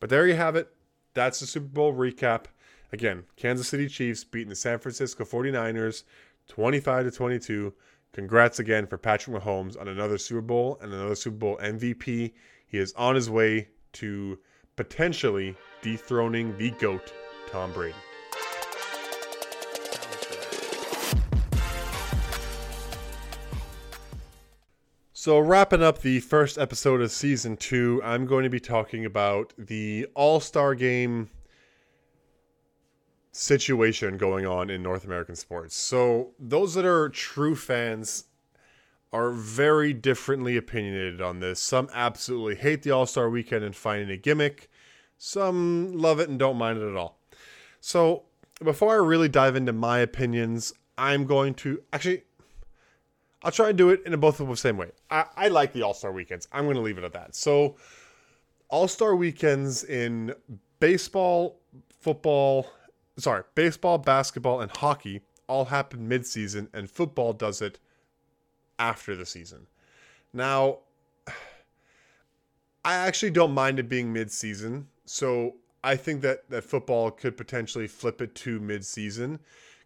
But 0.00 0.10
there 0.10 0.26
you 0.26 0.34
have 0.34 0.56
it. 0.56 0.74
That's 1.16 1.40
the 1.40 1.46
Super 1.46 1.68
Bowl 1.68 1.94
recap. 1.94 2.44
Again, 2.92 3.24
Kansas 3.36 3.66
City 3.66 3.88
Chiefs 3.88 4.22
beating 4.22 4.50
the 4.50 4.54
San 4.54 4.78
Francisco 4.78 5.24
49ers 5.24 6.02
25 6.48 7.06
to 7.06 7.10
22. 7.10 7.72
Congrats 8.12 8.58
again 8.58 8.86
for 8.86 8.98
Patrick 8.98 9.42
Mahomes 9.42 9.80
on 9.80 9.88
another 9.88 10.18
Super 10.18 10.42
Bowl 10.42 10.78
and 10.82 10.92
another 10.92 11.14
Super 11.14 11.38
Bowl 11.38 11.58
MVP. 11.62 12.34
He 12.66 12.78
is 12.78 12.92
on 12.92 13.14
his 13.14 13.30
way 13.30 13.68
to 13.94 14.38
potentially 14.76 15.56
dethroning 15.80 16.54
the 16.58 16.70
GOAT, 16.72 17.14
Tom 17.50 17.72
Brady. 17.72 17.94
So, 25.26 25.40
wrapping 25.40 25.82
up 25.82 26.02
the 26.02 26.20
first 26.20 26.56
episode 26.56 27.00
of 27.00 27.10
season 27.10 27.56
two, 27.56 28.00
I'm 28.04 28.26
going 28.26 28.44
to 28.44 28.48
be 28.48 28.60
talking 28.60 29.04
about 29.04 29.52
the 29.58 30.06
All 30.14 30.38
Star 30.38 30.76
game 30.76 31.30
situation 33.32 34.18
going 34.18 34.46
on 34.46 34.70
in 34.70 34.84
North 34.84 35.04
American 35.04 35.34
sports. 35.34 35.74
So, 35.74 36.28
those 36.38 36.74
that 36.74 36.84
are 36.84 37.08
true 37.08 37.56
fans 37.56 38.26
are 39.12 39.32
very 39.32 39.92
differently 39.92 40.56
opinionated 40.56 41.20
on 41.20 41.40
this. 41.40 41.58
Some 41.58 41.88
absolutely 41.92 42.54
hate 42.54 42.84
the 42.84 42.92
All 42.92 43.04
Star 43.04 43.28
weekend 43.28 43.64
and 43.64 43.74
find 43.74 44.08
it 44.08 44.14
a 44.14 44.16
gimmick, 44.16 44.70
some 45.18 45.98
love 45.98 46.20
it 46.20 46.28
and 46.28 46.38
don't 46.38 46.56
mind 46.56 46.78
it 46.78 46.88
at 46.88 46.94
all. 46.94 47.18
So, 47.80 48.26
before 48.62 48.92
I 48.92 49.04
really 49.04 49.28
dive 49.28 49.56
into 49.56 49.72
my 49.72 49.98
opinions, 49.98 50.72
I'm 50.96 51.26
going 51.26 51.54
to 51.54 51.82
actually 51.92 52.22
I'll 53.46 53.52
try 53.52 53.68
and 53.68 53.78
do 53.78 53.90
it 53.90 54.02
in 54.04 54.18
both 54.18 54.40
of 54.40 54.48
the 54.48 54.56
same 54.56 54.76
way. 54.76 54.90
I, 55.08 55.24
I 55.36 55.48
like 55.48 55.72
the 55.72 55.82
All 55.82 55.94
Star 55.94 56.10
weekends. 56.10 56.48
I'm 56.50 56.64
going 56.64 56.74
to 56.74 56.82
leave 56.82 56.98
it 56.98 57.04
at 57.04 57.12
that. 57.12 57.36
So, 57.36 57.76
All 58.70 58.88
Star 58.88 59.14
weekends 59.14 59.84
in 59.84 60.34
baseball, 60.80 61.60
football, 62.00 62.66
sorry, 63.18 63.44
baseball, 63.54 63.98
basketball, 63.98 64.62
and 64.62 64.70
hockey 64.72 65.20
all 65.46 65.66
happen 65.66 66.08
mid 66.08 66.26
season, 66.26 66.68
and 66.74 66.90
football 66.90 67.32
does 67.32 67.62
it 67.62 67.78
after 68.80 69.14
the 69.14 69.24
season. 69.24 69.68
Now, 70.32 70.78
I 72.84 72.94
actually 72.94 73.30
don't 73.30 73.54
mind 73.54 73.78
it 73.78 73.88
being 73.88 74.12
mid 74.12 74.32
season. 74.32 74.88
So, 75.04 75.54
I 75.84 75.94
think 75.94 76.20
that, 76.22 76.50
that 76.50 76.64
football 76.64 77.12
could 77.12 77.36
potentially 77.36 77.86
flip 77.86 78.20
it 78.20 78.34
to 78.34 78.58
mid 78.58 78.84
season. 78.84 79.38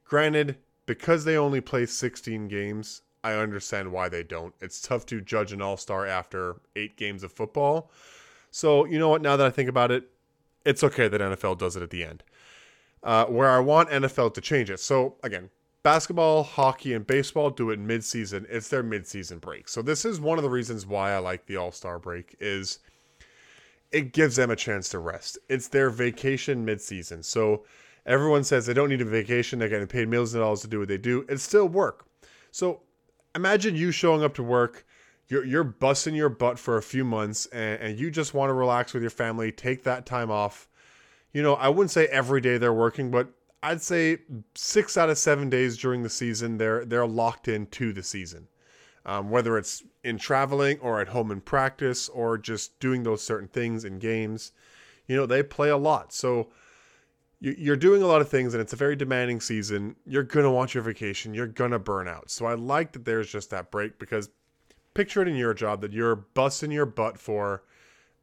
Granted, 0.06 0.56
because 0.86 1.26
they 1.26 1.36
only 1.36 1.60
play 1.60 1.84
16 1.84 2.48
games, 2.48 3.02
I 3.22 3.34
understand 3.34 3.92
why 3.92 4.08
they 4.08 4.22
don't. 4.22 4.54
It's 4.60 4.80
tough 4.80 5.06
to 5.06 5.20
judge 5.20 5.52
an 5.52 5.60
all 5.60 5.76
star 5.76 6.06
after 6.06 6.56
eight 6.76 6.96
games 6.96 7.22
of 7.22 7.32
football. 7.32 7.90
So, 8.50 8.84
you 8.84 8.98
know 8.98 9.08
what? 9.08 9.22
Now 9.22 9.36
that 9.36 9.46
I 9.46 9.50
think 9.50 9.68
about 9.68 9.90
it, 9.90 10.08
it's 10.64 10.82
okay 10.82 11.08
that 11.08 11.20
NFL 11.20 11.58
does 11.58 11.76
it 11.76 11.82
at 11.82 11.90
the 11.90 12.04
end. 12.04 12.22
Uh, 13.02 13.24
where 13.26 13.50
I 13.50 13.60
want 13.60 13.88
NFL 13.90 14.34
to 14.34 14.40
change 14.40 14.70
it. 14.70 14.80
So, 14.80 15.16
again, 15.22 15.50
basketball, 15.82 16.42
hockey, 16.42 16.92
and 16.94 17.06
baseball 17.06 17.50
do 17.50 17.70
it 17.70 17.78
mid-season. 17.78 18.46
It's 18.50 18.68
their 18.68 18.82
mid-season 18.82 19.38
break. 19.38 19.68
So 19.68 19.82
this 19.82 20.04
is 20.04 20.20
one 20.20 20.38
of 20.38 20.44
the 20.44 20.50
reasons 20.50 20.86
why 20.86 21.12
I 21.12 21.18
like 21.18 21.46
the 21.46 21.56
All-Star 21.56 21.98
break 21.98 22.36
is 22.40 22.80
it 23.92 24.12
gives 24.12 24.36
them 24.36 24.50
a 24.50 24.56
chance 24.56 24.88
to 24.90 24.98
rest. 24.98 25.38
It's 25.48 25.68
their 25.68 25.90
vacation 25.90 26.64
mid-season. 26.64 27.22
So 27.22 27.64
everyone 28.06 28.44
says 28.44 28.66
they 28.66 28.74
don't 28.74 28.90
need 28.90 29.00
a 29.00 29.06
vacation. 29.06 29.58
They're 29.58 29.68
getting 29.68 29.86
paid 29.86 30.08
millions 30.08 30.34
of 30.34 30.40
dollars 30.40 30.60
to 30.62 30.68
do 30.68 30.80
what 30.80 30.88
they 30.88 30.98
do. 30.98 31.24
It's 31.28 31.42
still 31.42 31.68
work. 31.68 32.06
So 32.50 32.82
imagine 33.34 33.76
you 33.76 33.90
showing 33.90 34.22
up 34.22 34.34
to 34.34 34.42
work 34.42 34.84
you're, 35.28 35.44
you're 35.44 35.64
busting 35.64 36.14
your 36.14 36.28
butt 36.28 36.58
for 36.58 36.76
a 36.76 36.82
few 36.82 37.04
months 37.04 37.46
and, 37.46 37.80
and 37.80 37.98
you 37.98 38.10
just 38.10 38.34
want 38.34 38.50
to 38.50 38.54
relax 38.54 38.92
with 38.92 39.02
your 39.02 39.10
family 39.10 39.52
take 39.52 39.84
that 39.84 40.06
time 40.06 40.30
off. 40.30 40.68
You 41.32 41.42
know 41.42 41.54
i 41.54 41.68
wouldn't 41.68 41.92
say 41.92 42.06
every 42.06 42.40
day 42.40 42.58
they're 42.58 42.72
working 42.72 43.10
but 43.10 43.28
i'd 43.62 43.80
say 43.82 44.18
six 44.54 44.96
out 44.96 45.10
of 45.10 45.18
seven 45.18 45.48
days 45.48 45.76
during 45.76 46.02
the 46.02 46.10
season 46.10 46.58
they're 46.58 46.84
they're 46.84 47.06
locked 47.06 47.48
into 47.48 47.92
the 47.92 48.02
season. 48.02 48.48
Um, 49.06 49.30
whether 49.30 49.56
it's 49.56 49.82
in 50.04 50.18
traveling 50.18 50.78
or 50.80 51.00
at 51.00 51.08
home 51.08 51.30
in 51.30 51.40
practice 51.40 52.08
or 52.10 52.36
just 52.36 52.78
doing 52.80 53.02
those 53.02 53.22
certain 53.22 53.48
things 53.48 53.84
in 53.84 53.98
games 53.98 54.52
you 55.10 55.16
know 55.16 55.26
they 55.26 55.42
play 55.42 55.70
a 55.70 55.76
lot. 55.76 56.12
So 56.12 56.50
you're 57.40 57.76
doing 57.76 58.02
a 58.02 58.06
lot 58.06 58.20
of 58.20 58.28
things 58.28 58.52
and 58.52 58.60
it's 58.60 58.74
a 58.74 58.76
very 58.76 58.94
demanding 58.94 59.40
season. 59.40 59.96
You're 60.06 60.22
going 60.22 60.44
to 60.44 60.50
want 60.50 60.74
your 60.74 60.82
vacation. 60.82 61.32
You're 61.32 61.46
going 61.46 61.70
to 61.70 61.78
burn 61.78 62.06
out. 62.06 62.30
So 62.30 62.44
I 62.44 62.54
like 62.54 62.92
that 62.92 63.06
there's 63.06 63.32
just 63.32 63.50
that 63.50 63.70
break 63.70 63.98
because 63.98 64.28
picture 64.92 65.22
it 65.22 65.28
in 65.28 65.36
your 65.36 65.54
job 65.54 65.80
that 65.80 65.92
you're 65.92 66.16
busting 66.16 66.70
your 66.70 66.86
butt 66.86 67.18
for 67.18 67.62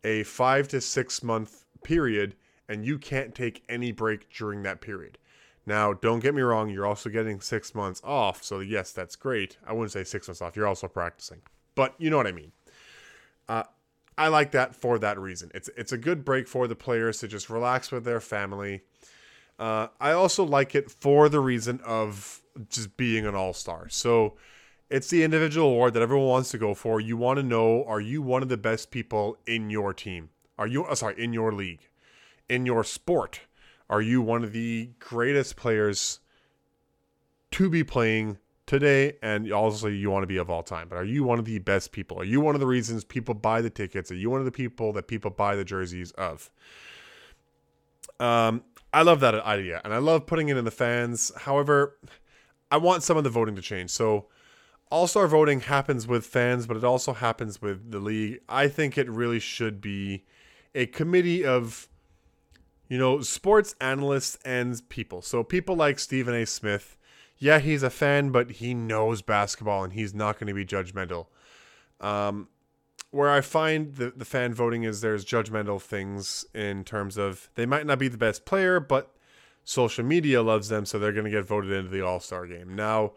a 0.04 0.24
five 0.24 0.68
to 0.68 0.82
six 0.82 1.24
month 1.24 1.66
period 1.84 2.36
and 2.70 2.86
you 2.86 3.00
can't 3.00 3.34
take 3.34 3.64
any 3.68 3.92
break 3.92 4.30
during 4.32 4.62
that 4.64 4.82
period. 4.82 5.18
Now, 5.66 5.94
don't 5.94 6.20
get 6.20 6.36
me 6.36 6.42
wrong, 6.42 6.70
you're 6.70 6.86
also 6.86 7.10
getting 7.10 7.42
six 7.42 7.76
months 7.76 8.02
off. 8.04 8.44
So, 8.44 8.60
yes, 8.60 8.92
that's 8.92 9.16
great. 9.16 9.58
I 9.66 9.74
wouldn't 9.74 9.92
say 9.92 10.04
six 10.04 10.28
months 10.28 10.42
off. 10.42 10.56
You're 10.56 10.68
also 10.68 10.88
practicing. 10.88 11.42
But 11.76 11.94
you 11.98 12.10
know 12.10 12.18
what 12.18 12.28
I 12.28 12.32
mean. 12.32 12.52
Uh, 13.50 13.64
I 14.18 14.30
like 14.30 14.52
that 14.52 14.76
for 14.76 14.98
that 15.00 15.20
reason. 15.20 15.52
It's 15.54 15.70
it's 15.78 15.92
a 15.92 15.98
good 15.98 16.26
break 16.26 16.48
for 16.48 16.68
the 16.68 16.76
players 16.76 17.20
to 17.20 17.28
just 17.28 17.50
relax 17.50 17.92
with 17.92 18.04
their 18.04 18.20
family. 18.20 18.82
Uh, 19.60 19.88
I 20.00 20.12
also 20.12 20.44
like 20.44 20.76
it 20.76 20.90
for 20.90 21.30
the 21.30 21.40
reason 21.40 21.80
of 21.86 22.42
just 22.70 22.98
being 22.98 23.26
an 23.26 23.36
all 23.36 23.54
star. 23.54 23.90
So 23.90 24.36
it's 24.90 25.10
the 25.10 25.24
individual 25.24 25.70
award 25.70 25.94
that 25.94 26.02
everyone 26.02 26.28
wants 26.28 26.52
to 26.52 26.58
go 26.58 26.74
for. 26.74 27.00
You 27.00 27.18
want 27.18 27.38
to 27.38 27.44
know: 27.44 27.84
Are 27.86 28.02
you 28.02 28.22
one 28.22 28.42
of 28.42 28.50
the 28.50 28.58
best 28.58 28.90
people 28.90 29.38
in 29.46 29.70
your 29.70 29.94
team? 29.94 30.30
Are 30.58 30.68
you 30.68 30.86
uh, 30.86 30.96
sorry 30.96 31.22
in 31.24 31.34
your 31.34 31.52
league, 31.52 31.88
in 32.50 32.66
your 32.66 32.84
sport? 32.84 33.42
Are 33.90 34.02
you 34.02 34.22
one 34.22 34.44
of 34.44 34.52
the 34.52 34.90
greatest 35.00 35.56
players 35.56 36.20
to 37.52 37.70
be 37.70 37.84
playing 37.84 38.38
today 38.68 39.14
and 39.22 39.52
also 39.52 39.88
you 39.88 40.12
want 40.12 40.24
to 40.24 40.28
be 40.28 40.38
of 40.38 40.50
all 40.50 40.62
time 40.62 40.88
but 40.90 40.98
are 40.98 41.06
you 41.06 41.24
one 41.24 41.40
of 41.40 41.46
the 41.46 41.58
best 41.60 41.92
people? 41.94 42.20
Are 42.20 42.26
you 42.26 42.42
one 42.42 42.54
of 42.54 42.60
the 42.60 42.68
reasons 42.68 43.04
people 43.04 43.34
buy 43.34 43.62
the 43.62 43.70
tickets? 43.70 44.12
Are 44.12 44.16
you 44.16 44.30
one 44.30 44.40
of 44.40 44.46
the 44.46 44.52
people 44.52 44.94
that 44.94 45.08
people 45.08 45.32
buy 45.32 45.56
the 45.56 45.64
jerseys 45.64 46.12
of? 46.12 46.52
Um 48.20 48.64
i 48.94 49.02
love 49.02 49.20
that 49.22 49.36
idea 49.36 49.82
and 49.84 49.94
i 49.94 49.98
love 49.98 50.26
putting 50.28 50.50
it 50.50 50.58
in 50.58 50.66
the 50.66 50.72
fans. 50.72 51.32
However 51.36 51.98
i 52.70 52.78
want 52.78 53.04
some 53.04 53.18
of 53.18 53.24
the 53.24 53.30
voting 53.30 53.56
to 53.56 53.62
change. 53.62 53.90
So 53.90 54.28
all-star 54.92 55.28
voting 55.28 55.62
happens 55.62 56.06
with 56.06 56.26
fans 56.26 56.68
but 56.68 56.78
it 56.78 56.84
also 56.84 57.14
happens 57.14 57.62
with 57.62 57.92
the 57.92 58.00
league. 58.00 58.42
I 58.50 58.68
think 58.68 58.98
it 58.98 59.10
really 59.10 59.40
should 59.40 59.80
be 59.80 60.26
a 60.76 60.86
committee 60.88 61.46
of 61.46 61.88
you 62.90 62.98
know 62.98 63.22
sports 63.22 63.76
analysts 63.80 64.38
and 64.44 64.82
people. 64.90 65.22
So 65.22 65.42
people 65.42 65.78
like 65.78 66.00
stephen 66.00 66.36
a. 66.36 66.46
Smith 66.46 66.97
yeah, 67.40 67.60
he's 67.60 67.84
a 67.84 67.90
fan, 67.90 68.32
but 68.32 68.52
he 68.52 68.74
knows 68.74 69.22
basketball 69.22 69.84
and 69.84 69.94
he's 69.94 70.14
not 70.14 70.40
going 70.40 70.48
to 70.48 70.54
be 70.54 70.66
judgmental. 70.66 71.28
Um, 72.02 72.48
where 73.12 73.30
I 73.30 73.42
find 73.42 73.96
the, 73.96 74.12
the 74.16 74.26
fan 74.26 74.54
voting 74.54 74.84
is 74.84 75.02
there's 75.02 75.26
judgmental 75.26 75.82
things 75.82 76.46
in 76.54 76.84
terms 76.84 77.18
of 77.18 77.50
they 77.56 77.66
might 77.66 77.86
not 77.86 78.00
be 78.00 78.08
the 78.08 78.18
best 78.18 78.46
player, 78.46 78.80
but 78.80 79.16
social 79.64 80.04
media 80.04 80.42
loves 80.42 80.70
them, 80.70 80.86
so 80.86 81.00
they're 81.00 81.14
going 81.14 81.26
to 81.26 81.32
get 81.32 81.46
voted 81.46 81.72
into 81.72 81.90
the 81.90 82.06
All 82.06 82.20
Star 82.20 82.46
game. 82.46 82.76
Now, 82.76 83.14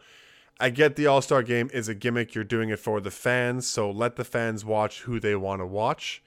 I 0.59 0.71
get 0.71 0.97
the 0.97 1.07
All 1.07 1.23
Star 1.23 1.43
game 1.43 1.71
is 1.73 1.89
a 1.89 1.95
gimmick. 1.95 2.35
You're 2.35 2.45
doing 2.45 2.69
it 2.69 2.79
for 2.79 3.01
the 3.01 3.11
fans, 3.11 3.67
so 3.67 3.91
let 3.91 4.17
the 4.17 4.25
fans 4.25 4.65
watch 4.65 5.03
who 5.03 5.19
they 5.19 5.35
want 5.35 5.61
to 5.61 5.67
watch. 5.67 6.23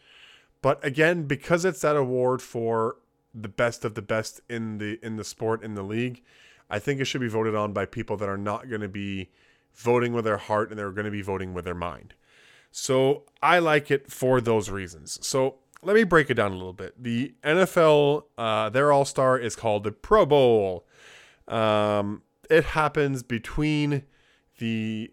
But 0.61 0.83
again, 0.83 1.23
because 1.23 1.65
it's 1.65 1.81
that 1.81 1.95
award 1.95 2.41
for 2.41 2.97
the 3.33 3.49
best 3.49 3.83
of 3.83 3.95
the 3.95 4.01
best 4.01 4.41
in 4.49 4.77
the 4.77 4.99
in 5.03 5.15
the 5.15 5.23
sport 5.23 5.63
in 5.63 5.75
the 5.75 5.83
league, 5.83 6.23
I 6.69 6.79
think 6.79 6.99
it 6.99 7.05
should 7.05 7.21
be 7.21 7.27
voted 7.27 7.55
on 7.55 7.73
by 7.73 7.85
people 7.85 8.17
that 8.17 8.29
are 8.29 8.37
not 8.37 8.69
going 8.69 8.81
to 8.81 8.89
be 8.89 9.29
voting 9.73 10.13
with 10.13 10.25
their 10.25 10.37
heart 10.37 10.69
and 10.69 10.77
they're 10.77 10.91
going 10.91 11.05
to 11.05 11.11
be 11.11 11.21
voting 11.21 11.53
with 11.53 11.65
their 11.65 11.75
mind. 11.75 12.13
So 12.71 13.23
I 13.41 13.59
like 13.59 13.91
it 13.91 14.11
for 14.11 14.41
those 14.41 14.69
reasons. 14.69 15.25
So 15.25 15.55
let 15.83 15.95
me 15.95 16.03
break 16.03 16.29
it 16.29 16.35
down 16.35 16.51
a 16.51 16.55
little 16.55 16.73
bit. 16.73 17.01
The 17.01 17.33
NFL, 17.43 18.23
uh, 18.37 18.69
their 18.69 18.91
All 18.91 19.05
Star 19.05 19.37
is 19.37 19.55
called 19.55 19.83
the 19.83 19.91
Pro 19.91 20.25
Bowl. 20.25 20.85
Um, 21.47 22.23
it 22.49 22.63
happens 22.65 23.21
between 23.23 24.03
the 24.59 25.11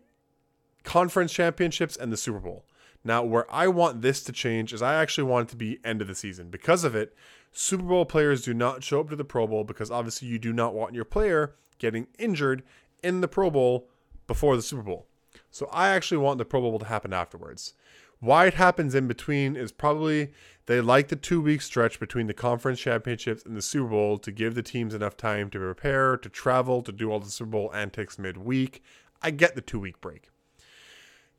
conference 0.85 1.33
championships 1.33 1.97
and 1.97 2.13
the 2.13 2.17
Super 2.17 2.41
Bowl. 2.41 2.65
Now, 3.03 3.23
where 3.23 3.51
I 3.53 3.69
want 3.69 4.03
this 4.03 4.23
to 4.25 4.33
change 4.33 4.73
is 4.73 4.83
I 4.83 4.95
actually 4.95 5.25
want 5.25 5.49
it 5.49 5.51
to 5.53 5.57
be 5.57 5.79
end 5.85 6.03
of 6.03 6.09
the 6.09 6.15
season. 6.15 6.51
Because 6.51 6.85
of 6.85 6.95
it, 6.95 7.15
Super 7.53 7.85
Bowl 7.85 8.05
players 8.05 8.43
do 8.43 8.55
not 8.55 8.85
show 8.85 9.01
up 9.01 9.11
to 9.11 9.17
the 9.17 9.25
Pro 9.25 9.47
Bowl 9.47 9.65
because 9.65 9.91
obviously 9.91 10.29
you 10.29 10.39
do 10.39 10.53
not 10.53 10.75
want 10.75 10.95
your 10.95 11.05
player 11.05 11.55
getting 11.79 12.07
injured 12.19 12.63
in 13.03 13.21
the 13.21 13.29
Pro 13.29 13.51
Bowl 13.51 13.89
before 14.27 14.55
the 14.55 14.63
Super 14.63 14.83
Bowl. 14.83 15.07
So 15.51 15.69
I 15.73 15.89
actually 15.89 16.19
want 16.19 16.39
the 16.39 16.45
Pro 16.45 16.61
Bowl 16.61 16.79
to 16.79 16.85
happen 16.85 17.13
afterwards. 17.13 17.75
Why 18.21 18.47
it 18.47 18.55
happens 18.55 18.95
in 18.95 19.09
between 19.09 19.57
is 19.57 19.73
probably 19.73 20.31
they 20.67 20.81
like 20.83 21.09
the 21.09 21.17
two 21.17 21.41
week 21.41 21.63
stretch 21.63 21.99
between 21.99 22.27
the 22.27 22.35
conference 22.35 22.79
championships 22.79 23.45
and 23.45 23.57
the 23.57 23.63
Super 23.63 23.89
Bowl 23.89 24.19
to 24.19 24.31
give 24.31 24.55
the 24.55 24.63
teams 24.63 24.95
enough 24.95 25.17
time 25.17 25.49
to 25.51 25.59
prepare, 25.59 26.19
to 26.19 26.29
travel, 26.29 26.83
to 26.83 26.93
do 26.93 27.11
all 27.11 27.19
the 27.19 27.31
Super 27.31 27.53
Bowl 27.53 27.75
antics 27.75 28.19
midweek. 28.19 28.83
I 29.23 29.31
get 29.31 29.55
the 29.55 29.63
two 29.63 29.81
week 29.81 30.01
break. 30.03 30.29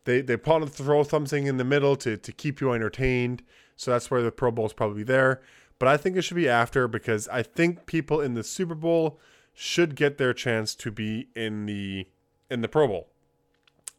They 0.06 0.22
they 0.22 0.38
to 0.38 0.68
throw 0.68 1.04
something 1.04 1.46
in 1.46 1.58
the 1.58 1.64
middle 1.64 1.96
to, 1.98 2.18
to 2.18 2.32
keep 2.32 2.62
you 2.62 2.72
entertained. 2.72 3.44
So 3.76 3.92
that's 3.92 4.12
where 4.12 4.22
the 4.22 4.32
Pro 4.32 4.52
Bowl 4.52 4.66
is 4.66 4.74
probably 4.74 5.04
there. 5.04 5.42
But 5.80 5.88
I 5.88 5.98
think 5.98 6.16
it 6.16 6.22
should 6.22 6.36
be 6.36 6.50
after 6.50 6.88
because 6.88 7.28
I 7.30 7.44
think 7.44 7.86
people 7.86 8.22
in 8.22 8.34
the 8.34 8.44
Super 8.44 8.76
Bowl 8.76 9.20
should 9.54 9.96
get 9.96 10.18
their 10.18 10.34
chance 10.34 10.76
to 10.76 10.92
be 10.92 11.30
in 11.36 11.66
the 11.66 12.08
in 12.50 12.62
the 12.62 12.68
Pro 12.68 12.88
Bowl. 12.88 13.08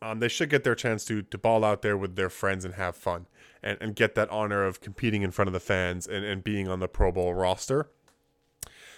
Um, 0.01 0.19
they 0.19 0.29
should 0.29 0.51
get 0.51 0.65
their 0.65 0.75
chance 0.75 1.05
to 1.07 1.23
to 1.23 1.39
ball 1.39 1.65
out 1.65 1.83
there 1.83 1.97
with 1.97 2.17
their 2.17 2.31
friends 2.31 2.65
and 2.65 2.75
have 2.75 2.97
fun 2.97 3.27
and, 3.63 3.79
and 3.81 3.95
get 3.95 4.15
that 4.15 4.31
honor 4.31 4.65
of 4.65 4.81
competing 4.81 5.23
in 5.23 5.31
front 5.31 5.49
of 5.49 5.53
the 5.53 5.61
fans 5.61 6.07
and, 6.07 6.25
and 6.25 6.43
being 6.43 6.69
on 6.69 6.81
the 6.81 6.89
Pro 6.89 7.13
Bowl 7.13 7.35
roster. 7.35 7.91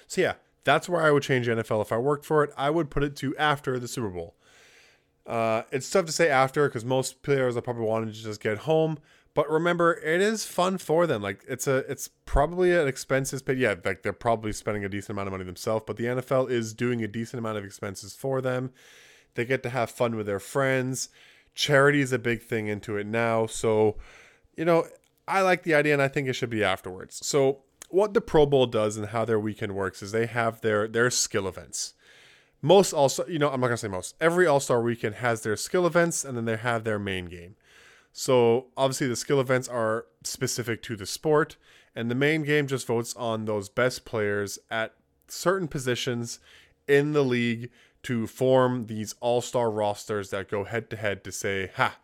So 0.07 0.21
yeah, 0.21 0.35
that's 0.65 0.89
where 0.89 1.03
I 1.03 1.11
would 1.11 1.23
change 1.23 1.47
NFL 1.47 1.83
if 1.83 1.93
I 1.93 1.99
worked 1.99 2.25
for 2.25 2.43
it. 2.43 2.51
I 2.57 2.71
would 2.71 2.91
put 2.91 3.05
it 3.05 3.17
to 3.17 3.37
after 3.37 3.79
the 3.79 3.89
Super 3.89 4.09
Bowl. 4.09 4.35
Uh, 5.27 5.63
it's 5.71 5.89
tough 5.89 6.07
to 6.07 6.13
say 6.13 6.29
after 6.29 6.69
because 6.69 6.85
most 6.85 7.23
players 7.23 7.57
are 7.57 7.63
probably 7.63 7.85
wanting 7.85 8.13
to 8.13 8.15
just 8.15 8.41
get 8.41 8.59
home. 8.59 8.99
But 9.35 9.51
remember, 9.51 9.95
it 9.95 10.21
is 10.21 10.45
fun 10.45 10.79
for 10.79 11.07
them. 11.07 11.21
Like 11.21 11.45
it's 11.49 11.67
a, 11.67 11.79
it's 11.91 12.09
probably 12.25 12.73
an 12.73 12.87
expenses 12.87 13.43
paid. 13.43 13.59
Yeah, 13.59 13.75
like 13.85 14.03
they're 14.03 14.13
probably 14.13 14.53
spending 14.53 14.85
a 14.85 14.89
decent 14.89 15.11
amount 15.11 15.29
of 15.29 15.33
money 15.33 15.45
themselves. 15.45 15.85
But 15.87 15.97
the 15.97 16.05
NFL 16.05 16.51
is 16.51 16.73
doing 16.73 17.03
a 17.03 17.09
decent 17.09 17.39
amount 17.39 17.59
of 17.59 17.65
expenses 17.65 18.15
for 18.15 18.41
them. 18.41 18.71
They 19.35 19.45
get 19.45 19.63
to 19.65 19.71
have 19.71 19.91
fun 19.91 20.15
with 20.15 20.27
their 20.27 20.39
friends. 20.39 21.09
Charity 21.55 22.01
is 22.01 22.13
a 22.13 22.19
big 22.19 22.43
thing 22.43 22.69
into 22.69 22.97
it 22.97 23.07
now. 23.07 23.47
So, 23.47 23.97
you 24.57 24.65
know, 24.65 24.87
I 25.27 25.41
like 25.41 25.65
the 25.65 25.75
idea, 25.75 25.93
and 25.93 26.03
I 26.03 26.09
think 26.09 26.29
it 26.29 26.35
should 26.35 26.51
be 26.51 26.63
afterwards. 26.63 27.27
So, 27.27 27.63
what 27.89 28.15
the 28.15 28.21
Pro 28.21 28.47
Bowl 28.47 28.67
does 28.67 28.97
and 28.97 29.07
how 29.07 29.25
their 29.25 29.41
weekend 29.41 29.75
works 29.75 30.03
is 30.03 30.13
they 30.13 30.27
have 30.27 30.61
their 30.61 30.87
their 30.87 31.11
skill 31.11 31.49
events 31.49 31.95
most 32.65 32.95
also 32.95 33.27
you 33.27 33.39
know 33.39 33.51
i'm 33.51 33.61
not 33.61 33.67
gonna 33.67 33.77
say 33.77 33.89
most. 33.89 34.15
Every 34.21 34.47
all-star 34.47 34.81
weekend 34.81 35.17
has 35.17 35.43
their 35.43 35.57
skill 35.57 35.87
events 35.87 36.25
and 36.25 36.37
then 36.37 36.47
they 36.47 36.57
have 36.57 36.83
their 36.83 36.99
main 36.99 37.27
game. 37.27 37.57
So 38.13 38.69
obviously 38.77 39.07
the 39.07 39.17
skill 39.17 39.39
events 39.39 39.69
are 39.69 40.07
specific 40.23 40.83
to 40.85 40.97
the 40.97 41.05
sport 41.05 41.57
and 41.95 42.11
the 42.11 42.15
main 42.15 42.43
game 42.43 42.67
just 42.67 42.87
votes 42.87 43.15
on 43.17 43.45
those 43.45 43.69
best 43.69 44.07
players 44.07 44.59
at 44.71 44.95
certain 45.29 45.69
positions 45.69 46.41
in 46.89 47.13
the 47.13 47.23
league 47.23 47.71
to 48.05 48.27
form 48.27 48.87
these 48.87 49.15
all-star 49.21 49.71
rosters 49.71 50.31
that 50.31 50.49
go 50.49 50.65
head 50.65 50.89
to 50.89 50.97
head 50.97 51.23
to 51.25 51.33
say 51.33 51.71
ha 51.77 51.99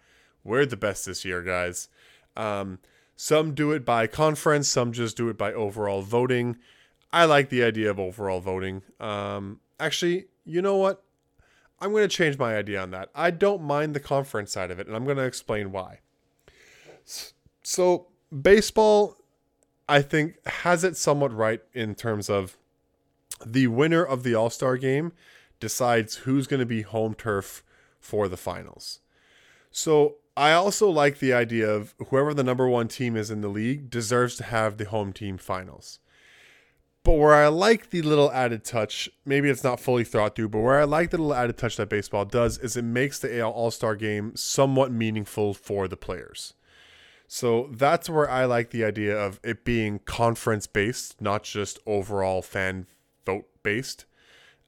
we're 0.44 0.66
the 0.66 0.76
best 0.76 1.06
this 1.06 1.24
year 1.24 1.42
guys. 1.42 1.88
Um, 2.36 2.80
some 3.16 3.54
do 3.54 3.72
it 3.72 3.86
by 3.86 4.06
conference 4.06 4.68
some 4.68 4.92
just 4.92 5.16
do 5.16 5.30
it 5.30 5.38
by 5.38 5.54
overall 5.54 6.02
voting. 6.02 6.58
I 7.14 7.24
like 7.24 7.48
the 7.48 7.64
idea 7.64 7.90
of 7.90 7.98
overall 7.98 8.40
voting. 8.40 8.82
Um, 9.00 9.61
actually 9.78 10.26
you 10.45 10.62
know 10.62 10.76
what? 10.76 11.03
I'm 11.80 11.93
going 11.93 12.07
to 12.09 12.14
change 12.14 12.38
my 12.38 12.57
idea 12.57 12.80
on 12.80 12.91
that. 12.91 13.11
I 13.14 13.30
don't 13.30 13.62
mind 13.62 13.95
the 13.95 14.01
conference 14.01 14.53
side 14.53 14.70
of 14.70 14.78
it, 14.78 14.86
and 14.86 14.95
I'm 14.95 15.05
going 15.05 15.16
to 15.16 15.24
explain 15.24 15.72
why. 15.72 16.01
So, 17.62 18.09
baseball, 18.43 19.16
I 19.88 20.03
think, 20.03 20.36
has 20.47 20.84
it 20.84 20.97
somewhat 20.97 21.32
right 21.32 21.62
in 21.72 21.95
terms 21.95 22.28
of 22.28 22.59
the 23.45 23.68
winner 23.68 24.05
of 24.05 24.22
the 24.22 24.34
All 24.34 24.51
Star 24.51 24.76
game 24.76 25.12
decides 25.59 26.16
who's 26.16 26.47
going 26.47 26.61
to 26.61 26.66
be 26.66 26.82
home 26.82 27.14
turf 27.14 27.62
for 27.99 28.28
the 28.28 28.36
finals. 28.36 29.01
So, 29.70 30.16
I 30.36 30.53
also 30.53 30.88
like 30.88 31.18
the 31.18 31.32
idea 31.32 31.68
of 31.68 31.95
whoever 32.09 32.34
the 32.34 32.45
number 32.45 32.68
one 32.68 32.88
team 32.88 33.16
is 33.16 33.30
in 33.30 33.41
the 33.41 33.49
league 33.49 33.91
deserves 33.91 34.36
to 34.36 34.45
have 34.45 34.76
the 34.76 34.84
home 34.84 35.12
team 35.12 35.38
finals. 35.38 35.99
But 37.03 37.12
where 37.12 37.34
I 37.34 37.48
like 37.48 37.90
the 37.90 38.03
little 38.03 38.30
added 38.30 38.62
touch, 38.62 39.09
maybe 39.24 39.48
it's 39.48 39.64
not 39.64 39.80
fully 39.80 40.05
thought 40.05 40.36
through, 40.36 40.51
but 40.51 40.61
where 40.61 40.78
I 40.78 40.84
like 40.84 41.11
the 41.11 41.16
little 41.16 41.34
added 41.34 41.57
touch 41.57 41.76
that 41.76 41.88
baseball 41.88 42.26
does 42.26 42.59
is 42.59 42.76
it 42.76 42.84
makes 42.84 43.18
the 43.18 43.38
AL 43.40 43.51
All 43.51 43.70
Star 43.70 43.96
game 43.96 44.36
somewhat 44.36 44.92
meaningful 44.92 45.55
for 45.55 45.88
the 45.88 45.96
players. 45.96 46.55
So 47.26 47.70
that's 47.72 48.11
where 48.11 48.28
I 48.28 48.44
like 48.44 48.70
the 48.70 48.84
idea 48.84 49.16
of 49.16 49.40
it 49.42 49.64
being 49.64 50.01
conference 50.01 50.66
based, 50.66 51.20
not 51.20 51.44
just 51.44 51.78
overall 51.86 52.42
fan 52.42 52.86
vote 53.24 53.46
based. 53.62 54.05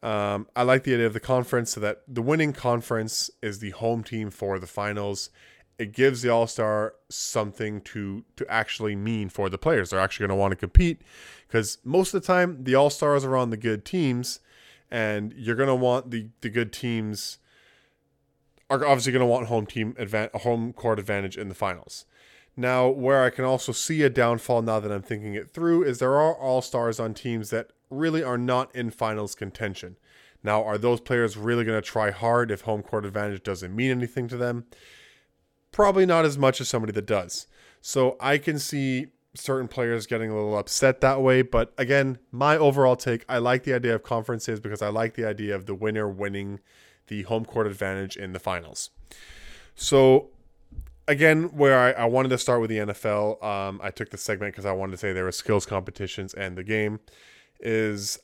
Um, 0.03 0.47
I 0.57 0.63
like 0.63 0.85
the 0.85 0.95
idea 0.95 1.07
of 1.07 1.13
the 1.13 1.21
conference 1.21 1.73
so 1.73 1.81
that 1.81 2.03
the 2.09 2.23
winning 2.23 2.53
conference 2.53 3.31
is 3.43 3.59
the 3.59 3.71
home 3.71 4.03
team 4.03 4.31
for 4.31 4.59
the 4.59 4.67
finals. 4.67 5.29
It 5.79 5.93
gives 5.93 6.23
the 6.23 6.29
All 6.29 6.47
Star 6.47 6.95
something 7.09 7.81
to 7.81 8.25
to 8.37 8.47
actually 8.49 8.95
mean 8.95 9.29
for 9.29 9.51
the 9.51 9.59
players. 9.59 9.91
They're 9.91 10.01
actually 10.01 10.29
going 10.29 10.37
to 10.37 10.41
want 10.41 10.53
to 10.53 10.57
compete 10.57 11.03
because 11.53 11.77
most 11.85 12.15
of 12.15 12.23
the 12.23 12.27
time 12.27 12.65
the 12.65 12.75
all 12.75 12.89
stars 12.89 13.27
are 13.27 13.37
on 13.37 13.51
the 13.51 13.59
good 13.59 13.85
teams, 13.85 14.41
and 14.91 15.35
you're 15.37 15.55
gonna 15.55 15.77
want 15.77 16.11
the 16.11 16.29
the 16.41 16.49
good 16.49 16.73
teams 16.73 17.39
are 18.71 18.87
obviously 18.87 19.13
gonna 19.13 19.27
want 19.27 19.49
home 19.49 19.67
team 19.67 19.93
advan- 19.99 20.35
home 20.41 20.73
court 20.73 20.99
advantage 20.99 21.37
in 21.37 21.51
the 21.51 21.55
finals. 21.55 22.07
Now, 22.57 22.89
where 22.89 23.23
I 23.23 23.29
can 23.29 23.45
also 23.45 23.71
see 23.71 24.03
a 24.03 24.09
downfall 24.09 24.63
now 24.63 24.81
that 24.81 24.91
I'm 24.91 25.03
thinking 25.03 25.35
it 25.35 25.51
through 25.51 25.83
is 25.83 25.99
there 25.99 26.17
are 26.17 26.35
all 26.35 26.63
stars 26.63 26.99
on 26.99 27.13
teams 27.13 27.51
that 27.51 27.71
really 27.91 28.23
are 28.23 28.39
not 28.39 28.75
in 28.75 28.91
finals 28.91 29.35
contention. 29.35 29.99
Now, 30.43 30.65
are 30.65 30.79
those 30.79 31.01
players 31.01 31.37
really 31.37 31.65
going 31.65 31.81
to 31.81 31.87
try 31.87 32.11
hard 32.11 32.51
if 32.51 32.63
home 32.63 32.83
court 32.83 33.07
advantage 33.07 33.43
doesn't 33.43 33.75
mean 33.75 33.91
anything 33.91 34.27
to 34.29 34.37
them? 34.37 34.65
Probably 35.71 36.05
not 36.05 36.25
as 36.27 36.37
much 36.37 36.61
as 36.61 36.69
somebody 36.69 36.93
that 36.93 37.07
does. 37.07 37.47
So 37.81 38.17
I 38.21 38.37
can 38.37 38.59
see 38.59 39.07
certain 39.35 39.69
players 39.69 40.07
getting 40.07 40.31
a 40.31 40.35
little 40.35 40.59
upset 40.59 41.01
that 41.01 41.23
way. 41.23 41.43
But 41.43 41.73
again, 41.79 42.19
my 42.31 42.57
overall 42.57 42.97
take, 42.97 43.25
I 43.29 43.39
like 43.39 43.65
the 43.65 43.75
idea 43.75 43.95
of 43.95 44.03
conferences 44.03 44.61
because 44.61 44.83
I 44.83 44.89
like 44.89 45.15
the 45.15 45.27
idea 45.27 45.55
of 45.55 45.67
the 45.67 45.75
winner 45.75 46.09
winning 46.09 46.61
the 47.07 47.23
home 47.23 47.45
court 47.45 47.67
advantage 47.67 48.17
in 48.17 48.33
the 48.33 48.39
finals. 48.39 48.91
So 49.75 50.31
again, 51.09 51.45
where 51.57 51.79
I, 51.79 52.03
I 52.03 52.05
wanted 52.05 52.29
to 52.31 52.39
start 52.39 52.61
with 52.61 52.71
the 52.71 52.79
NFL, 52.79 53.43
um, 53.43 53.81
I 53.83 53.91
took 53.91 54.11
the 54.11 54.19
segment 54.19 54.53
because 54.53 54.67
I 54.67 54.73
wanted 54.73 54.93
to 54.93 54.99
say 54.99 55.13
there 55.13 55.25
were 55.25 55.33
skills 55.33 55.67
competitions 55.67 56.35
and 56.35 56.57
the 56.57 56.65
game 56.65 57.01
is 57.61 58.19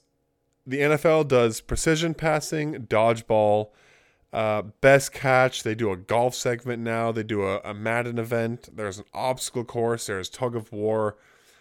the 0.66 0.78
NFL 0.80 1.28
does 1.28 1.60
precision 1.60 2.14
passing, 2.14 2.86
dodgeball, 2.86 3.70
uh, 4.32 4.62
best 4.80 5.12
catch. 5.12 5.62
They 5.62 5.74
do 5.74 5.90
a 5.90 5.96
golf 5.96 6.34
segment 6.34 6.82
now. 6.82 7.12
They 7.12 7.22
do 7.22 7.44
a, 7.44 7.60
a 7.64 7.74
Madden 7.74 8.18
event. 8.18 8.68
There's 8.74 8.98
an 8.98 9.04
obstacle 9.14 9.64
course. 9.64 10.06
There's 10.06 10.28
tug 10.28 10.54
of 10.54 10.72
war. 10.72 11.16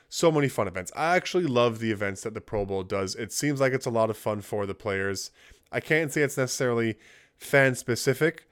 So 0.09 0.31
many 0.31 0.47
fun 0.47 0.67
events. 0.67 0.91
I 0.95 1.15
actually 1.15 1.45
love 1.45 1.79
the 1.79 1.91
events 1.91 2.21
that 2.21 2.33
the 2.33 2.41
Pro 2.41 2.65
Bowl 2.65 2.83
does. 2.83 3.15
It 3.15 3.33
seems 3.33 3.59
like 3.59 3.73
it's 3.73 3.85
a 3.85 3.91
lot 3.91 4.09
of 4.09 4.17
fun 4.17 4.41
for 4.41 4.65
the 4.65 4.73
players. 4.73 5.31
I 5.71 5.79
can't 5.79 6.11
say 6.11 6.21
it's 6.21 6.37
necessarily 6.37 6.97
fan 7.35 7.75
specific, 7.75 8.47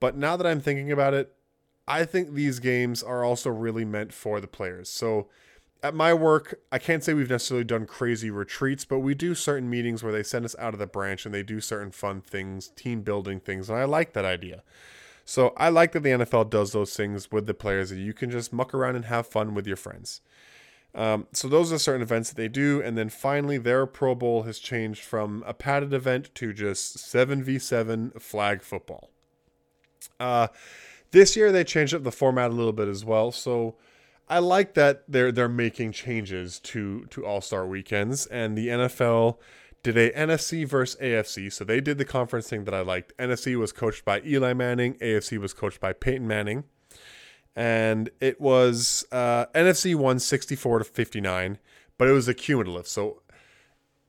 but 0.00 0.16
now 0.16 0.36
that 0.36 0.46
I'm 0.46 0.60
thinking 0.60 0.92
about 0.92 1.14
it, 1.14 1.34
I 1.86 2.04
think 2.04 2.34
these 2.34 2.58
games 2.58 3.02
are 3.02 3.24
also 3.24 3.48
really 3.48 3.86
meant 3.86 4.12
for 4.12 4.40
the 4.40 4.46
players. 4.46 4.90
So 4.90 5.28
at 5.82 5.94
my 5.94 6.12
work, 6.12 6.60
I 6.72 6.78
can't 6.78 7.04
say 7.04 7.14
we've 7.14 7.30
necessarily 7.30 7.64
done 7.64 7.86
crazy 7.86 8.30
retreats, 8.30 8.84
but 8.84 8.98
we 8.98 9.14
do 9.14 9.34
certain 9.34 9.70
meetings 9.70 10.02
where 10.02 10.12
they 10.12 10.22
send 10.22 10.44
us 10.44 10.56
out 10.58 10.74
of 10.74 10.80
the 10.80 10.86
branch 10.86 11.24
and 11.24 11.34
they 11.34 11.42
do 11.42 11.60
certain 11.60 11.92
fun 11.92 12.20
things, 12.20 12.68
team 12.68 13.02
building 13.02 13.40
things, 13.40 13.68
and 13.70 13.78
I 13.78 13.84
like 13.84 14.12
that 14.14 14.24
idea. 14.24 14.62
So 15.24 15.52
I 15.56 15.68
like 15.68 15.92
that 15.92 16.00
the 16.00 16.10
NFL 16.10 16.50
does 16.50 16.72
those 16.72 16.96
things 16.96 17.30
with 17.30 17.46
the 17.46 17.54
players 17.54 17.90
that 17.90 17.98
you 17.98 18.14
can 18.14 18.30
just 18.30 18.52
muck 18.52 18.74
around 18.74 18.96
and 18.96 19.04
have 19.04 19.26
fun 19.26 19.54
with 19.54 19.66
your 19.66 19.76
friends. 19.76 20.20
Um, 20.94 21.26
so 21.32 21.48
those 21.48 21.72
are 21.72 21.78
certain 21.78 22.02
events 22.02 22.30
that 22.30 22.36
they 22.36 22.48
do, 22.48 22.82
and 22.82 22.96
then 22.96 23.08
finally 23.08 23.58
their 23.58 23.86
Pro 23.86 24.14
Bowl 24.14 24.44
has 24.44 24.58
changed 24.58 25.04
from 25.04 25.44
a 25.46 25.52
padded 25.52 25.92
event 25.92 26.34
to 26.36 26.52
just 26.52 26.98
seven 26.98 27.44
v 27.44 27.58
seven 27.58 28.10
flag 28.18 28.62
football. 28.62 29.10
Uh, 30.18 30.48
this 31.10 31.36
year 31.36 31.52
they 31.52 31.62
changed 31.62 31.94
up 31.94 32.04
the 32.04 32.10
format 32.10 32.50
a 32.50 32.54
little 32.54 32.72
bit 32.72 32.88
as 32.88 33.04
well, 33.04 33.30
so 33.30 33.76
I 34.28 34.40
like 34.40 34.74
that 34.74 35.04
they're 35.08 35.32
they're 35.32 35.48
making 35.48 35.92
changes 35.92 36.60
to 36.60 37.06
to 37.06 37.24
All 37.24 37.40
Star 37.40 37.66
weekends, 37.66 38.26
and 38.26 38.56
the 38.56 38.68
NFL 38.68 39.38
did 39.82 39.96
a 39.96 40.10
NFC 40.10 40.66
versus 40.66 41.00
AFC. 41.00 41.52
So 41.52 41.64
they 41.64 41.80
did 41.80 41.98
the 41.98 42.04
conference 42.04 42.48
thing 42.48 42.64
that 42.64 42.74
I 42.74 42.80
liked. 42.80 43.16
NFC 43.16 43.56
was 43.56 43.72
coached 43.72 44.04
by 44.04 44.20
Eli 44.24 44.52
Manning, 44.52 44.94
AFC 44.94 45.38
was 45.38 45.54
coached 45.54 45.80
by 45.80 45.92
Peyton 45.92 46.26
Manning, 46.26 46.64
and 47.56 48.10
it 48.20 48.40
was 48.40 49.06
uh, 49.12 49.46
NFC 49.54 49.94
won 49.94 50.18
sixty 50.18 50.56
four 50.56 50.78
to 50.78 50.84
fifty 50.84 51.20
nine, 51.20 51.58
but 51.96 52.08
it 52.08 52.12
was 52.12 52.28
a 52.28 52.34
cumulative. 52.34 52.86
So 52.86 53.22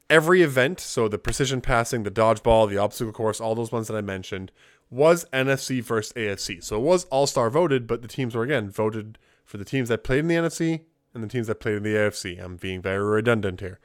every 0.09 0.41
event, 0.41 0.79
so 0.79 1.07
the 1.07 1.17
precision 1.17 1.61
passing, 1.61 2.03
the 2.03 2.11
dodgeball, 2.11 2.69
the 2.69 2.77
obstacle 2.77 3.13
course, 3.13 3.39
all 3.39 3.55
those 3.55 3.71
ones 3.71 3.87
that 3.87 3.95
I 3.95 4.01
mentioned, 4.01 4.51
was 4.89 5.25
NFC 5.31 5.83
versus 5.83 6.13
AFC. 6.13 6.63
So 6.63 6.77
it 6.77 6.83
was 6.83 7.05
All 7.05 7.27
Star 7.27 7.49
voted, 7.49 7.87
but 7.87 8.01
the 8.01 8.07
teams 8.07 8.35
were 8.35 8.43
again 8.43 8.69
voted 8.69 9.17
for 9.49 9.57
the 9.57 9.65
teams 9.65 9.89
that 9.89 10.03
played 10.03 10.19
in 10.19 10.27
the 10.27 10.35
NFC 10.35 10.81
and 11.11 11.23
the 11.23 11.27
teams 11.27 11.47
that 11.47 11.59
played 11.59 11.77
in 11.77 11.81
the 11.81 11.95
AFC. 11.95 12.39
I'm 12.39 12.55
being 12.55 12.83
very 12.83 13.03
redundant 13.03 13.61
here. 13.61 13.79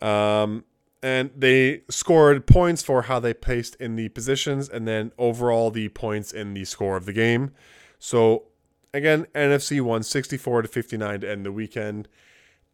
Um, 0.00 0.64
and 1.00 1.30
they 1.36 1.82
scored 1.88 2.44
points 2.48 2.82
for 2.82 3.02
how 3.02 3.20
they 3.20 3.34
placed 3.34 3.76
in 3.76 3.94
the 3.94 4.08
positions 4.08 4.68
and 4.68 4.88
then 4.88 5.12
overall 5.16 5.70
the 5.70 5.90
points 5.90 6.32
in 6.32 6.54
the 6.54 6.64
score 6.64 6.96
of 6.96 7.06
the 7.06 7.12
game. 7.12 7.52
So 8.00 8.46
again, 8.92 9.28
NFC 9.32 9.80
won 9.80 10.02
64 10.02 10.62
to 10.62 10.68
59 10.68 11.20
to 11.20 11.30
end 11.30 11.46
the 11.46 11.52
weekend. 11.52 12.08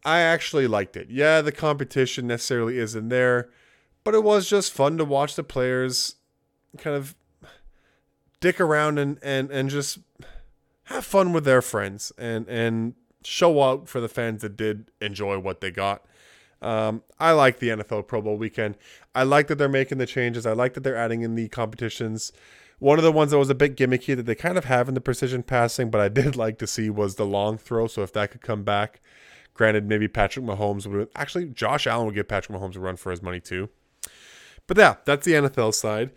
I 0.03 0.21
actually 0.21 0.65
liked 0.65 0.97
it. 0.97 1.11
Yeah, 1.11 1.41
the 1.41 1.51
competition 1.51 2.25
necessarily 2.25 2.79
isn't 2.79 3.09
there, 3.09 3.51
but 4.03 4.15
it 4.15 4.23
was 4.23 4.49
just 4.49 4.73
fun 4.73 4.97
to 4.97 5.05
watch 5.05 5.35
the 5.35 5.43
players 5.43 6.15
kind 6.79 6.95
of 6.95 7.13
dick 8.39 8.59
around 8.59 8.97
and 8.97 9.19
and 9.21 9.51
and 9.51 9.69
just 9.69 9.99
have 10.91 11.05
fun 11.05 11.33
with 11.33 11.45
their 11.45 11.61
friends 11.61 12.11
and 12.17 12.47
and 12.47 12.93
show 13.23 13.61
out 13.61 13.87
for 13.87 13.99
the 13.99 14.09
fans 14.09 14.41
that 14.41 14.57
did 14.57 14.91
enjoy 14.99 15.37
what 15.39 15.61
they 15.61 15.71
got. 15.71 16.05
Um, 16.61 17.03
I 17.19 17.31
like 17.31 17.59
the 17.59 17.69
NFL 17.69 18.07
Pro 18.07 18.21
Bowl 18.21 18.37
weekend. 18.37 18.77
I 19.15 19.23
like 19.23 19.47
that 19.47 19.57
they're 19.57 19.69
making 19.69 19.97
the 19.97 20.05
changes. 20.05 20.45
I 20.45 20.53
like 20.53 20.73
that 20.75 20.81
they're 20.81 20.95
adding 20.95 21.21
in 21.21 21.35
the 21.35 21.47
competitions. 21.49 22.31
One 22.79 22.97
of 22.97 23.03
the 23.03 23.11
ones 23.11 23.31
that 23.31 23.39
was 23.39 23.49
a 23.49 23.55
bit 23.55 23.75
gimmicky 23.75 24.15
that 24.15 24.25
they 24.25 24.35
kind 24.35 24.57
of 24.57 24.65
have 24.65 24.87
in 24.87 24.93
the 24.93 25.01
precision 25.01 25.43
passing, 25.43 25.89
but 25.89 26.01
I 26.01 26.07
did 26.09 26.35
like 26.35 26.57
to 26.59 26.67
see 26.67 26.89
was 26.89 27.15
the 27.15 27.25
long 27.25 27.57
throw. 27.57 27.87
So 27.87 28.03
if 28.03 28.13
that 28.13 28.31
could 28.31 28.41
come 28.41 28.63
back, 28.63 29.01
granted, 29.53 29.87
maybe 29.87 30.07
Patrick 30.07 30.45
Mahomes 30.45 30.85
would 30.87 31.09
actually 31.15 31.45
Josh 31.45 31.87
Allen 31.87 32.05
would 32.05 32.15
give 32.15 32.27
Patrick 32.27 32.57
Mahomes 32.57 32.75
a 32.75 32.79
run 32.79 32.95
for 32.97 33.11
his 33.11 33.21
money 33.21 33.39
too. 33.39 33.69
But 34.67 34.77
yeah, 34.77 34.95
that's 35.05 35.25
the 35.25 35.33
NFL 35.33 35.73
side. 35.73 36.11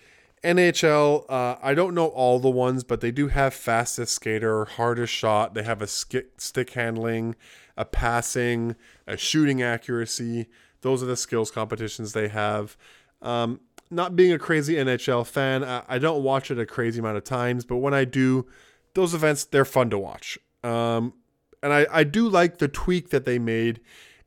NHL, 0.44 1.24
uh, 1.28 1.56
I 1.62 1.72
don't 1.74 1.94
know 1.94 2.08
all 2.08 2.38
the 2.38 2.50
ones, 2.50 2.84
but 2.84 3.00
they 3.00 3.10
do 3.10 3.28
have 3.28 3.54
fastest 3.54 4.14
skater, 4.14 4.66
hardest 4.66 5.12
shot. 5.12 5.54
They 5.54 5.62
have 5.62 5.80
a 5.80 5.86
stick 5.86 6.70
handling, 6.70 7.34
a 7.76 7.86
passing, 7.86 8.76
a 9.06 9.16
shooting 9.16 9.62
accuracy. 9.62 10.46
Those 10.82 11.02
are 11.02 11.06
the 11.06 11.16
skills 11.16 11.50
competitions 11.50 12.12
they 12.12 12.28
have. 12.28 12.76
Um, 13.22 13.60
not 13.90 14.16
being 14.16 14.32
a 14.32 14.38
crazy 14.38 14.74
NHL 14.74 15.26
fan, 15.26 15.64
I, 15.64 15.82
I, 15.88 15.98
don't 15.98 16.22
watch 16.22 16.50
it 16.50 16.58
a 16.58 16.66
crazy 16.66 16.98
amount 16.98 17.16
of 17.16 17.24
times, 17.24 17.64
but 17.64 17.76
when 17.76 17.94
I 17.94 18.04
do, 18.04 18.46
those 18.92 19.14
events 19.14 19.44
they're 19.44 19.64
fun 19.64 19.88
to 19.90 19.98
watch. 19.98 20.38
Um, 20.62 21.14
and 21.62 21.72
I, 21.72 21.86
I 21.90 22.04
do 22.04 22.28
like 22.28 22.58
the 22.58 22.68
tweak 22.68 23.10
that 23.10 23.24
they 23.24 23.38
made, 23.38 23.80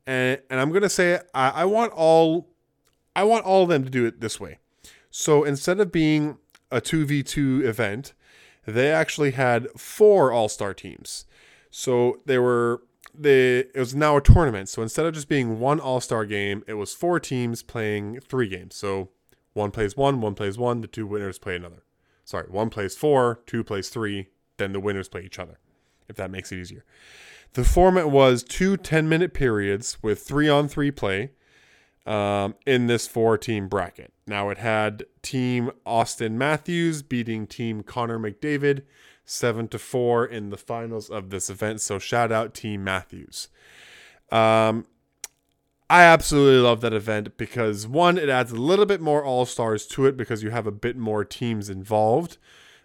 and 0.08 0.42
and 0.50 0.60
I'm 0.60 0.72
gonna 0.72 0.90
say 0.90 1.20
I, 1.34 1.50
I 1.50 1.66
want 1.66 1.94
all 1.94 2.50
I 3.16 3.24
want 3.24 3.46
all 3.46 3.64
of 3.64 3.70
them 3.70 3.84
to 3.84 3.90
do 3.90 4.06
it 4.06 4.20
this 4.20 4.40
way. 4.40 4.58
So 5.10 5.44
instead 5.44 5.80
of 5.80 5.92
being 5.92 6.38
a 6.72 6.82
2v2 6.82 7.64
event, 7.64 8.14
they 8.66 8.92
actually 8.92 9.32
had 9.32 9.68
four 9.78 10.32
all-star 10.32 10.74
teams. 10.74 11.26
So 11.70 12.20
they 12.26 12.38
were 12.38 12.82
they 13.18 13.60
it 13.60 13.78
was 13.78 13.96
now 13.96 14.18
a 14.18 14.22
tournament. 14.22 14.70
So 14.70 14.82
instead 14.82 15.06
of 15.06 15.14
just 15.14 15.30
being 15.30 15.60
one 15.60 15.80
all-star 15.80 16.26
game, 16.26 16.64
it 16.68 16.74
was 16.74 16.94
four 16.94 17.20
teams 17.20 17.64
playing 17.64 18.20
three 18.20 18.48
games. 18.48 18.76
So 18.76 19.10
one 19.54 19.72
plays 19.72 19.98
one, 19.98 20.22
one 20.22 20.36
plays 20.36 20.58
one, 20.58 20.82
the 20.82 20.88
two 20.88 21.08
winners 21.08 21.40
play 21.40 21.56
another. 21.56 21.84
Sorry, 22.26 22.48
one 22.50 22.70
plays 22.70 22.96
four, 22.96 23.42
two 23.46 23.64
plays 23.64 23.90
three, 23.90 24.28
then 24.58 24.74
the 24.74 24.80
winners 24.80 25.08
play 25.08 25.22
each 25.22 25.40
other. 25.40 25.60
If 26.10 26.16
that 26.18 26.32
makes 26.32 26.52
it 26.52 26.58
easier. 26.58 26.86
The 27.54 27.64
format 27.64 28.10
was 28.10 28.44
two 28.44 28.78
10 28.78 29.10
minute 29.10 29.34
periods 29.34 29.98
with 30.02 30.22
three 30.22 30.50
on 30.50 30.68
three 30.68 30.92
play 30.92 31.32
um, 32.08 32.56
in 32.66 32.88
this 32.88 33.06
four 33.06 33.38
team 33.38 33.68
bracket. 33.68 34.14
Now 34.26 34.50
it 34.50 34.58
had 34.58 35.06
team 35.22 35.72
Auston 35.86 36.32
Matthews 36.34 37.02
beating 37.04 37.46
team 37.46 37.84
Connor 37.84 38.18
McDavid 38.18 38.84
seven 39.26 39.68
to 39.68 39.78
four 39.78 40.26
in 40.26 40.50
the 40.50 40.58
finals 40.58 41.10
of 41.10 41.30
this 41.30 41.50
event. 41.50 41.82
So 41.82 42.00
shout 42.00 42.32
out 42.32 42.54
team 42.54 42.84
Matthews. 42.84 43.50
Um, 44.32 44.86
I 45.90 46.04
absolutely 46.04 46.62
love 46.62 46.82
that 46.82 46.94
event 46.94 47.38
because 47.38 47.88
one, 47.88 48.18
it 48.18 48.30
adds 48.30 48.52
a 48.52 48.56
little 48.56 48.86
bit 48.86 49.02
more 49.02 49.24
all 49.24 49.46
stars 49.46 49.86
to 49.88 50.06
it 50.06 50.18
because 50.18 50.44
you 50.44 50.50
have 50.50 50.68
a 50.68 50.72
bit 50.72 50.98
more 50.98 51.26
teams 51.26 51.70
involved. 51.70 52.38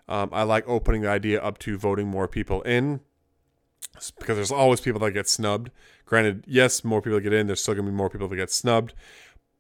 Um, 0.09 0.31
I 0.33 0.43
like 0.43 0.69
opening 0.69 1.03
the 1.03 1.09
idea 1.09 1.41
up 1.41 1.59
to 1.59 1.79
voting 1.79 2.09
more 2.09 2.27
people 2.27 2.63
in 2.63 3.01
because 4.19 4.37
there's 4.37 4.53
always 4.53 4.81
people 4.81 5.01
that 5.01 5.13
get 5.13 5.29
snubbed. 5.29 5.71
Granted, 6.05 6.45
yes, 6.47 6.85
more 6.85 7.01
people 7.01 7.21
get 7.21 7.33
in. 7.33 7.47
There's 7.47 7.63
still 7.63 7.75
gonna 7.75 7.91
be 7.91 7.97
more 7.97 8.11
people 8.11 8.29
that 8.29 8.37
get 8.37 8.51
snubbed, 8.51 8.95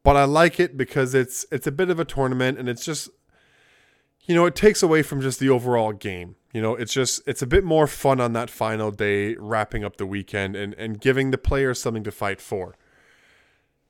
but 0.03 0.17
I 0.17 0.25
like 0.25 0.59
it 0.59 0.77
because 0.77 1.15
it's 1.15 1.47
it's 1.51 1.67
a 1.67 1.73
bit 1.73 1.91
of 1.91 2.01
a 2.01 2.05
tournament 2.05 2.59
and 2.59 2.69
it's 2.69 2.85
just 2.85 3.09
you 4.23 4.35
know 4.35 4.47
it 4.47 4.55
takes 4.55 4.83
away 4.83 5.03
from 5.03 5.21
just 5.21 5.39
the 5.39 5.49
overall 5.49 5.93
game. 5.93 6.37
You 6.53 6.61
know, 6.61 6.75
it's 6.75 6.93
just 6.93 7.23
it's 7.27 7.43
a 7.43 7.47
bit 7.47 7.65
more 7.65 7.87
fun 7.87 8.21
on 8.21 8.35
that 8.35 8.51
final 8.51 8.91
day, 8.91 9.35
wrapping 9.37 9.85
up 9.85 9.97
the 9.97 10.07
weekend 10.07 10.57
and 10.57 10.75
and 10.75 11.01
giving 11.01 11.31
the 11.31 11.39
players 11.39 11.81
something 11.81 12.05
to 12.05 12.11
fight 12.11 12.41
for. 12.41 12.77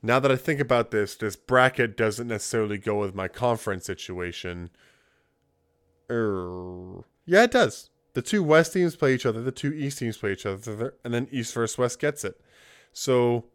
Now 0.03 0.19
that 0.19 0.33
I 0.33 0.37
think 0.37 0.61
about 0.61 0.91
this, 0.91 1.15
this 1.15 1.37
bracket 1.37 1.97
doesn't 1.97 2.27
necessarily 2.27 2.77
go 2.77 2.99
with 2.99 3.15
my 3.15 3.29
conference 3.29 3.87
situation. 3.87 4.71
Er, 6.11 7.05
yeah, 7.25 7.45
it 7.45 7.53
does. 7.53 7.89
The 8.15 8.23
two 8.23 8.43
West 8.43 8.73
teams 8.75 8.95
play 8.95 9.15
each 9.15 9.25
other, 9.25 9.43
the 9.43 9.53
two 9.53 9.73
East 9.73 9.99
teams 9.99 10.19
play 10.19 10.33
each 10.33 10.45
other, 10.45 10.95
and 11.05 11.15
then 11.15 11.29
East 11.31 11.55
versus 11.55 11.79
West 11.79 11.99
gets 11.99 12.25
it. 12.25 12.41
So 12.93 13.47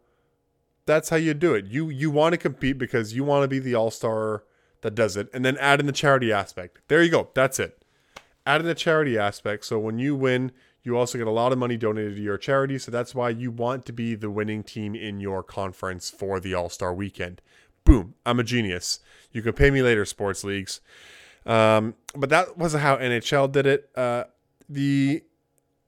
that's 0.84 1.10
how 1.10 1.16
you 1.16 1.34
do 1.34 1.54
it. 1.54 1.66
You 1.66 1.90
you 1.90 2.10
want 2.10 2.32
to 2.32 2.38
compete 2.38 2.78
because 2.78 3.14
you 3.14 3.22
want 3.22 3.44
to 3.44 3.48
be 3.48 3.58
the 3.58 3.74
all 3.74 3.90
star 3.90 4.44
that 4.80 4.94
does 4.94 5.16
it, 5.16 5.28
and 5.32 5.44
then 5.44 5.56
add 5.58 5.80
in 5.80 5.86
the 5.86 5.92
charity 5.92 6.32
aspect. 6.32 6.80
There 6.88 7.02
you 7.02 7.10
go. 7.10 7.28
That's 7.34 7.58
it. 7.60 7.82
Add 8.46 8.62
in 8.62 8.66
the 8.66 8.74
charity 8.74 9.18
aspect. 9.18 9.64
So 9.66 9.78
when 9.78 9.98
you 9.98 10.16
win, 10.16 10.52
you 10.82 10.96
also 10.96 11.18
get 11.18 11.26
a 11.26 11.32
lot 11.32 11.52
of 11.52 11.58
money 11.58 11.76
donated 11.76 12.16
to 12.16 12.22
your 12.22 12.38
charity. 12.38 12.78
So 12.78 12.90
that's 12.90 13.14
why 13.14 13.28
you 13.28 13.50
want 13.50 13.84
to 13.86 13.92
be 13.92 14.14
the 14.14 14.30
winning 14.30 14.62
team 14.62 14.94
in 14.94 15.20
your 15.20 15.42
conference 15.42 16.10
for 16.10 16.40
the 16.40 16.54
All 16.54 16.70
Star 16.70 16.94
weekend. 16.94 17.42
Boom. 17.84 18.14
I'm 18.24 18.40
a 18.40 18.44
genius. 18.44 19.00
You 19.32 19.42
can 19.42 19.52
pay 19.52 19.70
me 19.70 19.82
later, 19.82 20.04
sports 20.04 20.44
leagues. 20.44 20.80
Um, 21.44 21.94
but 22.14 22.30
that 22.30 22.56
wasn't 22.56 22.82
how 22.82 22.96
NHL 22.96 23.52
did 23.52 23.66
it. 23.66 23.90
Uh, 23.94 24.24
the 24.68 25.22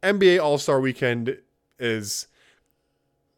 NBA 0.02 0.42
All 0.42 0.58
Star 0.58 0.80
Weekend 0.80 1.38
is 1.78 2.26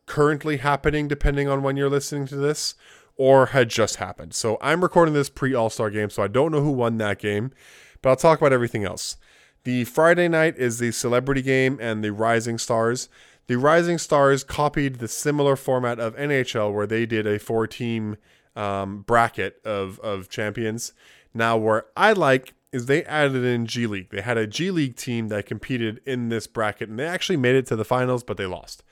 currently 0.07 0.59
happening, 0.59 1.09
depending 1.09 1.49
on 1.49 1.63
when 1.63 1.77
you're 1.77 1.91
listening 1.91 2.27
to 2.29 2.37
this, 2.37 2.75
or 3.17 3.47
had 3.47 3.69
just 3.69 3.97
happened. 3.97 4.35
So 4.35 4.59
I'm 4.61 4.83
recording 4.83 5.15
this 5.15 5.29
pre 5.29 5.55
All 5.55 5.71
Star 5.71 5.91
game, 5.91 6.11
so 6.11 6.23
I 6.23 6.29
don't 6.29 6.53
know 6.53 6.63
who 6.63 6.73
won 6.73 6.99
that 6.99 7.19
game, 7.19 7.53
but 8.01 8.11
I'll 8.11 8.17
talk 8.17 8.41
about 8.41 8.53
everything 8.53 8.85
else. 8.85 9.17
The 9.65 9.85
Friday 9.85 10.29
night 10.29 10.57
is 10.57 10.79
the 10.79 10.91
Celebrity 10.91 11.43
Game 11.43 11.79
and 11.81 12.03
the 12.03 12.13
Rising 12.13 12.59
Stars. 12.59 13.09
The 13.47 13.59
Rising 13.59 13.99
Stars 13.99 14.45
copied 14.45 14.97
the 14.97 15.09
similar 15.09 15.57
format 15.57 16.01
of 16.01 16.17
NHL, 16.17 16.73
where 16.73 16.87
they 16.87 17.07
did 17.07 17.27
a 17.27 17.39
four 17.39 17.67
team 17.67 18.17
um, 18.57 19.03
bracket 19.03 19.61
of, 19.65 19.99
of 20.01 20.29
champions. 20.29 20.93
Now, 21.35 21.57
where 21.57 21.87
I 21.97 22.13
like 22.13 22.55
is 22.73 22.87
they 22.87 23.05
added 23.05 23.45
in 23.45 23.67
G 23.67 23.87
League. 23.87 24.11
They 24.11 24.23
had 24.23 24.39
a 24.39 24.47
G 24.47 24.71
League 24.71 24.97
team 24.97 25.29
that 25.29 25.47
competed 25.47 26.01
in 26.07 26.31
this 26.31 26.47
bracket, 26.47 26.89
and 26.89 26.99
they 26.99 27.07
actually 27.07 27.37
made 27.37 27.55
it 27.55 27.67
to 27.67 27.77
the 27.77 27.85
finals, 27.85 28.25
but 28.25 28.39
they 28.39 28.47
lost. 28.47 28.83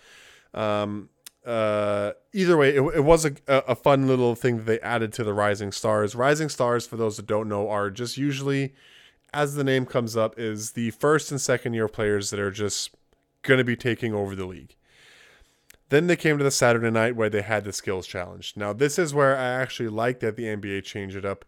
Um, 0.52 1.08
uh, 1.46 2.12
either 2.34 2.56
way, 2.56 2.76
it, 2.76 2.82
it 2.94 3.04
was 3.04 3.24
a, 3.24 3.34
a 3.48 3.74
fun 3.74 4.06
little 4.06 4.34
thing 4.34 4.58
that 4.58 4.66
they 4.66 4.78
added 4.80 5.12
to 5.14 5.24
the 5.24 5.32
Rising 5.32 5.72
Stars. 5.72 6.14
Rising 6.14 6.50
Stars, 6.50 6.86
for 6.86 6.96
those 6.96 7.16
that 7.16 7.26
don't 7.26 7.48
know, 7.48 7.70
are 7.70 7.90
just 7.90 8.18
usually, 8.18 8.74
as 9.32 9.54
the 9.54 9.64
name 9.64 9.86
comes 9.86 10.16
up, 10.16 10.38
is 10.38 10.72
the 10.72 10.90
first 10.90 11.30
and 11.30 11.40
second 11.40 11.72
year 11.72 11.88
players 11.88 12.30
that 12.30 12.40
are 12.40 12.50
just 12.50 12.90
going 13.42 13.58
to 13.58 13.64
be 13.64 13.76
taking 13.76 14.12
over 14.12 14.36
the 14.36 14.44
league. 14.44 14.76
Then 15.88 16.06
they 16.06 16.16
came 16.16 16.36
to 16.38 16.44
the 16.44 16.50
Saturday 16.50 16.90
night 16.90 17.16
where 17.16 17.30
they 17.30 17.42
had 17.42 17.64
the 17.64 17.72
skills 17.72 18.06
challenge. 18.06 18.52
Now, 18.54 18.72
this 18.72 18.98
is 18.98 19.14
where 19.14 19.36
I 19.36 19.48
actually 19.48 19.88
like 19.88 20.20
that 20.20 20.36
the 20.36 20.44
NBA 20.44 20.84
changed 20.84 21.16
it 21.16 21.24
up 21.24 21.44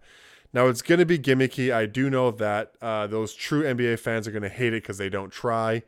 now 0.53 0.67
it's 0.67 0.83
going 0.83 0.99
to 0.99 1.07
be 1.07 1.19
gimmicky. 1.19 1.73
I 1.73 1.87
do 1.87 2.11
know 2.11 2.31
that 2.31 2.73
uh, 2.81 3.07
those 3.07 3.35
true 3.35 3.63
NBA 3.63 3.99
fans 3.99 4.29
are 4.29 4.33
going 4.33 4.43
to 4.43 4.49
hate 4.49 4.75
it 4.75 4.83
because 4.83 4.99
they 4.99 5.09
don't 5.09 5.31
try. 5.31 5.83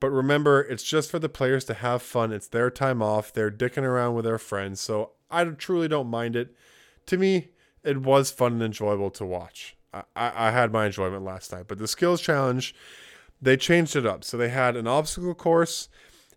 But 0.00 0.10
remember, 0.10 0.60
it's 0.60 0.82
just 0.82 1.10
for 1.10 1.18
the 1.18 1.28
players 1.28 1.64
to 1.66 1.74
have 1.74 2.02
fun. 2.02 2.32
It's 2.32 2.48
their 2.48 2.70
time 2.70 3.02
off. 3.02 3.32
They're 3.32 3.50
dicking 3.50 3.82
around 3.82 4.14
with 4.14 4.24
their 4.24 4.38
friends. 4.38 4.80
So 4.80 5.12
I 5.30 5.44
truly 5.44 5.88
don't 5.88 6.08
mind 6.08 6.36
it. 6.36 6.54
To 7.06 7.16
me, 7.16 7.48
it 7.82 8.02
was 8.02 8.30
fun 8.30 8.54
and 8.54 8.62
enjoyable 8.62 9.10
to 9.10 9.24
watch. 9.24 9.76
I, 9.92 10.02
I 10.14 10.50
had 10.50 10.72
my 10.72 10.86
enjoyment 10.86 11.24
last 11.24 11.52
night. 11.52 11.66
But 11.68 11.78
the 11.78 11.88
skills 11.88 12.20
challenge, 12.20 12.74
they 13.40 13.56
changed 13.56 13.96
it 13.96 14.06
up. 14.06 14.24
So 14.24 14.36
they 14.36 14.50
had 14.50 14.76
an 14.76 14.86
obstacle 14.86 15.34
course, 15.34 15.88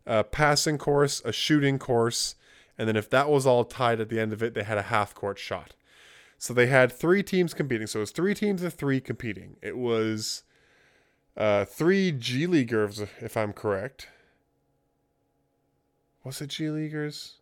a 0.05 0.23
passing 0.23 0.77
course, 0.77 1.21
a 1.25 1.31
shooting 1.31 1.79
course, 1.79 2.35
and 2.77 2.87
then 2.87 2.95
if 2.95 3.09
that 3.09 3.29
was 3.29 3.45
all 3.45 3.65
tied 3.65 3.99
at 3.99 4.07
the 4.07 4.19
end 4.21 4.31
of 4.31 4.41
it, 4.41 4.53
they 4.53 4.63
had 4.63 4.77
a 4.77 4.83
half 4.83 5.13
court 5.13 5.37
shot. 5.37 5.73
So 6.39 6.53
they 6.53 6.67
had 6.67 6.91
three 6.91 7.21
teams 7.21 7.53
competing. 7.53 7.85
So 7.85 7.99
it 7.99 8.01
was 8.01 8.11
three 8.11 8.33
teams 8.33 8.63
of 8.63 8.73
three 8.73 9.01
competing. 9.01 9.57
It 9.61 9.77
was 9.77 10.43
uh, 11.35 11.65
three 11.65 12.13
G 12.13 12.47
Leaguers, 12.47 13.01
if 13.19 13.35
I'm 13.35 13.51
correct. 13.51 14.07
Was 16.23 16.41
it 16.41 16.47
G 16.47 16.69
Leaguers? 16.69 17.35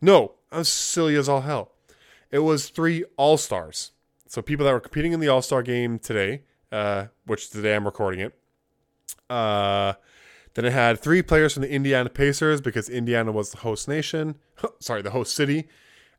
No, 0.00 0.32
I'm 0.50 0.64
silly 0.64 1.14
as 1.14 1.28
all 1.28 1.42
hell. 1.42 1.72
It 2.30 2.38
was 2.40 2.70
three 2.70 3.04
All 3.18 3.36
Stars. 3.36 3.92
So 4.26 4.40
people 4.40 4.64
that 4.64 4.72
were 4.72 4.80
competing 4.80 5.12
in 5.12 5.20
the 5.20 5.28
All 5.28 5.42
Star 5.42 5.62
game 5.62 5.98
today, 5.98 6.42
uh, 6.72 7.06
which 7.26 7.50
today 7.50 7.76
I'm 7.76 7.84
recording 7.84 8.20
it. 8.20 8.34
Uh, 9.28 9.92
then 10.54 10.64
it 10.64 10.72
had 10.72 11.00
three 11.00 11.20
players 11.20 11.52
from 11.52 11.62
the 11.62 11.70
Indiana 11.70 12.08
Pacers 12.08 12.62
because 12.62 12.88
Indiana 12.88 13.30
was 13.30 13.50
the 13.50 13.58
host 13.58 13.88
nation. 13.88 14.36
Sorry, 14.80 15.02
the 15.02 15.10
host 15.10 15.34
city. 15.34 15.68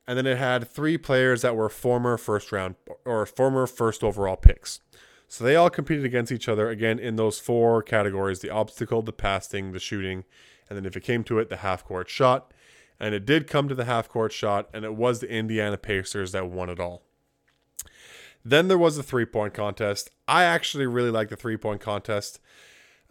And 0.09 0.17
then 0.17 0.25
it 0.25 0.39
had 0.39 0.67
three 0.67 0.97
players 0.97 1.43
that 1.43 1.55
were 1.55 1.69
former 1.69 2.17
first 2.17 2.51
round 2.51 2.73
or 3.05 3.27
former 3.27 3.67
first 3.67 4.03
overall 4.03 4.37
picks. 4.37 4.79
So 5.27 5.43
they 5.43 5.55
all 5.55 5.69
competed 5.69 6.03
against 6.03 6.31
each 6.31 6.49
other 6.49 6.67
again 6.67 6.97
in 6.97 7.15
those 7.15 7.39
four 7.39 7.83
categories 7.83 8.39
the 8.39 8.49
obstacle, 8.49 9.03
the 9.03 9.13
passing, 9.13 9.71
the 9.71 9.77
shooting, 9.77 10.23
and 10.67 10.75
then 10.75 10.87
if 10.87 10.97
it 10.97 11.03
came 11.03 11.23
to 11.25 11.37
it, 11.37 11.49
the 11.49 11.57
half 11.57 11.85
court 11.85 12.09
shot. 12.09 12.55
And 12.99 13.13
it 13.13 13.23
did 13.23 13.45
come 13.45 13.69
to 13.69 13.75
the 13.75 13.85
half 13.85 14.09
court 14.09 14.31
shot, 14.31 14.67
and 14.73 14.83
it 14.83 14.95
was 14.95 15.19
the 15.19 15.29
Indiana 15.29 15.77
Pacers 15.77 16.31
that 16.31 16.49
won 16.49 16.71
it 16.71 16.79
all. 16.79 17.03
Then 18.43 18.67
there 18.67 18.79
was 18.79 18.97
the 18.97 19.03
three 19.03 19.25
point 19.25 19.53
contest. 19.53 20.09
I 20.27 20.43
actually 20.43 20.87
really 20.87 21.11
like 21.11 21.29
the 21.29 21.35
three 21.35 21.55
point 21.55 21.81
contest. 21.81 22.39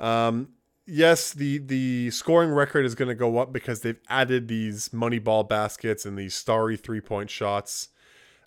Um, 0.01 0.49
yes, 0.89 1.33
the 1.33 1.59
the 1.59 2.11
scoring 2.11 2.51
record 2.51 2.85
is 2.85 2.95
going 2.95 3.09
to 3.09 3.15
go 3.15 3.39
up 3.39 3.53
because 3.53 3.81
they've 3.81 4.01
added 4.09 4.49
these 4.49 4.93
money 4.93 5.19
ball 5.19 5.45
baskets 5.45 6.05
and 6.07 6.19
these 6.19 6.35
starry 6.35 6.77
three 6.77 7.01
point 7.01 7.31
shots. 7.31 7.89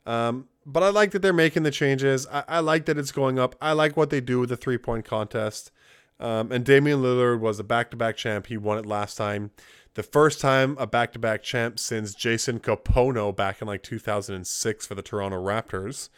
Um, 0.05 0.47
but 0.65 0.83
I 0.83 0.89
like 0.89 1.11
that 1.11 1.21
they're 1.21 1.31
making 1.31 1.63
the 1.63 1.71
changes. 1.71 2.25
I, 2.27 2.43
I, 2.47 2.59
like 2.59 2.85
that 2.85 2.97
it's 2.97 3.11
going 3.11 3.37
up. 3.37 3.55
I 3.61 3.73
like 3.73 3.95
what 3.95 4.09
they 4.09 4.19
do 4.19 4.39
with 4.39 4.49
the 4.49 4.57
three 4.57 4.79
point 4.79 5.05
contest. 5.05 5.71
Um, 6.19 6.51
and 6.51 6.65
Damian 6.65 7.01
Lillard 7.01 7.39
was 7.39 7.59
a 7.59 7.63
back 7.63 7.91
to 7.91 7.97
back 7.97 8.17
champ. 8.17 8.47
He 8.47 8.57
won 8.57 8.77
it 8.77 8.85
last 8.85 9.15
time. 9.15 9.51
The 9.93 10.03
first 10.03 10.39
time 10.39 10.75
a 10.79 10.87
back 10.87 11.13
to 11.13 11.19
back 11.19 11.43
champ 11.43 11.77
since 11.77 12.15
Jason 12.15 12.59
Kapono 12.59 13.35
back 13.35 13.61
in 13.61 13.67
like 13.67 13.83
2006 13.83 14.87
for 14.87 14.95
the 14.95 15.01
Toronto 15.01 15.43
Raptors. 15.43 16.09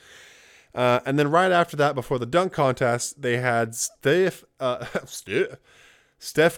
Uh, 0.76 0.99
and 1.05 1.19
then 1.19 1.30
right 1.30 1.51
after 1.51 1.78
that, 1.78 1.95
before 1.95 2.19
the 2.19 2.26
dunk 2.26 2.51
contest, 2.51 3.21
they 3.21 3.38
had 3.38 3.76
Steph, 3.76 4.43
uh, 4.59 4.86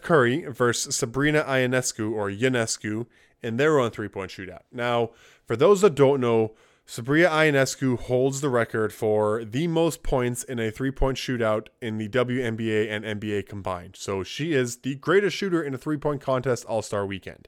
Curry 0.01 0.45
versus 0.47 0.95
Sabrina 0.95 1.43
Ionescu 1.43 2.11
or 2.11 2.29
Ionescu 2.29 3.07
in 3.41 3.57
their 3.57 3.79
own 3.79 3.89
three 3.89 4.07
point 4.07 4.31
shootout. 4.31 4.61
Now, 4.71 5.09
for 5.45 5.55
those 5.55 5.81
that 5.81 5.95
don't 5.95 6.21
know, 6.21 6.53
Sabrina 6.85 7.29
Ionescu 7.29 7.99
holds 7.99 8.41
the 8.41 8.49
record 8.49 8.93
for 8.93 9.43
the 9.43 9.67
most 9.67 10.03
points 10.03 10.43
in 10.43 10.59
a 10.59 10.69
three 10.69 10.91
point 10.91 11.17
shootout 11.17 11.67
in 11.81 11.97
the 11.97 12.07
WNBA 12.07 12.89
and 12.91 13.19
NBA 13.19 13.47
combined. 13.47 13.95
So 13.95 14.21
she 14.21 14.53
is 14.53 14.77
the 14.77 14.95
greatest 14.95 15.35
shooter 15.35 15.63
in 15.63 15.73
a 15.73 15.79
three 15.79 15.97
point 15.97 16.21
contest 16.21 16.65
all 16.65 16.83
star 16.83 17.05
weekend. 17.05 17.47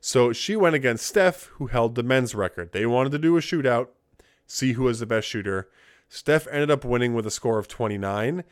So 0.00 0.34
she 0.34 0.54
went 0.54 0.74
against 0.74 1.06
Steph, 1.06 1.44
who 1.54 1.68
held 1.68 1.94
the 1.94 2.02
men's 2.02 2.34
record. 2.34 2.72
They 2.72 2.84
wanted 2.84 3.12
to 3.12 3.18
do 3.18 3.38
a 3.38 3.40
shootout, 3.40 3.88
see 4.46 4.72
who 4.72 4.82
was 4.82 5.00
the 5.00 5.06
best 5.06 5.28
shooter. 5.28 5.70
Steph 6.10 6.46
ended 6.48 6.70
up 6.70 6.84
winning 6.84 7.14
with 7.14 7.26
a 7.26 7.30
score 7.30 7.58
of 7.58 7.68
29. 7.68 8.44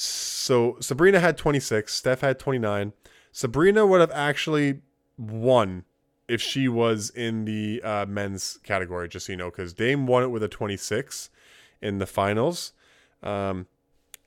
So 0.00 0.76
Sabrina 0.78 1.18
had 1.18 1.36
26, 1.36 1.92
Steph 1.92 2.20
had 2.20 2.38
29. 2.38 2.92
Sabrina 3.32 3.84
would 3.84 4.00
have 4.00 4.12
actually 4.12 4.82
won 5.16 5.84
if 6.28 6.40
she 6.40 6.68
was 6.68 7.10
in 7.10 7.46
the 7.46 7.82
uh, 7.82 8.06
men's 8.06 8.60
category, 8.62 9.08
just 9.08 9.26
so 9.26 9.32
you 9.32 9.36
know, 9.36 9.50
because 9.50 9.72
Dame 9.72 10.06
won 10.06 10.22
it 10.22 10.28
with 10.28 10.44
a 10.44 10.48
26 10.48 11.30
in 11.82 11.98
the 11.98 12.06
finals. 12.06 12.74
Um, 13.24 13.66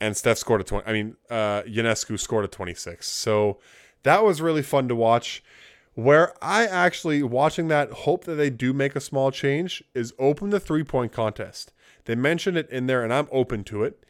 and 0.01 0.17
Steph 0.17 0.39
scored 0.39 0.59
a 0.59 0.65
20. 0.65 0.85
I 0.85 0.91
mean, 0.91 1.15
uh, 1.29 1.61
Ionescu 1.61 2.19
scored 2.19 2.43
a 2.43 2.49
26. 2.49 3.07
So 3.07 3.59
that 4.03 4.25
was 4.25 4.41
really 4.41 4.63
fun 4.63 4.89
to 4.89 4.95
watch. 4.95 5.41
Where 5.93 6.33
I 6.43 6.65
actually, 6.65 7.23
watching 7.23 7.69
that, 7.69 7.91
hope 7.91 8.25
that 8.25 8.35
they 8.35 8.49
do 8.49 8.73
make 8.73 8.97
a 8.97 9.01
small 9.01 9.31
change 9.31 9.81
is 9.93 10.13
open 10.19 10.49
the 10.49 10.59
three 10.59 10.83
point 10.83 11.13
contest. 11.13 11.71
They 12.05 12.15
mentioned 12.15 12.57
it 12.57 12.69
in 12.69 12.87
there, 12.87 13.05
and 13.05 13.13
I'm 13.13 13.29
open 13.31 13.63
to 13.65 13.85
it 13.85 14.03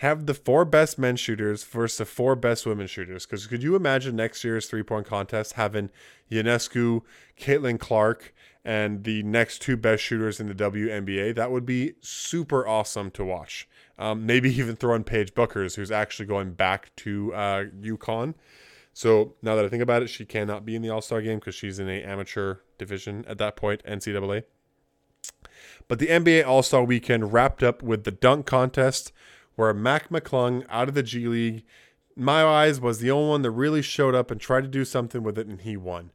have 0.00 0.24
the 0.24 0.32
four 0.32 0.64
best 0.64 0.98
men 0.98 1.14
shooters 1.14 1.62
versus 1.62 1.98
the 1.98 2.04
four 2.06 2.34
best 2.34 2.64
women 2.64 2.86
shooters. 2.86 3.26
Because 3.26 3.46
could 3.46 3.62
you 3.62 3.76
imagine 3.76 4.16
next 4.16 4.42
year's 4.42 4.66
three 4.66 4.82
point 4.82 5.06
contest 5.06 5.52
having 5.54 5.90
Ionescu, 6.30 7.02
Caitlin 7.38 7.78
Clark, 7.78 8.32
and 8.64 9.04
the 9.04 9.22
next 9.24 9.60
two 9.60 9.76
best 9.76 10.02
shooters 10.02 10.40
in 10.40 10.48
the 10.48 10.54
WNBA? 10.54 11.34
That 11.34 11.50
would 11.52 11.66
be 11.66 11.96
super 12.00 12.66
awesome 12.66 13.10
to 13.10 13.26
watch. 13.26 13.68
Um, 13.98 14.24
maybe 14.24 14.48
even 14.58 14.74
throw 14.74 14.94
in 14.94 15.04
Paige 15.04 15.34
Bueckers, 15.34 15.76
who's 15.76 15.90
actually 15.90 16.24
going 16.24 16.54
back 16.54 16.96
to 16.96 17.34
uh, 17.34 17.64
UConn. 17.82 18.32
So 18.94 19.34
now 19.42 19.54
that 19.54 19.66
I 19.66 19.68
think 19.68 19.82
about 19.82 20.02
it, 20.02 20.08
she 20.08 20.24
cannot 20.24 20.64
be 20.64 20.74
in 20.74 20.80
the 20.80 20.88
All 20.88 21.02
Star 21.02 21.20
game 21.20 21.40
because 21.40 21.54
she's 21.54 21.78
in 21.78 21.90
a 21.90 22.02
amateur 22.02 22.60
division 22.78 23.26
at 23.28 23.36
that 23.36 23.54
point, 23.54 23.82
NCAA. 23.84 24.44
But 25.88 25.98
the 25.98 26.06
NBA 26.06 26.46
All 26.46 26.62
Star 26.62 26.84
weekend 26.84 27.34
wrapped 27.34 27.62
up 27.62 27.82
with 27.82 28.04
the 28.04 28.10
dunk 28.10 28.46
contest 28.46 29.12
where 29.56 29.72
Mac 29.74 30.08
McClung 30.08 30.64
out 30.68 30.88
of 30.88 30.94
the 30.94 31.02
G 31.02 31.26
League, 31.26 31.64
my 32.16 32.44
eyes, 32.44 32.80
was 32.80 32.98
the 32.98 33.10
only 33.10 33.28
one 33.28 33.42
that 33.42 33.50
really 33.50 33.82
showed 33.82 34.14
up 34.14 34.30
and 34.30 34.40
tried 34.40 34.62
to 34.62 34.68
do 34.68 34.84
something 34.84 35.22
with 35.22 35.38
it, 35.38 35.46
and 35.46 35.60
he 35.60 35.76
won. 35.76 36.12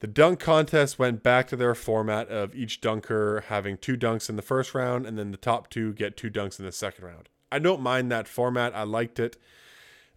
The 0.00 0.06
dunk 0.06 0.38
contest 0.38 0.98
went 0.98 1.22
back 1.22 1.48
to 1.48 1.56
their 1.56 1.74
format 1.74 2.28
of 2.28 2.54
each 2.54 2.80
dunker 2.80 3.44
having 3.48 3.76
two 3.76 3.96
dunks 3.96 4.28
in 4.28 4.36
the 4.36 4.42
first 4.42 4.74
round, 4.74 5.06
and 5.06 5.18
then 5.18 5.32
the 5.32 5.36
top 5.36 5.70
two 5.70 5.92
get 5.92 6.16
two 6.16 6.30
dunks 6.30 6.58
in 6.58 6.64
the 6.64 6.72
second 6.72 7.04
round. 7.04 7.28
I 7.50 7.58
don't 7.58 7.80
mind 7.80 8.12
that 8.12 8.28
format. 8.28 8.74
I 8.76 8.84
liked 8.84 9.18
it. 9.18 9.36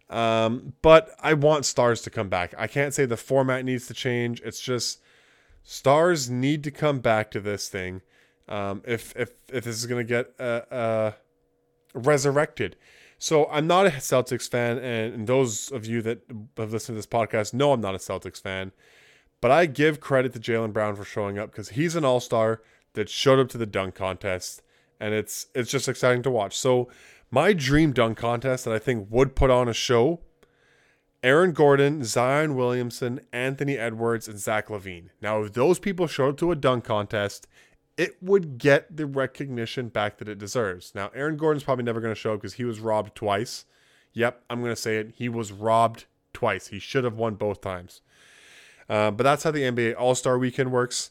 Um, 0.08 0.74
but 0.82 1.10
I 1.20 1.32
want 1.34 1.64
stars 1.64 2.02
to 2.02 2.10
come 2.10 2.28
back. 2.28 2.54
I 2.58 2.66
can't 2.66 2.92
say 2.92 3.06
the 3.06 3.16
format 3.16 3.64
needs 3.64 3.86
to 3.86 3.94
change. 3.94 4.40
It's 4.42 4.60
just 4.60 5.00
stars 5.64 6.28
need 6.28 6.62
to 6.64 6.70
come 6.70 7.00
back 7.00 7.30
to 7.32 7.40
this 7.40 7.68
thing. 7.68 8.02
Um, 8.48 8.82
if 8.86 9.16
if 9.16 9.32
if 9.48 9.64
this 9.64 9.76
is 9.76 9.86
gonna 9.86 10.04
get 10.04 10.34
a, 10.38 11.14
resurrected. 11.94 12.76
So 13.18 13.48
I'm 13.50 13.68
not 13.68 13.86
a 13.86 13.90
Celtics 13.90 14.48
fan, 14.48 14.78
and, 14.78 15.28
those 15.28 15.70
of 15.70 15.86
you 15.86 16.02
that 16.02 16.22
have 16.56 16.72
listened 16.72 16.96
to 16.96 16.98
this 16.98 17.06
podcast 17.06 17.54
know 17.54 17.72
I'm 17.72 17.80
not 17.80 17.94
a 17.94 17.98
Celtics 17.98 18.40
fan. 18.40 18.72
But 19.40 19.52
I 19.52 19.66
give 19.66 20.00
credit 20.00 20.32
to 20.32 20.40
Jaylen 20.40 20.72
Brown 20.72 20.96
for 20.96 21.04
showing 21.04 21.38
up 21.38 21.52
because 21.52 21.70
he's 21.70 21.94
an 21.94 22.04
all 22.04 22.20
star 22.20 22.62
that 22.94 23.08
showed 23.08 23.38
up 23.38 23.48
to 23.50 23.58
the 23.58 23.66
dunk 23.66 23.94
contest, 23.94 24.62
and 25.00 25.14
it's 25.14 25.46
it's 25.54 25.70
just 25.70 25.88
exciting 25.88 26.22
to 26.22 26.30
watch. 26.30 26.56
So 26.56 26.88
my 27.30 27.52
dream 27.52 27.92
dunk 27.92 28.18
contest 28.18 28.64
that 28.64 28.74
I 28.74 28.78
think 28.78 29.08
would 29.10 29.34
put 29.34 29.50
on 29.50 29.68
a 29.68 29.72
show: 29.72 30.20
Aaron 31.22 31.52
Gordon, 31.52 32.04
Zion 32.04 32.56
Williamson, 32.56 33.20
Anthony 33.32 33.78
Edwards, 33.78 34.28
and 34.28 34.38
Zach 34.38 34.68
LaVine. 34.68 35.10
Now, 35.20 35.42
if 35.42 35.52
those 35.52 35.78
people 35.78 36.06
showed 36.06 36.30
up 36.30 36.36
to 36.38 36.52
a 36.52 36.56
dunk 36.56 36.84
contest, 36.84 37.46
it 37.96 38.22
would 38.22 38.58
get 38.58 38.96
the 38.96 39.06
recognition 39.06 39.88
back 39.88 40.18
that 40.18 40.28
it 40.28 40.38
deserves. 40.38 40.94
Now, 40.94 41.10
Aaron 41.14 41.36
Gordon's 41.36 41.64
probably 41.64 41.84
never 41.84 42.00
going 42.00 42.14
to 42.14 42.20
show 42.20 42.34
up 42.34 42.40
because 42.40 42.54
he 42.54 42.64
was 42.64 42.80
robbed 42.80 43.14
twice. 43.14 43.64
Yep, 44.14 44.42
I'm 44.48 44.60
going 44.60 44.72
to 44.72 44.80
say 44.80 44.96
it. 44.96 45.14
He 45.16 45.28
was 45.28 45.52
robbed 45.52 46.04
twice. 46.32 46.68
He 46.68 46.78
should 46.78 47.04
have 47.04 47.16
won 47.16 47.34
both 47.34 47.60
times. 47.60 48.00
Uh, 48.88 49.10
but 49.10 49.24
that's 49.24 49.42
how 49.44 49.50
the 49.50 49.62
NBA 49.62 49.94
All 49.98 50.14
Star 50.14 50.38
Weekend 50.38 50.72
works. 50.72 51.10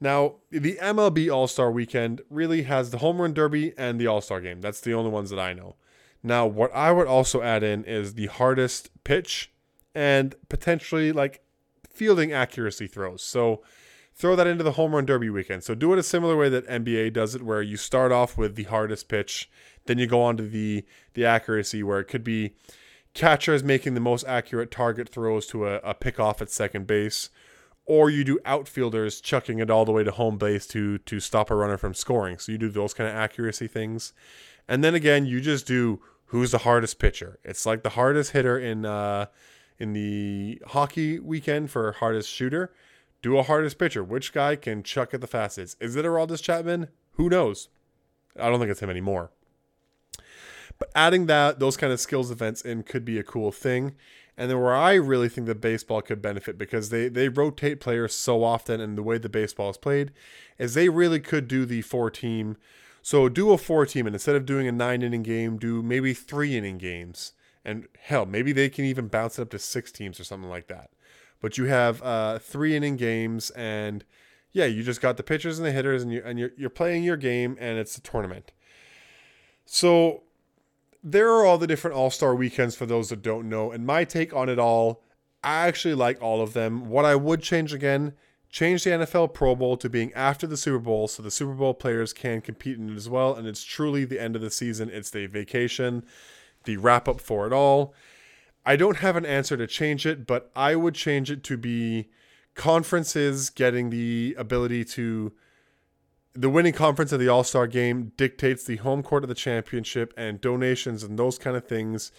Now, 0.00 0.36
the 0.50 0.78
MLB 0.80 1.32
All 1.32 1.46
Star 1.46 1.70
Weekend 1.70 2.22
really 2.30 2.62
has 2.62 2.90
the 2.90 2.98
Home 2.98 3.20
Run 3.20 3.32
Derby 3.32 3.72
and 3.76 4.00
the 4.00 4.06
All 4.06 4.20
Star 4.20 4.40
Game. 4.40 4.60
That's 4.60 4.80
the 4.80 4.94
only 4.94 5.10
ones 5.10 5.30
that 5.30 5.38
I 5.38 5.52
know. 5.52 5.76
Now, 6.22 6.46
what 6.46 6.74
I 6.74 6.92
would 6.92 7.06
also 7.06 7.42
add 7.42 7.62
in 7.62 7.84
is 7.84 8.14
the 8.14 8.26
hardest 8.26 8.90
pitch 9.04 9.52
and 9.94 10.34
potentially 10.48 11.12
like 11.12 11.44
fielding 11.88 12.32
accuracy 12.32 12.86
throws. 12.86 13.22
So, 13.22 13.62
throw 14.14 14.36
that 14.36 14.46
into 14.46 14.64
the 14.64 14.72
home 14.72 14.94
run 14.94 15.06
derby 15.06 15.30
weekend. 15.30 15.64
So 15.64 15.74
do 15.74 15.92
it 15.92 15.98
a 15.98 16.02
similar 16.02 16.36
way 16.36 16.48
that 16.48 16.66
NBA 16.68 17.12
does 17.12 17.34
it, 17.34 17.42
where 17.42 17.62
you 17.62 17.76
start 17.76 18.12
off 18.12 18.36
with 18.36 18.54
the 18.54 18.64
hardest 18.64 19.08
pitch, 19.08 19.50
then 19.86 19.98
you 19.98 20.06
go 20.06 20.22
on 20.22 20.36
to 20.36 20.42
the 20.42 20.84
the 21.14 21.24
accuracy, 21.24 21.82
where 21.82 22.00
it 22.00 22.06
could 22.06 22.24
be 22.24 22.54
catchers 23.14 23.62
making 23.62 23.94
the 23.94 24.00
most 24.00 24.24
accurate 24.26 24.70
target 24.70 25.08
throws 25.08 25.46
to 25.46 25.66
a, 25.66 25.76
a 25.76 25.94
pickoff 25.94 26.40
at 26.40 26.50
second 26.50 26.86
base, 26.86 27.30
or 27.84 28.10
you 28.10 28.24
do 28.24 28.38
outfielders 28.44 29.20
chucking 29.20 29.58
it 29.58 29.70
all 29.70 29.84
the 29.84 29.92
way 29.92 30.04
to 30.04 30.10
home 30.10 30.38
base 30.38 30.66
to 30.68 30.98
to 30.98 31.20
stop 31.20 31.50
a 31.50 31.54
runner 31.54 31.76
from 31.76 31.94
scoring. 31.94 32.38
So 32.38 32.52
you 32.52 32.58
do 32.58 32.68
those 32.68 32.94
kind 32.94 33.08
of 33.08 33.16
accuracy 33.16 33.66
things, 33.66 34.12
and 34.68 34.84
then 34.84 34.94
again 34.94 35.26
you 35.26 35.40
just 35.40 35.66
do 35.66 36.00
who's 36.26 36.52
the 36.52 36.58
hardest 36.58 36.98
pitcher. 36.98 37.38
It's 37.44 37.66
like 37.66 37.82
the 37.82 37.90
hardest 37.90 38.32
hitter 38.32 38.58
in 38.58 38.84
uh, 38.84 39.26
in 39.78 39.94
the 39.94 40.62
hockey 40.68 41.18
weekend 41.18 41.70
for 41.70 41.92
hardest 41.92 42.30
shooter 42.30 42.72
do 43.22 43.38
a 43.38 43.42
hardest 43.42 43.78
pitcher. 43.78 44.02
Which 44.02 44.32
guy 44.32 44.56
can 44.56 44.82
chuck 44.82 45.14
at 45.14 45.20
the 45.20 45.26
fastest? 45.26 45.76
Is 45.80 45.96
it 45.96 46.04
Aroldis 46.04 46.42
Chapman? 46.42 46.88
Who 47.12 47.28
knows? 47.28 47.68
I 48.38 48.48
don't 48.48 48.58
think 48.58 48.70
it's 48.70 48.82
him 48.82 48.90
anymore. 48.90 49.30
But 50.78 50.90
adding 50.94 51.26
that 51.26 51.60
those 51.60 51.76
kind 51.76 51.92
of 51.92 52.00
skills 52.00 52.30
events 52.30 52.62
in 52.62 52.82
could 52.82 53.04
be 53.04 53.18
a 53.18 53.22
cool 53.22 53.52
thing. 53.52 53.94
And 54.36 54.50
then 54.50 54.60
where 54.60 54.74
I 54.74 54.94
really 54.94 55.28
think 55.28 55.46
that 55.46 55.60
baseball 55.60 56.02
could 56.02 56.22
benefit 56.22 56.58
because 56.58 56.88
they 56.88 57.08
they 57.08 57.28
rotate 57.28 57.80
players 57.80 58.14
so 58.14 58.42
often 58.42 58.80
and 58.80 58.96
the 58.96 59.02
way 59.02 59.18
the 59.18 59.28
baseball 59.28 59.70
is 59.70 59.76
played 59.76 60.10
is 60.58 60.74
they 60.74 60.88
really 60.88 61.20
could 61.20 61.46
do 61.46 61.66
the 61.66 61.82
four 61.82 62.10
team. 62.10 62.56
So 63.02 63.28
do 63.28 63.52
a 63.52 63.58
four 63.58 63.84
team 63.84 64.06
and 64.06 64.14
instead 64.14 64.36
of 64.36 64.46
doing 64.46 64.66
a 64.66 64.72
nine 64.72 65.02
inning 65.02 65.22
game, 65.22 65.58
do 65.58 65.82
maybe 65.82 66.14
three 66.14 66.56
inning 66.56 66.78
games. 66.78 67.34
And 67.64 67.86
hell, 68.00 68.26
maybe 68.26 68.52
they 68.52 68.68
can 68.68 68.84
even 68.84 69.06
bounce 69.06 69.38
it 69.38 69.42
up 69.42 69.50
to 69.50 69.58
six 69.58 69.92
teams 69.92 70.18
or 70.18 70.24
something 70.24 70.50
like 70.50 70.66
that. 70.66 70.90
But 71.42 71.58
you 71.58 71.66
have 71.66 72.02
uh, 72.02 72.38
three 72.38 72.74
inning 72.74 72.96
games 72.96 73.50
and 73.50 74.04
yeah, 74.52 74.66
you 74.66 74.82
just 74.82 75.00
got 75.00 75.16
the 75.16 75.22
pitchers 75.22 75.58
and 75.58 75.66
the 75.66 75.72
hitters 75.72 76.02
and 76.02 76.12
you 76.12 76.22
and 76.24 76.38
you're 76.38 76.52
you're 76.56 76.70
playing 76.70 77.04
your 77.04 77.16
game 77.16 77.56
and 77.60 77.78
it's 77.78 77.96
a 77.96 78.00
tournament. 78.00 78.52
So 79.66 80.22
there 81.02 81.30
are 81.32 81.44
all 81.44 81.58
the 81.58 81.66
different 81.66 81.96
All 81.96 82.10
Star 82.10 82.34
weekends 82.34 82.76
for 82.76 82.86
those 82.86 83.08
that 83.08 83.22
don't 83.22 83.48
know, 83.48 83.72
and 83.72 83.84
my 83.84 84.04
take 84.04 84.34
on 84.34 84.48
it 84.48 84.58
all, 84.58 85.02
I 85.42 85.66
actually 85.66 85.94
like 85.94 86.22
all 86.22 86.40
of 86.40 86.52
them. 86.52 86.88
What 86.88 87.04
I 87.04 87.16
would 87.16 87.42
change 87.42 87.72
again, 87.72 88.12
change 88.50 88.84
the 88.84 88.90
NFL 88.90 89.34
Pro 89.34 89.54
Bowl 89.56 89.76
to 89.78 89.88
being 89.88 90.12
after 90.12 90.46
the 90.46 90.56
Super 90.56 90.78
Bowl 90.78 91.08
so 91.08 91.22
the 91.22 91.30
Super 91.30 91.54
Bowl 91.54 91.74
players 91.74 92.12
can 92.12 92.40
compete 92.40 92.78
in 92.78 92.90
it 92.90 92.96
as 92.96 93.08
well, 93.08 93.34
and 93.34 93.48
it's 93.48 93.64
truly 93.64 94.04
the 94.04 94.20
end 94.20 94.36
of 94.36 94.42
the 94.42 94.50
season. 94.50 94.90
It's 94.90 95.10
the 95.10 95.26
vacation, 95.26 96.04
the 96.64 96.76
wrap 96.76 97.08
up 97.08 97.20
for 97.20 97.46
it 97.46 97.52
all. 97.52 97.94
I 98.64 98.76
don't 98.76 98.98
have 98.98 99.16
an 99.16 99.26
answer 99.26 99.56
to 99.56 99.66
change 99.66 100.06
it, 100.06 100.26
but 100.26 100.50
I 100.54 100.76
would 100.76 100.94
change 100.94 101.30
it 101.30 101.42
to 101.44 101.56
be 101.56 102.08
conferences 102.54 103.50
getting 103.50 103.90
the 103.90 104.36
ability 104.38 104.84
to 104.84 105.32
the 106.34 106.48
winning 106.48 106.72
conference 106.72 107.12
of 107.12 107.20
the 107.20 107.28
All 107.28 107.44
Star 107.44 107.66
game 107.66 108.12
dictates 108.16 108.64
the 108.64 108.76
home 108.76 109.02
court 109.02 109.22
of 109.22 109.28
the 109.28 109.34
championship, 109.34 110.14
and 110.16 110.40
donations 110.40 111.02
and 111.02 111.18
those 111.18 111.38
kind 111.38 111.56
of 111.56 111.66
things 111.66 112.12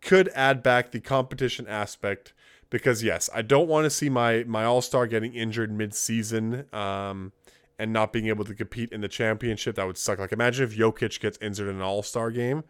could 0.00 0.30
add 0.34 0.62
back 0.62 0.90
the 0.90 1.00
competition 1.00 1.66
aspect. 1.66 2.32
Because 2.70 3.02
yes, 3.02 3.28
I 3.34 3.42
don't 3.42 3.68
want 3.68 3.84
to 3.84 3.90
see 3.90 4.08
my 4.08 4.44
my 4.46 4.64
All 4.64 4.80
Star 4.80 5.06
getting 5.06 5.34
injured 5.34 5.72
mid 5.72 5.92
season 5.94 6.66
um, 6.72 7.32
and 7.78 7.92
not 7.92 8.12
being 8.12 8.28
able 8.28 8.44
to 8.44 8.54
compete 8.54 8.92
in 8.92 9.00
the 9.00 9.08
championship. 9.08 9.76
That 9.76 9.86
would 9.86 9.98
suck. 9.98 10.18
Like 10.18 10.32
imagine 10.32 10.64
if 10.64 10.76
Jokic 10.76 11.20
gets 11.20 11.36
injured 11.42 11.68
in 11.68 11.76
an 11.76 11.82
All 11.82 12.02
Star 12.02 12.30
game, 12.30 12.64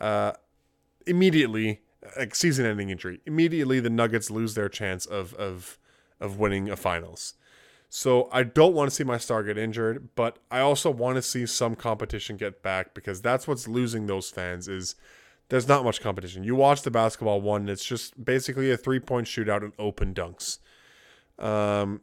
uh, 0.00 0.32
immediately 1.06 1.82
like 2.16 2.34
season 2.34 2.66
ending 2.66 2.90
injury. 2.90 3.20
Immediately 3.26 3.80
the 3.80 3.90
Nuggets 3.90 4.30
lose 4.30 4.54
their 4.54 4.68
chance 4.68 5.06
of 5.06 5.34
of 5.34 5.78
of 6.20 6.38
winning 6.38 6.68
a 6.68 6.76
finals. 6.76 7.34
So 7.88 8.28
I 8.32 8.42
don't 8.42 8.74
want 8.74 8.90
to 8.90 8.94
see 8.94 9.04
my 9.04 9.18
star 9.18 9.44
get 9.44 9.56
injured, 9.56 10.08
but 10.16 10.38
I 10.50 10.58
also 10.60 10.90
want 10.90 11.16
to 11.16 11.22
see 11.22 11.46
some 11.46 11.76
competition 11.76 12.36
get 12.36 12.60
back 12.60 12.92
because 12.92 13.22
that's 13.22 13.46
what's 13.46 13.68
losing 13.68 14.06
those 14.06 14.30
fans 14.30 14.66
is 14.66 14.96
there's 15.48 15.68
not 15.68 15.84
much 15.84 16.00
competition. 16.00 16.42
You 16.42 16.56
watch 16.56 16.82
the 16.82 16.90
basketball 16.90 17.40
one, 17.40 17.68
it's 17.68 17.84
just 17.84 18.24
basically 18.24 18.70
a 18.72 18.76
three 18.76 18.98
point 18.98 19.28
shootout 19.28 19.62
and 19.62 19.72
open 19.78 20.12
dunks. 20.12 20.58
Um, 21.38 22.00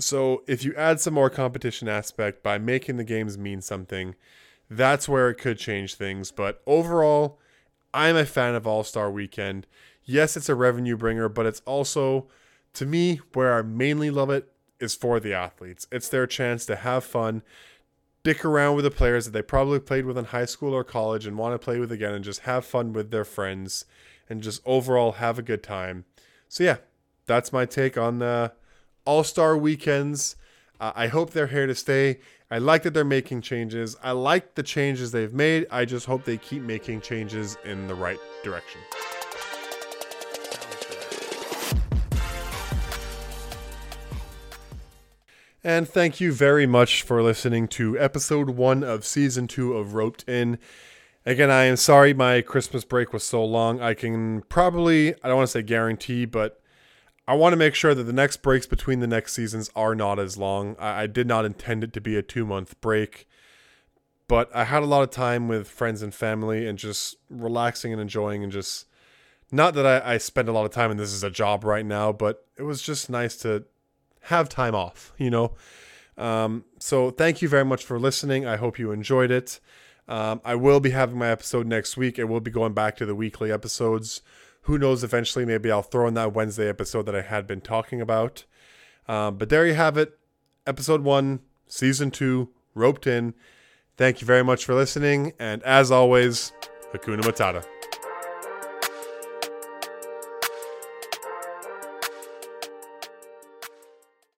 so 0.00 0.42
if 0.46 0.64
you 0.64 0.74
add 0.76 1.00
some 1.00 1.14
more 1.14 1.30
competition 1.30 1.88
aspect 1.88 2.42
by 2.42 2.58
making 2.58 2.96
the 2.96 3.04
games 3.04 3.36
mean 3.36 3.60
something, 3.60 4.14
that's 4.70 5.08
where 5.08 5.28
it 5.28 5.34
could 5.34 5.58
change 5.58 5.94
things. 5.94 6.30
But 6.30 6.62
overall, 6.66 7.38
I'm 7.94 8.16
a 8.16 8.26
fan 8.26 8.56
of 8.56 8.66
All 8.66 8.82
Star 8.82 9.10
Weekend. 9.10 9.66
Yes, 10.04 10.36
it's 10.36 10.48
a 10.48 10.54
revenue 10.54 10.96
bringer, 10.96 11.28
but 11.28 11.46
it's 11.46 11.62
also, 11.64 12.26
to 12.74 12.84
me, 12.84 13.20
where 13.32 13.54
I 13.54 13.62
mainly 13.62 14.10
love 14.10 14.28
it 14.28 14.52
is 14.80 14.96
for 14.96 15.20
the 15.20 15.32
athletes. 15.32 15.86
It's 15.92 16.08
their 16.08 16.26
chance 16.26 16.66
to 16.66 16.76
have 16.76 17.04
fun, 17.04 17.42
dick 18.24 18.44
around 18.44 18.74
with 18.74 18.84
the 18.84 18.90
players 18.90 19.24
that 19.24 19.30
they 19.30 19.42
probably 19.42 19.78
played 19.78 20.04
with 20.06 20.18
in 20.18 20.26
high 20.26 20.44
school 20.44 20.74
or 20.74 20.82
college 20.82 21.24
and 21.24 21.38
want 21.38 21.54
to 21.54 21.64
play 21.64 21.78
with 21.78 21.92
again 21.92 22.12
and 22.12 22.24
just 22.24 22.40
have 22.40 22.66
fun 22.66 22.92
with 22.92 23.12
their 23.12 23.24
friends 23.24 23.84
and 24.28 24.42
just 24.42 24.60
overall 24.66 25.12
have 25.12 25.38
a 25.38 25.42
good 25.42 25.62
time. 25.62 26.04
So, 26.48 26.64
yeah, 26.64 26.78
that's 27.26 27.52
my 27.52 27.64
take 27.64 27.96
on 27.96 28.18
the 28.18 28.52
All 29.04 29.22
Star 29.22 29.56
weekends. 29.56 30.34
Uh, 30.80 30.92
I 30.96 31.06
hope 31.06 31.30
they're 31.30 31.46
here 31.46 31.68
to 31.68 31.74
stay. 31.76 32.18
I 32.54 32.58
like 32.58 32.84
that 32.84 32.94
they're 32.94 33.04
making 33.04 33.40
changes. 33.40 33.96
I 34.00 34.12
like 34.12 34.54
the 34.54 34.62
changes 34.62 35.10
they've 35.10 35.34
made. 35.34 35.66
I 35.72 35.84
just 35.84 36.06
hope 36.06 36.24
they 36.24 36.36
keep 36.36 36.62
making 36.62 37.00
changes 37.00 37.58
in 37.64 37.88
the 37.88 37.96
right 37.96 38.20
direction. 38.44 38.80
And 45.64 45.88
thank 45.88 46.20
you 46.20 46.32
very 46.32 46.64
much 46.64 47.02
for 47.02 47.24
listening 47.24 47.66
to 47.70 47.98
episode 47.98 48.50
one 48.50 48.84
of 48.84 49.04
season 49.04 49.48
two 49.48 49.72
of 49.72 49.94
Roped 49.94 50.22
In. 50.28 50.60
Again, 51.26 51.50
I 51.50 51.64
am 51.64 51.74
sorry 51.74 52.14
my 52.14 52.40
Christmas 52.40 52.84
break 52.84 53.12
was 53.12 53.24
so 53.24 53.44
long. 53.44 53.80
I 53.80 53.94
can 53.94 54.42
probably, 54.42 55.12
I 55.24 55.26
don't 55.26 55.38
want 55.38 55.48
to 55.48 55.52
say 55.58 55.62
guarantee, 55.62 56.24
but 56.24 56.60
I 57.26 57.34
want 57.34 57.52
to 57.52 57.56
make 57.56 57.74
sure 57.74 57.94
that 57.94 58.04
the 58.04 58.12
next 58.12 58.42
breaks 58.42 58.66
between 58.66 59.00
the 59.00 59.06
next 59.06 59.32
seasons 59.32 59.70
are 59.74 59.94
not 59.94 60.18
as 60.18 60.36
long. 60.36 60.76
I, 60.78 61.02
I 61.02 61.06
did 61.06 61.26
not 61.26 61.44
intend 61.44 61.82
it 61.82 61.92
to 61.94 62.00
be 62.00 62.16
a 62.16 62.22
two 62.22 62.44
month 62.44 62.80
break, 62.80 63.26
but 64.28 64.54
I 64.54 64.64
had 64.64 64.82
a 64.82 64.86
lot 64.86 65.02
of 65.02 65.10
time 65.10 65.48
with 65.48 65.68
friends 65.68 66.02
and 66.02 66.14
family 66.14 66.66
and 66.66 66.78
just 66.78 67.16
relaxing 67.30 67.92
and 67.92 68.00
enjoying 68.00 68.42
and 68.42 68.52
just. 68.52 68.86
Not 69.52 69.74
that 69.74 69.86
I, 69.86 70.14
I 70.14 70.18
spend 70.18 70.48
a 70.48 70.52
lot 70.52 70.64
of 70.64 70.72
time 70.72 70.90
and 70.90 70.98
this 70.98 71.12
is 71.12 71.22
a 71.22 71.30
job 71.30 71.64
right 71.64 71.86
now, 71.86 72.12
but 72.12 72.44
it 72.58 72.62
was 72.62 72.82
just 72.82 73.08
nice 73.08 73.36
to 73.36 73.64
have 74.22 74.48
time 74.48 74.74
off, 74.74 75.12
you 75.16 75.30
know. 75.30 75.54
Um, 76.16 76.64
so 76.80 77.10
thank 77.10 77.42
you 77.42 77.48
very 77.48 77.64
much 77.64 77.84
for 77.84 77.98
listening. 77.98 78.46
I 78.46 78.56
hope 78.56 78.78
you 78.78 78.90
enjoyed 78.90 79.30
it. 79.30 79.60
Um, 80.08 80.40
I 80.44 80.54
will 80.54 80.80
be 80.80 80.90
having 80.90 81.18
my 81.18 81.28
episode 81.28 81.66
next 81.66 81.96
week. 81.96 82.18
I 82.18 82.24
will 82.24 82.40
be 82.40 82.50
going 82.50 82.72
back 82.72 82.96
to 82.96 83.06
the 83.06 83.14
weekly 83.14 83.52
episodes. 83.52 84.22
Who 84.64 84.78
knows? 84.78 85.04
Eventually, 85.04 85.44
maybe 85.44 85.70
I'll 85.70 85.82
throw 85.82 86.06
in 86.08 86.14
that 86.14 86.32
Wednesday 86.32 86.68
episode 86.68 87.06
that 87.06 87.14
I 87.14 87.22
had 87.22 87.46
been 87.46 87.60
talking 87.60 88.00
about. 88.00 88.44
Um, 89.06 89.36
but 89.36 89.48
there 89.50 89.66
you 89.66 89.74
have 89.74 89.98
it. 89.98 90.18
Episode 90.66 91.02
one, 91.02 91.40
season 91.68 92.10
two, 92.10 92.48
roped 92.74 93.06
in. 93.06 93.34
Thank 93.96 94.20
you 94.20 94.26
very 94.26 94.42
much 94.42 94.64
for 94.64 94.74
listening. 94.74 95.34
And 95.38 95.62
as 95.64 95.90
always, 95.90 96.52
Hakuna 96.92 97.20
Matata. 97.20 97.73